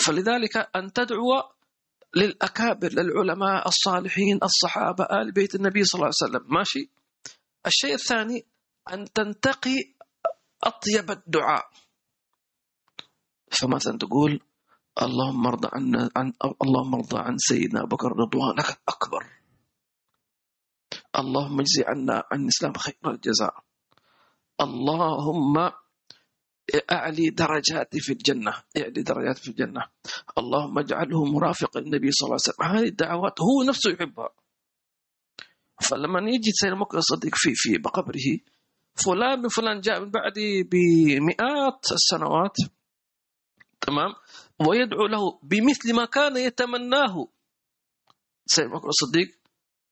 فلذلك 0.05 0.57
أن 0.75 0.93
تدعو 0.93 1.51
للأكابر 2.15 2.89
للعلماء 2.93 3.67
الصالحين 3.67 4.39
الصحابة 4.43 5.03
آل 5.03 5.31
بيت 5.31 5.55
النبي 5.55 5.83
صلى 5.83 5.99
الله 5.99 6.11
عليه 6.21 6.31
وسلم. 6.31 6.53
ماشي؟ 6.57 6.89
الشيء 7.65 7.93
الثاني 7.93 8.45
أن 8.93 9.05
تنتقي 9.13 9.77
أطيب 10.63 11.11
الدعاء. 11.11 11.65
فمثلا 13.51 13.97
تقول 13.97 14.39
اللهم 15.01 15.47
ارضى 15.47 15.69
عن, 15.73 16.09
عن 16.15 16.33
اللهم 16.61 16.93
ارضى 16.95 17.19
عن 17.19 17.35
سيدنا 17.37 17.83
بكر 17.85 18.11
رضوانك 18.11 18.65
الأكبر 18.69 19.23
اللهم 21.19 21.59
اجزي 21.59 21.83
عنا 21.87 22.23
عن 22.31 22.43
الإسلام 22.43 22.73
خير 22.73 22.95
الجزاء. 23.05 23.55
اللهم 24.61 25.71
أعلي 26.91 27.29
درجاتي 27.29 27.99
في 27.99 28.11
الجنة 28.13 28.53
أعلي 28.77 29.01
درجاتي 29.01 29.41
في 29.41 29.47
الجنة. 29.47 29.83
اللهم 30.37 30.79
اجعله 30.79 31.25
مرافق 31.25 31.77
النبي 31.77 32.11
صلى 32.11 32.25
الله 32.27 32.37
عليه 32.39 32.49
وسلم. 32.49 32.65
هذه 32.77 32.87
الدعوات 32.87 33.41
هو 33.41 33.63
نفسه 33.69 33.91
يحبها. 33.91 34.29
فلما 35.81 36.19
يجي 36.29 36.51
سيدنا 36.51 36.79
بكر 36.79 36.97
الصديق 36.97 37.35
في 37.35 37.51
في 37.55 37.77
بقبره 37.77 38.29
فلان 38.95 39.41
من 39.41 39.49
فلان 39.49 39.79
جاء 39.81 39.99
من 39.99 40.11
بعدي 40.11 40.63
بمئات 40.63 41.85
السنوات. 41.91 42.57
تمام؟ 43.81 44.13
ويدعو 44.67 45.07
له 45.07 45.39
بمثل 45.43 45.95
ما 45.95 46.05
كان 46.05 46.37
يتمناه. 46.37 47.27
سيدنا 48.45 48.73
بكر 48.73 48.87
الصديق 48.87 49.39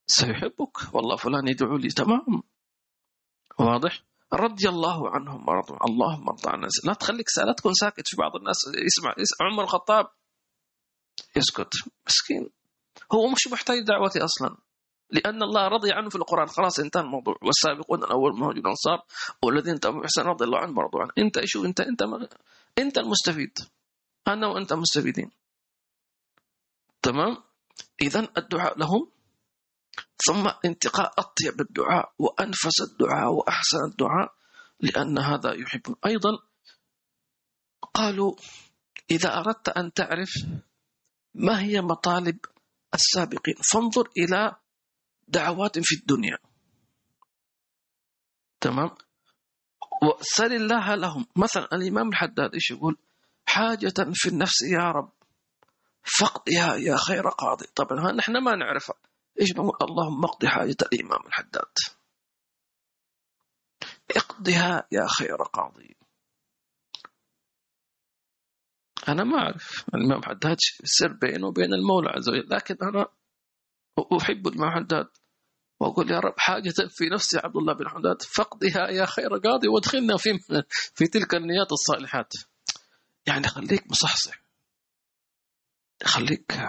سيحبك. 0.08 0.94
والله 0.94 1.16
فلان 1.16 1.48
يدعو 1.48 1.78
لي. 1.78 1.90
تمام؟ 1.90 2.44
واضح؟ 3.60 4.04
رضي 4.34 4.70
الله 4.70 5.10
عنهم 5.10 5.50
ورضوا. 5.50 5.78
اللهم 5.90 6.30
ارضى 6.30 6.50
عن 6.50 6.56
الناس. 6.56 6.86
لا 6.86 6.94
تخليك 6.94 7.26
لا 7.38 7.54
تكون 7.54 7.74
ساكت 7.74 8.08
في 8.08 8.18
بعض 8.18 8.36
الناس. 8.36 8.58
يسمع, 8.68 9.14
يسمع 9.18 9.52
عمر 9.52 9.64
الخطاب. 9.64 10.06
يسكت. 11.36 11.74
مسكين. 12.08 12.50
هو 13.14 13.28
مش 13.28 13.48
محتاج 13.48 13.80
دعوتي 13.88 14.20
أصلا. 14.24 14.58
لأن 15.10 15.44
الله 15.44 15.68
رضي 15.68 15.92
عنه 15.92 16.10
في 16.10 16.16
القرآن. 16.16 16.48
خلاص 16.48 16.80
انتهى 16.80 17.02
الموضوع. 17.02 17.36
والسابقون 17.42 18.04
الأول 18.04 18.34
من 18.34 18.52
الأنصار 18.52 19.06
والذين 19.42 19.80
تبعوا 19.80 20.06
احسن 20.06 20.22
رضي 20.22 20.46
الله 20.46 20.60
عنهم 20.60 20.78
ورضوا 20.78 21.02
عنه. 21.02 21.12
انت 21.18 21.46
شو 21.46 21.66
انت؟ 21.66 21.80
انت 21.82 22.02
انت 22.80 22.98
المستفيد. 22.98 23.60
أنا 24.28 24.48
وأنت 24.48 24.74
مستفيدين. 24.74 25.32
تمام؟ 27.02 27.38
اذا 28.02 28.28
الدعاء 28.38 28.80
لهم. 28.80 29.12
ثم 30.26 30.52
انتقاء 30.66 31.14
أطيب 31.20 31.62
الدعاء 31.62 32.14
وأنفس 32.20 32.82
الدعاء 32.82 33.34
وأحسن 33.34 33.78
الدعاء 33.92 34.34
لأن 34.80 35.18
هذا 35.18 35.54
يحب. 35.54 35.96
أيضا 36.06 36.30
قالوا 37.94 38.36
إذا 39.12 39.38
أردت 39.38 39.70
أن 39.70 39.94
تعرف 39.94 40.34
ما 41.36 41.62
هي 41.62 41.82
مطالب 41.82 42.38
السابقين 42.94 43.56
فانظر 43.72 44.10
إلى 44.18 44.56
دعوات 45.28 45.80
في 45.80 45.96
الدنيا. 45.96 46.38
تمام؟ 48.62 48.90
وسل 50.04 50.54
الله 50.54 50.96
لهم. 50.96 51.26
مثلا 51.36 51.68
الإمام 51.74 52.10
الحداد 52.10 52.54
إيش 52.54 52.72
يقول؟ 52.72 52.98
حاجة 53.46 53.94
في 54.14 54.30
النفس 54.30 54.62
يا 54.62 54.92
رب. 54.92 55.12
فقدها 56.20 56.76
يا 56.76 56.98
خير 56.98 57.30
قاضي. 57.30 57.66
طبعا 57.76 58.12
نحن 58.12 58.44
ما 58.44 58.56
نعرفها 58.56 58.96
إيش 59.42 59.52
نقول 59.52 59.78
اللهم 59.82 60.26
اقض 60.26 60.46
حاجة 60.46 60.76
الإمام 60.94 61.28
الحداد. 61.28 61.74
اقضها 64.16 64.88
يا 64.92 65.08
خير 65.08 65.36
قاضي. 65.36 65.98
أنا 69.08 69.24
ما 69.24 69.38
أعرف. 69.38 69.86
الإمام 69.96 70.24
حداد 70.24 70.58
السر 70.84 71.14
بينه 71.14 71.48
وبين 71.48 71.74
المولى 71.74 72.10
عز 72.10 72.30
وجل. 72.30 72.48
لكن 72.50 72.76
أنا 72.82 73.08
أحب 74.22 74.48
الإمام 74.48 74.72
حداد 74.72 75.08
وأقول 75.80 76.12
يا 76.12 76.20
رب 76.20 76.34
حاجة 76.38 76.74
في 76.90 77.06
نفسي 77.14 77.38
عبد 77.38 77.56
الله 77.58 77.74
بن 77.74 77.90
حداد 77.90 78.22
فاقضها 78.22 78.90
يا 78.90 79.06
خير 79.06 79.30
قاضي 79.30 79.68
وادخلنا 79.68 80.18
في 80.18 80.40
في 80.96 81.08
تلك 81.08 81.36
النيات 81.36 81.72
الصالحات. 81.72 82.34
يعني 83.26 83.48
خليك 83.48 83.92
مصحصح. 83.92 84.42
خليك 86.04 86.60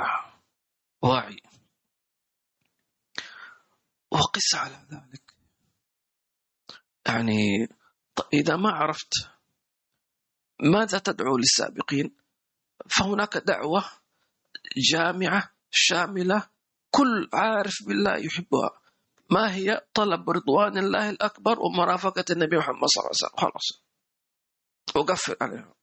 واعي. 1.03 1.43
وقس 4.11 4.55
على 4.55 4.87
ذلك. 4.93 5.35
يعني 7.07 7.69
إذا 8.33 8.57
ما 8.57 8.71
عرفت 8.71 9.13
ماذا 10.61 10.99
تدعو 10.99 11.37
للسابقين 11.37 12.17
فهناك 12.91 13.37
دعوة 13.37 13.85
جامعة 14.93 15.51
شاملة 15.71 16.49
كل 16.91 17.29
عارف 17.33 17.75
بالله 17.87 18.17
يحبها. 18.17 18.71
ما 19.31 19.55
هي؟ 19.55 19.81
طلب 19.95 20.31
رضوان 20.31 20.79
الله 20.79 21.11
الأكبر 21.11 21.61
ومرافقة 21.61 22.25
النبي 22.31 22.57
محمد 22.57 22.89
صلى 22.89 23.01
الله 23.03 23.11
عليه 23.13 23.25
وسلم. 23.25 23.41
خلاص. 23.41 23.67
وقفل 24.97 25.37
عليها. 25.41 25.75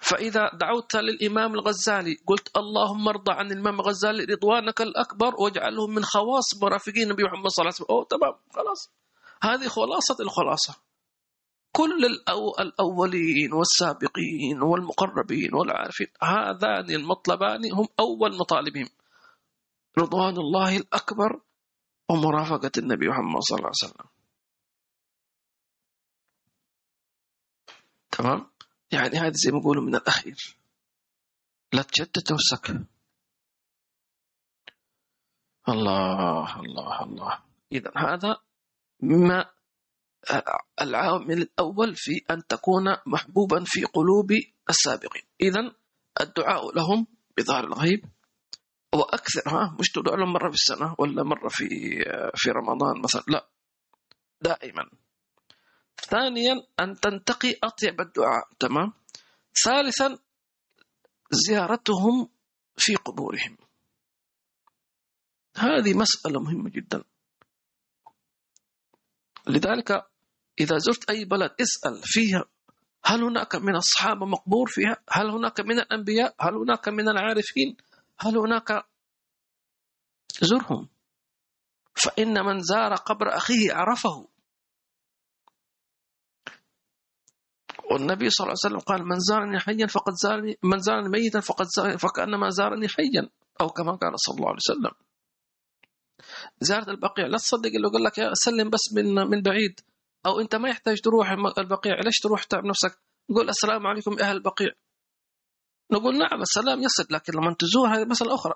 فإذا 0.00 0.50
دعوت 0.54 0.96
للإمام 0.96 1.54
الغزالي 1.54 2.16
قلت 2.26 2.56
اللهم 2.56 3.08
ارضى 3.08 3.32
عن 3.32 3.52
الإمام 3.52 3.80
الغزالي 3.80 4.24
رضوانك 4.24 4.80
الأكبر 4.80 5.34
واجعله 5.34 5.86
من 5.86 6.04
خواص 6.04 6.62
مرافقين 6.62 7.02
النبي 7.02 7.22
محمد 7.22 7.48
صلى 7.50 7.62
الله 7.62 7.74
عليه 7.74 7.84
وسلم. 7.84 7.86
أوه 7.90 8.04
تمام 8.04 8.34
خلاص. 8.54 8.90
هذه 9.42 9.68
خلاصة 9.68 10.16
الخلاصة. 10.20 10.74
كل 11.72 12.04
الأو 12.04 12.54
الأولين 12.60 13.52
والسابقين 13.52 14.62
والمقربين 14.62 15.54
والعارفين 15.54 16.06
هذان 16.22 16.90
المطلبان 16.90 17.72
هم 17.72 17.86
أول 18.00 18.36
مطالبهم. 18.36 18.88
رضوان 19.98 20.36
الله 20.36 20.76
الأكبر 20.76 21.40
ومرافقة 22.10 22.70
النبي 22.78 23.08
محمد 23.08 23.40
صلى 23.40 23.56
الله 23.58 23.70
عليه 23.74 23.84
وسلم. 23.84 24.06
تمام؟ 28.10 28.50
يعني 28.92 29.16
هذا 29.18 29.32
زي 29.34 29.50
ما 29.50 29.58
يقولوا 29.58 29.82
من 29.82 29.94
الأخير. 29.94 30.56
لا 31.72 31.82
تشتت 31.82 32.32
نفسك 32.32 32.86
الله 35.68 36.60
الله 36.60 37.02
الله. 37.02 37.42
إذا 37.72 37.92
هذا 37.96 38.36
مما 39.02 39.50
العامل 40.80 41.42
الأول 41.42 41.94
في 41.96 42.24
أن 42.30 42.46
تكون 42.46 42.84
محبوبا 43.06 43.64
في 43.66 43.84
قلوب 43.84 44.30
السابقين. 44.70 45.22
إذا 45.40 45.74
الدعاء 46.20 46.74
لهم 46.74 47.06
بظهر 47.38 47.64
الغيب. 47.64 48.04
وأكثر 48.94 49.42
ها 49.46 49.76
مش 49.80 49.88
تدعو 49.88 50.16
لهم 50.16 50.32
مرة 50.32 50.48
في 50.48 50.54
السنة 50.54 50.94
ولا 50.98 51.22
مرة 51.22 51.48
في 51.48 51.68
في 52.34 52.50
رمضان 52.50 53.02
مثلا 53.04 53.22
لا 53.28 53.48
دائما. 54.40 54.90
ثانيا 56.00 56.54
أن 56.80 57.00
تنتقي 57.00 57.54
أطيب 57.64 58.00
الدعاء 58.00 58.48
تمام؟ 58.58 58.92
ثالثا 59.64 60.18
زيارتهم 61.30 62.28
في 62.76 62.94
قبورهم. 62.96 63.56
هذه 65.56 65.94
مسألة 65.94 66.40
مهمة 66.40 66.70
جدا. 66.70 67.04
لذلك 69.46 69.90
إذا 70.60 70.78
زرت 70.78 71.10
أي 71.10 71.24
بلد 71.24 71.54
اسأل 71.60 72.00
فيها 72.04 72.44
هل 73.04 73.22
هناك 73.22 73.54
من 73.54 73.76
الصحابة 73.76 74.26
مقبور 74.26 74.66
فيها؟ 74.70 74.96
هل 75.10 75.30
هناك 75.30 75.60
من 75.60 75.78
الأنبياء؟ 75.78 76.34
هل 76.40 76.54
هناك 76.54 76.88
من 76.88 77.08
العارفين؟ 77.08 77.76
هل 78.20 78.38
هناك 78.38 78.84
زرهم؟ 80.40 80.88
فإن 81.94 82.44
من 82.44 82.60
زار 82.60 82.94
قبر 82.94 83.36
أخيه 83.36 83.72
عرفه. 83.72 84.28
والنبي 87.90 88.30
صلى 88.30 88.44
الله 88.44 88.54
عليه 88.64 88.76
وسلم 88.76 88.78
قال 88.78 89.08
من 89.08 89.18
زارني 89.20 89.58
حيا 89.58 89.86
فقد 89.86 90.12
زارني 90.22 90.58
من 90.62 90.78
زارني 90.78 91.08
ميتا 91.08 91.40
فقد 91.40 91.66
زارني 91.76 91.98
فكأنما 91.98 92.50
زارني 92.50 92.88
حيا. 92.88 93.30
أو 93.60 93.68
كما 93.68 93.92
قال 93.92 94.12
صلى 94.16 94.34
الله 94.34 94.48
عليه 94.48 94.56
وسلم. 94.56 94.90
زيارة 96.60 96.90
البقيع 96.90 97.26
لا 97.26 97.38
تصدق 97.38 97.66
اللي 97.66 97.88
يقول 97.88 98.04
لك 98.04 98.18
يا 98.18 98.34
سلم 98.34 98.70
بس 98.70 98.92
من 98.94 99.14
من 99.14 99.42
بعيد. 99.42 99.80
أو 100.26 100.40
أنت 100.40 100.54
ما 100.54 100.68
يحتاج 100.68 101.00
تروح 101.00 101.30
البقيع 101.58 102.00
ليش 102.04 102.18
تروح 102.22 102.44
تعب 102.44 102.64
نفسك؟ 102.64 102.98
نقول 103.30 103.48
السلام 103.48 103.86
عليكم 103.86 104.18
أهل 104.20 104.36
البقيع. 104.36 104.68
نقول 105.90 106.18
نعم 106.18 106.42
السلام 106.42 106.82
يصل 106.82 107.06
لكن 107.10 107.32
لما 107.32 107.54
تزور 107.58 107.88
هذه 107.88 108.04
مسألة 108.04 108.34
أخرى. 108.34 108.54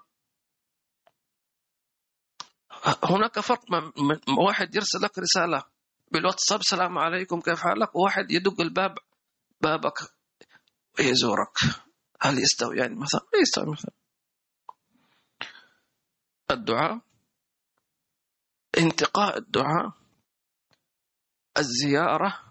هناك 3.05 3.41
فرق 3.41 3.71
من 3.71 4.21
واحد 4.39 4.75
يرسل 4.75 5.03
لك 5.03 5.19
رسالة 5.19 5.63
بالواتساب 6.13 6.61
السلام 6.61 6.99
عليكم 6.99 7.41
كيف 7.41 7.61
حالك؟ 7.61 7.97
وواحد 7.97 8.31
يدق 8.31 8.61
الباب 8.61 8.95
بابك 9.61 9.99
ويزورك 10.99 11.57
هل 12.21 12.39
يستوي؟ 12.39 12.79
يعني 12.79 12.95
مثلا 12.95 13.21
لا 13.33 13.41
يستوي 13.41 13.73
مثلا. 13.73 13.93
الدعاء 16.51 17.01
انتقاء 18.79 19.39
الدعاء 19.39 19.93
الزيارة 21.59 22.43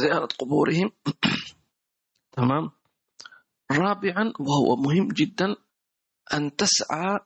زيارة 0.00 0.28
قبورهم. 0.38 0.92
تمام؟ 2.36 2.77
رابعا 3.72 4.32
وهو 4.40 4.76
مهم 4.76 5.08
جدا 5.08 5.56
أن 6.32 6.56
تسعى 6.56 7.20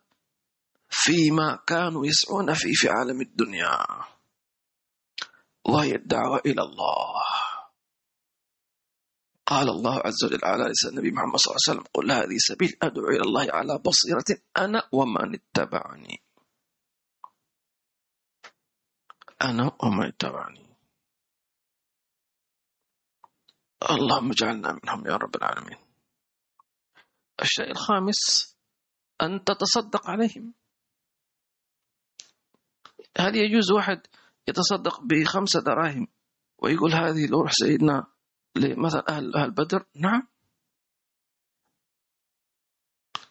فيما 0.89 1.59
كانوا 1.67 2.07
يسعون 2.07 2.55
فيه 2.55 2.73
في 2.73 2.89
عالم 2.89 3.21
الدنيا 3.21 3.87
وهي 5.65 5.95
الدعوة 5.95 6.41
إلى 6.47 6.63
الله. 6.63 7.23
قال 9.47 9.69
الله 9.69 9.99
عز 10.05 10.25
وجل 10.25 10.45
على 10.45 10.65
لسان 10.65 10.91
النبي 10.91 11.11
محمد 11.11 11.37
صلى 11.37 11.51
الله 11.51 11.61
عليه 11.69 11.71
وسلم 11.71 11.87
قل 11.95 12.11
هذه 12.13 12.37
سبيل 12.39 12.77
أدعو 12.83 13.09
إلى 13.09 13.21
الله 13.21 13.47
على 13.53 13.79
بصيرة 13.79 14.39
أنا 14.57 14.89
ومن 14.93 15.35
اتبعني. 15.35 16.23
أنا 19.43 19.77
ومن 19.83 20.07
اتبعني. 20.07 20.67
اللهم 23.91 24.31
اجعلنا 24.31 24.79
منهم 24.83 25.07
يا 25.07 25.17
رب 25.17 25.37
العالمين. 25.37 25.82
الشيء 27.41 27.71
الخامس 27.71 28.53
أن 29.23 29.45
تتصدق 29.45 30.11
عليهم. 30.11 30.55
هل 33.19 33.37
يجوز 33.37 33.73
واحد 33.73 34.07
يتصدق 34.49 35.01
بخمسة 35.01 35.61
دراهم 35.61 36.07
ويقول 36.59 36.93
هذه 36.93 37.27
لروح 37.27 37.53
سيدنا 37.53 38.07
مثلا 38.57 39.09
أهل, 39.09 39.37
أهل 39.37 39.51
بدر. 39.51 39.87
نعم. 39.97 40.29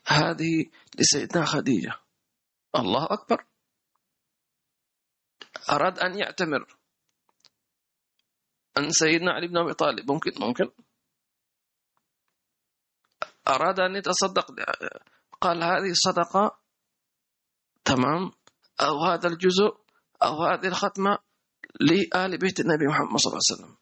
هذه 0.08 0.72
لسيدنا 1.00 1.46
خديجة. 1.46 1.94
الله 2.76 3.06
أكبر. 3.12 3.46
أراد 5.70 6.00
أن 6.00 6.20
يعتمر. 6.20 6.78
أن 8.78 8.90
سيدنا 8.90 9.32
علي 9.32 9.48
بن 9.48 9.58
أبي 9.58 9.74
طالب. 9.74 10.12
ممكن؟ 10.12 10.32
ممكن. 10.40 10.72
أراد 13.48 13.80
أن 13.80 13.96
يتصدق 13.96 14.46
قال 15.42 15.64
هذه 15.64 15.94
صدقة 15.94 16.60
تمام 17.86 18.32
أو 18.82 19.06
هذا 19.06 19.28
الجزء 19.28 19.78
أو 20.24 20.44
هذه 20.44 20.68
الختمة 20.68 21.18
لآل 21.80 22.38
بيت 22.38 22.60
النبي 22.60 22.88
محمد 22.88 23.20
صلى 23.20 23.32
الله 23.32 23.42
عليه 23.50 23.62
وسلم. 23.62 23.78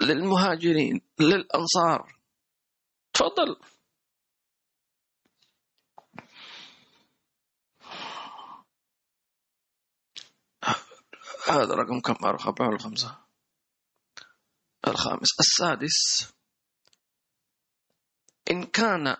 للمهاجرين 0.00 1.00
للأنصار. 1.20 2.20
تفضل. 3.12 3.56
هذا 11.48 11.74
رقم 11.74 12.00
كم؟ 12.00 12.16
أربعة 12.24 12.68
ولا 12.68 12.78
خمسة 12.78 13.18
الخامس 14.88 15.40
السادس. 15.40 16.35
إن 18.50 18.64
كان 18.64 19.16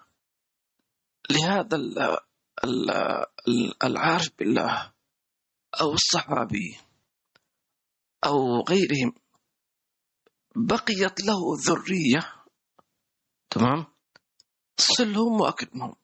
لهذا 1.31 1.77
العارف 3.85 4.31
بالله 4.39 4.93
أو 5.81 5.93
الصحابي 5.93 6.79
أو 8.25 8.61
غيرهم 8.69 9.15
بقيت 10.57 11.21
له 11.21 11.39
ذرية 11.67 12.33
تمام؟ 13.51 13.87
صلهم 14.79 15.41
وأكرمهم. 15.41 15.95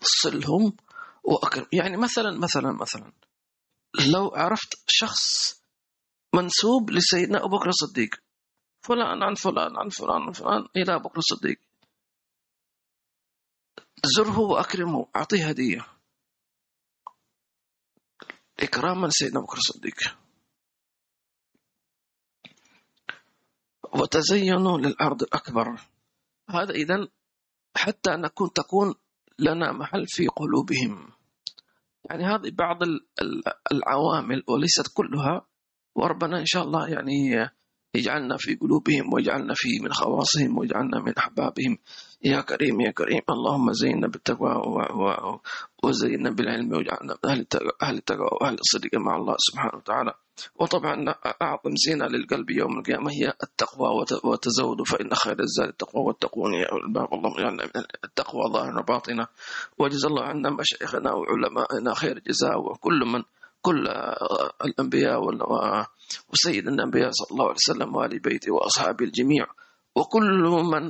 صلهم 0.00 0.76
وأكرم. 1.24 1.66
يعني 1.72 1.96
مثلا 1.96 2.38
مثلا 2.38 2.72
مثلا 2.72 3.12
لو 4.12 4.28
عرفت 4.34 4.74
شخص 4.86 5.56
منسوب 6.34 6.90
لسيدنا 6.90 7.44
أبو 7.44 7.56
بكر 7.58 7.68
الصديق 7.68 8.25
فلان 8.88 9.22
عن 9.22 9.34
فلان 9.34 9.76
عن 9.76 9.88
فلان 9.88 10.22
عن 10.22 10.32
فلان. 10.32 10.68
إلى 10.76 10.98
بكر 10.98 11.18
الصديق. 11.18 11.60
زره 14.16 14.38
وأكرمه. 14.38 15.08
أعطيه 15.16 15.48
هدية. 15.48 15.86
إكراما 18.60 19.08
سيدنا 19.10 19.40
بكر 19.40 19.56
الصديق. 19.56 20.18
وتزينوا 23.94 24.78
للأرض 24.78 25.22
الأكبر 25.22 25.80
هذا 26.50 26.70
إذا 26.70 27.08
حتى 27.76 28.10
نكون 28.10 28.52
تكون 28.52 28.94
لنا 29.38 29.72
محل 29.72 30.04
في 30.06 30.26
قلوبهم. 30.26 31.12
يعني 32.10 32.24
هذه 32.24 32.50
بعض 32.52 32.78
العوامل 33.72 34.42
وليست 34.48 34.86
كلها. 34.94 35.46
وربنا 35.94 36.38
إن 36.40 36.46
شاء 36.46 36.62
الله 36.62 36.88
يعني 36.88 37.50
يجعلنا 37.96 38.36
في 38.38 38.54
قلوبهم 38.54 39.14
ويجعلنا 39.14 39.54
في 39.56 39.68
من 39.82 39.92
خواصهم 39.92 40.58
ويجعلنا 40.58 41.00
من 41.00 41.12
أحبابهم. 41.18 41.78
يا 42.24 42.40
كريم 42.40 42.80
يا 42.80 42.90
كريم. 42.90 43.20
اللهم 43.30 43.72
زينا 43.72 44.06
بالتقوى 44.08 44.52
وزينا 45.84 46.30
بالعلم 46.30 46.72
واجعلنا 46.72 47.16
من 47.24 47.30
أهل 47.82 47.96
التقوى 47.96 48.28
وأهل 48.32 48.54
الصدق 48.54 48.90
مع 48.94 49.16
الله 49.16 49.34
سبحانه 49.38 49.76
وتعالى. 49.76 50.12
وطبعا 50.60 51.14
أعظم 51.42 51.72
زينة 51.86 52.06
للقلب 52.06 52.50
يوم 52.50 52.78
القيامة 52.78 53.10
هي 53.10 53.32
التقوى 53.42 53.88
وتزود 54.24 54.82
فإن 54.86 55.14
خير 55.14 55.40
الزاد 55.40 55.68
التقوى 55.68 56.04
والتقون 56.04 56.54
يا 56.54 56.72
أولي 56.72 56.84
الباب 56.84 57.14
اللهم 57.14 57.38
اجعلنا 57.38 57.64
من 57.64 57.82
التقوى 58.04 58.52
ظاهرا 58.52 58.80
وباطنا 58.80 59.26
وجزا 59.78 60.08
الله 60.08 60.22
عنا 60.22 60.50
مشايخنا 60.50 61.12
وعلمائنا 61.12 61.94
خير 61.94 62.16
الجزاء 62.16 62.58
وكل 62.60 63.00
من 63.12 63.22
كل 63.66 63.82
الأنبياء 64.64 65.18
وسيد 66.32 66.68
الأنبياء 66.68 67.10
صلى 67.10 67.30
الله 67.34 67.44
عليه 67.50 67.62
وسلم 67.66 67.90
وآل 67.96 68.14
بيته 68.22 68.50
وأصحابه 68.54 69.04
الجميع. 69.04 69.46
وكل 69.96 70.42
من 70.72 70.84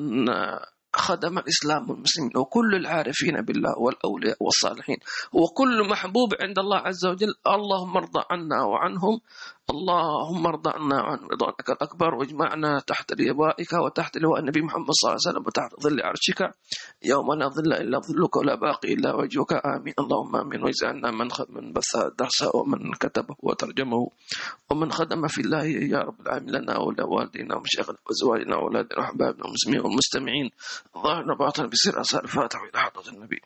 خدم 0.97 1.39
الإسلام 1.39 1.91
والمسلمين 1.91 2.33
وكل 2.37 2.75
العارفين 2.75 3.37
بالله 3.45 3.79
والأولياء 3.79 4.37
والصالحين 4.41 4.97
وكل 5.33 5.89
محبوب 5.91 6.29
عند 6.41 6.59
الله 6.59 6.79
عز 6.79 7.05
وجل 7.07 7.35
اللهم 7.47 7.97
ارضى 7.97 8.23
عنا 8.31 8.59
وعنهم 8.65 9.21
اللهم 9.71 10.47
ارضى 10.47 10.71
عنا 10.71 11.01
عن 11.03 11.19
رضوانك 11.19 11.71
الأكبر 11.71 12.15
واجمعنا 12.15 12.81
تحت 12.87 13.13
لوائك 13.21 13.73
وتحت 13.73 14.17
لواء 14.19 14.41
النبي 14.41 14.63
محمد 14.63 14.91
صلى 14.91 15.09
الله 15.09 15.21
عليه 15.21 15.31
وسلم 15.31 15.47
وتحت 15.47 15.81
ظل 15.83 16.03
عرشك. 16.03 16.41
يوم 17.03 17.33
لا 17.35 17.49
ظل 17.49 17.73
إلا 17.73 17.99
ظلك 17.99 18.37
ولا 18.37 18.55
باقي 18.55 18.93
إلا 18.93 19.15
وجهك. 19.15 19.53
آمين. 19.53 19.95
اللهم 19.99 20.37
آمين. 20.37 20.63
واجعلنا 20.63 21.11
من 21.11 21.29
من 21.49 21.73
بث 21.73 21.97
الدرس 21.97 22.43
ومن 22.55 22.93
كتبه 22.93 23.37
وترجمه. 23.43 24.11
ومن 24.71 24.93
خدم 24.93 25.27
في 25.27 25.41
الله 25.41 25.65
يا 25.65 25.99
رب 25.99 26.21
العالمين. 26.21 26.55
لنا 26.55 26.79
ولوالدينا 26.79 27.57
ومشايخنا 27.57 27.99
وزواجنا 28.07 28.57
وأولادنا 28.57 28.99
وأحبابنا 28.99 29.45
والمسلمين 29.45 29.81
والمستمعين. 29.81 30.51
ظاهرنا 30.95 31.35
باطنا 31.35 31.67
بسر 31.67 32.01
أسال 32.01 32.23
الفاتح 32.23 32.61
إلى 32.63 32.79
حضرة 32.81 33.09
النبي. 33.09 33.41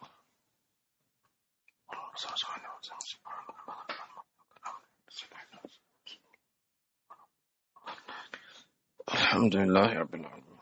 الحمد 9.14 9.56
لله 9.56 9.88
رب 10.00 10.14
العالمين. 10.14 10.58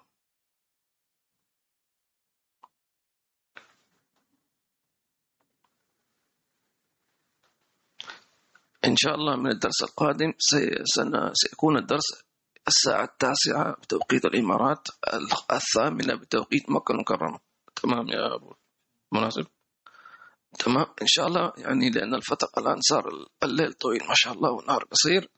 إن 8.84 8.96
شاء 8.96 9.14
الله 9.14 9.36
من 9.36 9.50
الدرس 9.50 9.82
القادم 9.82 10.32
سيكون 11.34 11.76
الدرس 11.76 12.08
الساعة 12.68 13.04
التاسعة 13.04 13.72
بتوقيت 13.82 14.24
الإمارات 14.24 14.88
الثامنة 15.52 16.14
بتوقيت 16.14 16.70
مكة 16.70 16.92
المكرمة. 16.92 17.38
تمام 17.82 18.08
يا 18.08 18.34
أبو 18.34 18.54
مناسب 19.12 19.46
تمام. 20.58 20.86
إن 21.02 21.06
شاء 21.06 21.26
الله 21.26 21.52
يعني 21.56 21.90
لأن 21.90 22.14
الفترة 22.14 22.50
الآن 22.58 22.80
صار 22.80 23.08
الليل 23.42 23.72
طويل 23.72 24.00
ما 24.08 24.14
شاء 24.14 24.32
الله 24.32 24.50
والنهار 24.50 24.84
قصير. 24.84 25.28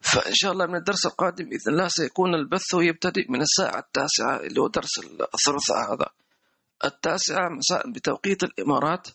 فإن 0.00 0.32
شاء 0.34 0.52
الله 0.52 0.66
من 0.66 0.76
الدرس 0.76 1.06
القادم 1.06 1.44
بإذن 1.44 1.72
الله 1.72 1.88
سيكون 1.88 2.34
البث 2.34 2.74
يبتدئ 2.74 3.26
من 3.28 3.40
الساعة 3.40 3.78
التاسعة 3.78 4.36
اللي 4.36 4.60
هو 4.60 4.68
درس 4.68 4.98
الثلاثاء 5.34 5.94
هذا. 5.94 6.08
التاسعة 6.84 7.48
مساء 7.48 7.90
بتوقيت 7.90 8.42
الإمارات 8.42 9.08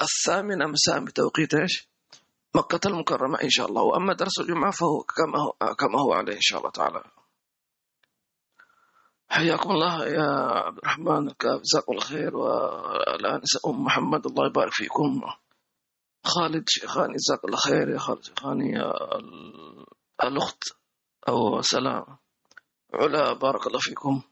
الثامنة 0.00 0.66
مساء 0.66 1.04
بتوقيت 1.04 1.54
إيش؟ 1.54 1.88
مكة 2.54 2.88
المكرمة 2.88 3.42
إن 3.42 3.50
شاء 3.50 3.66
الله. 3.66 3.82
وأما 3.82 4.12
درس 4.12 4.40
الجمعة 4.40 4.70
فهو 4.70 5.00
كما 5.00 5.38
هو, 5.42 5.74
كما 5.74 6.00
هو 6.00 6.12
عليه 6.12 6.34
إن 6.34 6.40
شاء 6.40 6.58
الله 6.58 6.70
تعالى. 6.70 7.02
حياكم 9.28 9.70
الله 9.70 10.06
يا 10.06 10.30
عبد 10.66 10.78
الرحمن 10.78 11.28
الكاف 11.28 11.60
جزاكم 11.60 11.92
الله 11.92 12.04
خير. 12.04 12.36
والآن 12.36 13.40
أم 13.66 13.84
محمد 13.84 14.26
الله 14.26 14.46
يبارك 14.46 14.72
فيكم. 14.72 15.20
خالد 16.24 16.64
شيخاني 16.68 17.14
جزاك 17.14 17.44
الله 17.44 17.56
خير. 17.56 17.88
يا 17.88 17.98
خالد 17.98 18.24
شيخاني 18.24 18.72
يا 18.72 18.92
الأخت 20.24 20.64
أو 21.28 21.60
سلام. 21.62 22.18
علا 22.94 23.32
بارك 23.32 23.66
الله 23.66 23.78
فيكم. 23.78 24.22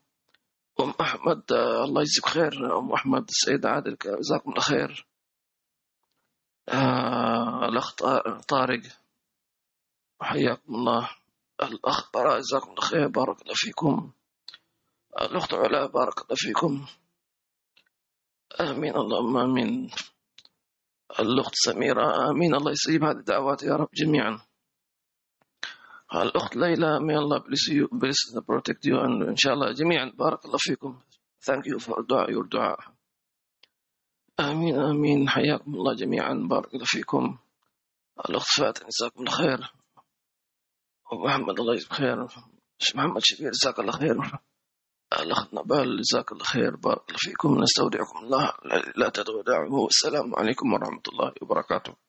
أم 0.81 0.95
أحمد 1.01 1.53
الله 1.53 2.01
يجزيك 2.03 2.27
خير. 2.27 2.79
أم 2.79 2.93
أحمد 2.93 3.29
السيد 3.29 3.67
عادل 3.67 3.97
جزاكم 4.03 4.51
الله 4.51 4.61
خير. 4.61 5.07
آه 6.69 7.69
الأخ 7.69 7.95
طارق 8.49 8.83
حياكم 10.21 10.75
الله. 10.75 11.11
الأخ 11.63 12.11
براء 12.13 12.39
جزاكم 12.39 12.71
الله 12.71 12.81
خير. 12.81 13.09
بارك 13.09 13.43
الله 13.43 13.55
فيكم. 13.57 14.13
الأخت 15.21 15.55
علا 15.55 15.87
بارك 15.87 16.19
الله 16.19 16.37
فيكم. 16.37 16.87
آمين 18.61 18.97
اللهم 18.97 19.37
آمين. 19.37 19.91
الأخت 21.21 21.55
سميرة 21.55 22.31
آمين. 22.31 22.55
الله 22.55 22.73
يستجيب 22.73 23.05
هذه 23.05 23.17
الدعوات 23.17 23.63
يا 23.63 23.77
رب 23.77 23.89
جميعا. 23.95 24.48
الأخت 26.15 26.57
ليلى 26.57 27.01
may 27.01 27.17
Allah 27.17 27.41
bless 27.45 27.69
you 27.69 27.89
bless 27.93 28.33
and 28.33 28.47
protect 28.47 28.85
you 28.85 28.97
and 28.97 29.29
إن 29.29 29.37
شاء 29.37 29.53
الله 29.55 29.73
جميعا 29.73 30.13
بارك 30.17 30.45
الله 30.45 30.59
فيكم. 30.59 31.01
Thank 31.45 31.67
you 31.67 31.79
for 31.79 32.03
دعاء 32.03 32.31
your 32.33 32.49
دعاء 32.49 32.79
آمين 34.41 34.79
آمين. 34.81 35.29
حياكم 35.29 35.75
الله 35.75 35.95
جميعا 35.95 36.47
بارك 36.51 36.75
الله 36.75 36.85
فيكم. 36.85 37.39
الأخت 38.29 38.49
فاتن 38.59 38.87
جزاكم 38.87 39.21
الله 39.21 39.33
خير. 39.33 39.73
ومحمد 41.13 41.61
الله 41.61 41.75
يجزاك 41.75 41.93
خير. 41.93 42.27
محمد 42.95 43.23
شبير 43.25 43.51
جزاك 43.51 43.79
الله 43.81 43.93
خير. 43.93 44.17
الأخ 45.21 45.55
نبال 45.55 46.01
جزاك 46.01 46.33
الله 46.33 46.45
خير 46.45 46.77
بارك 46.77 47.05
الله 47.09 47.19
فيكم. 47.19 47.63
نستودعكم 47.63 48.19
الله. 48.25 48.53
لا 48.97 49.09
تدعوا 49.09 49.43
دعوه 49.43 49.75
والسلام 49.75 50.35
عليكم 50.35 50.73
ورحمة 50.73 51.03
الله 51.13 51.33
وبركاته. 51.43 52.08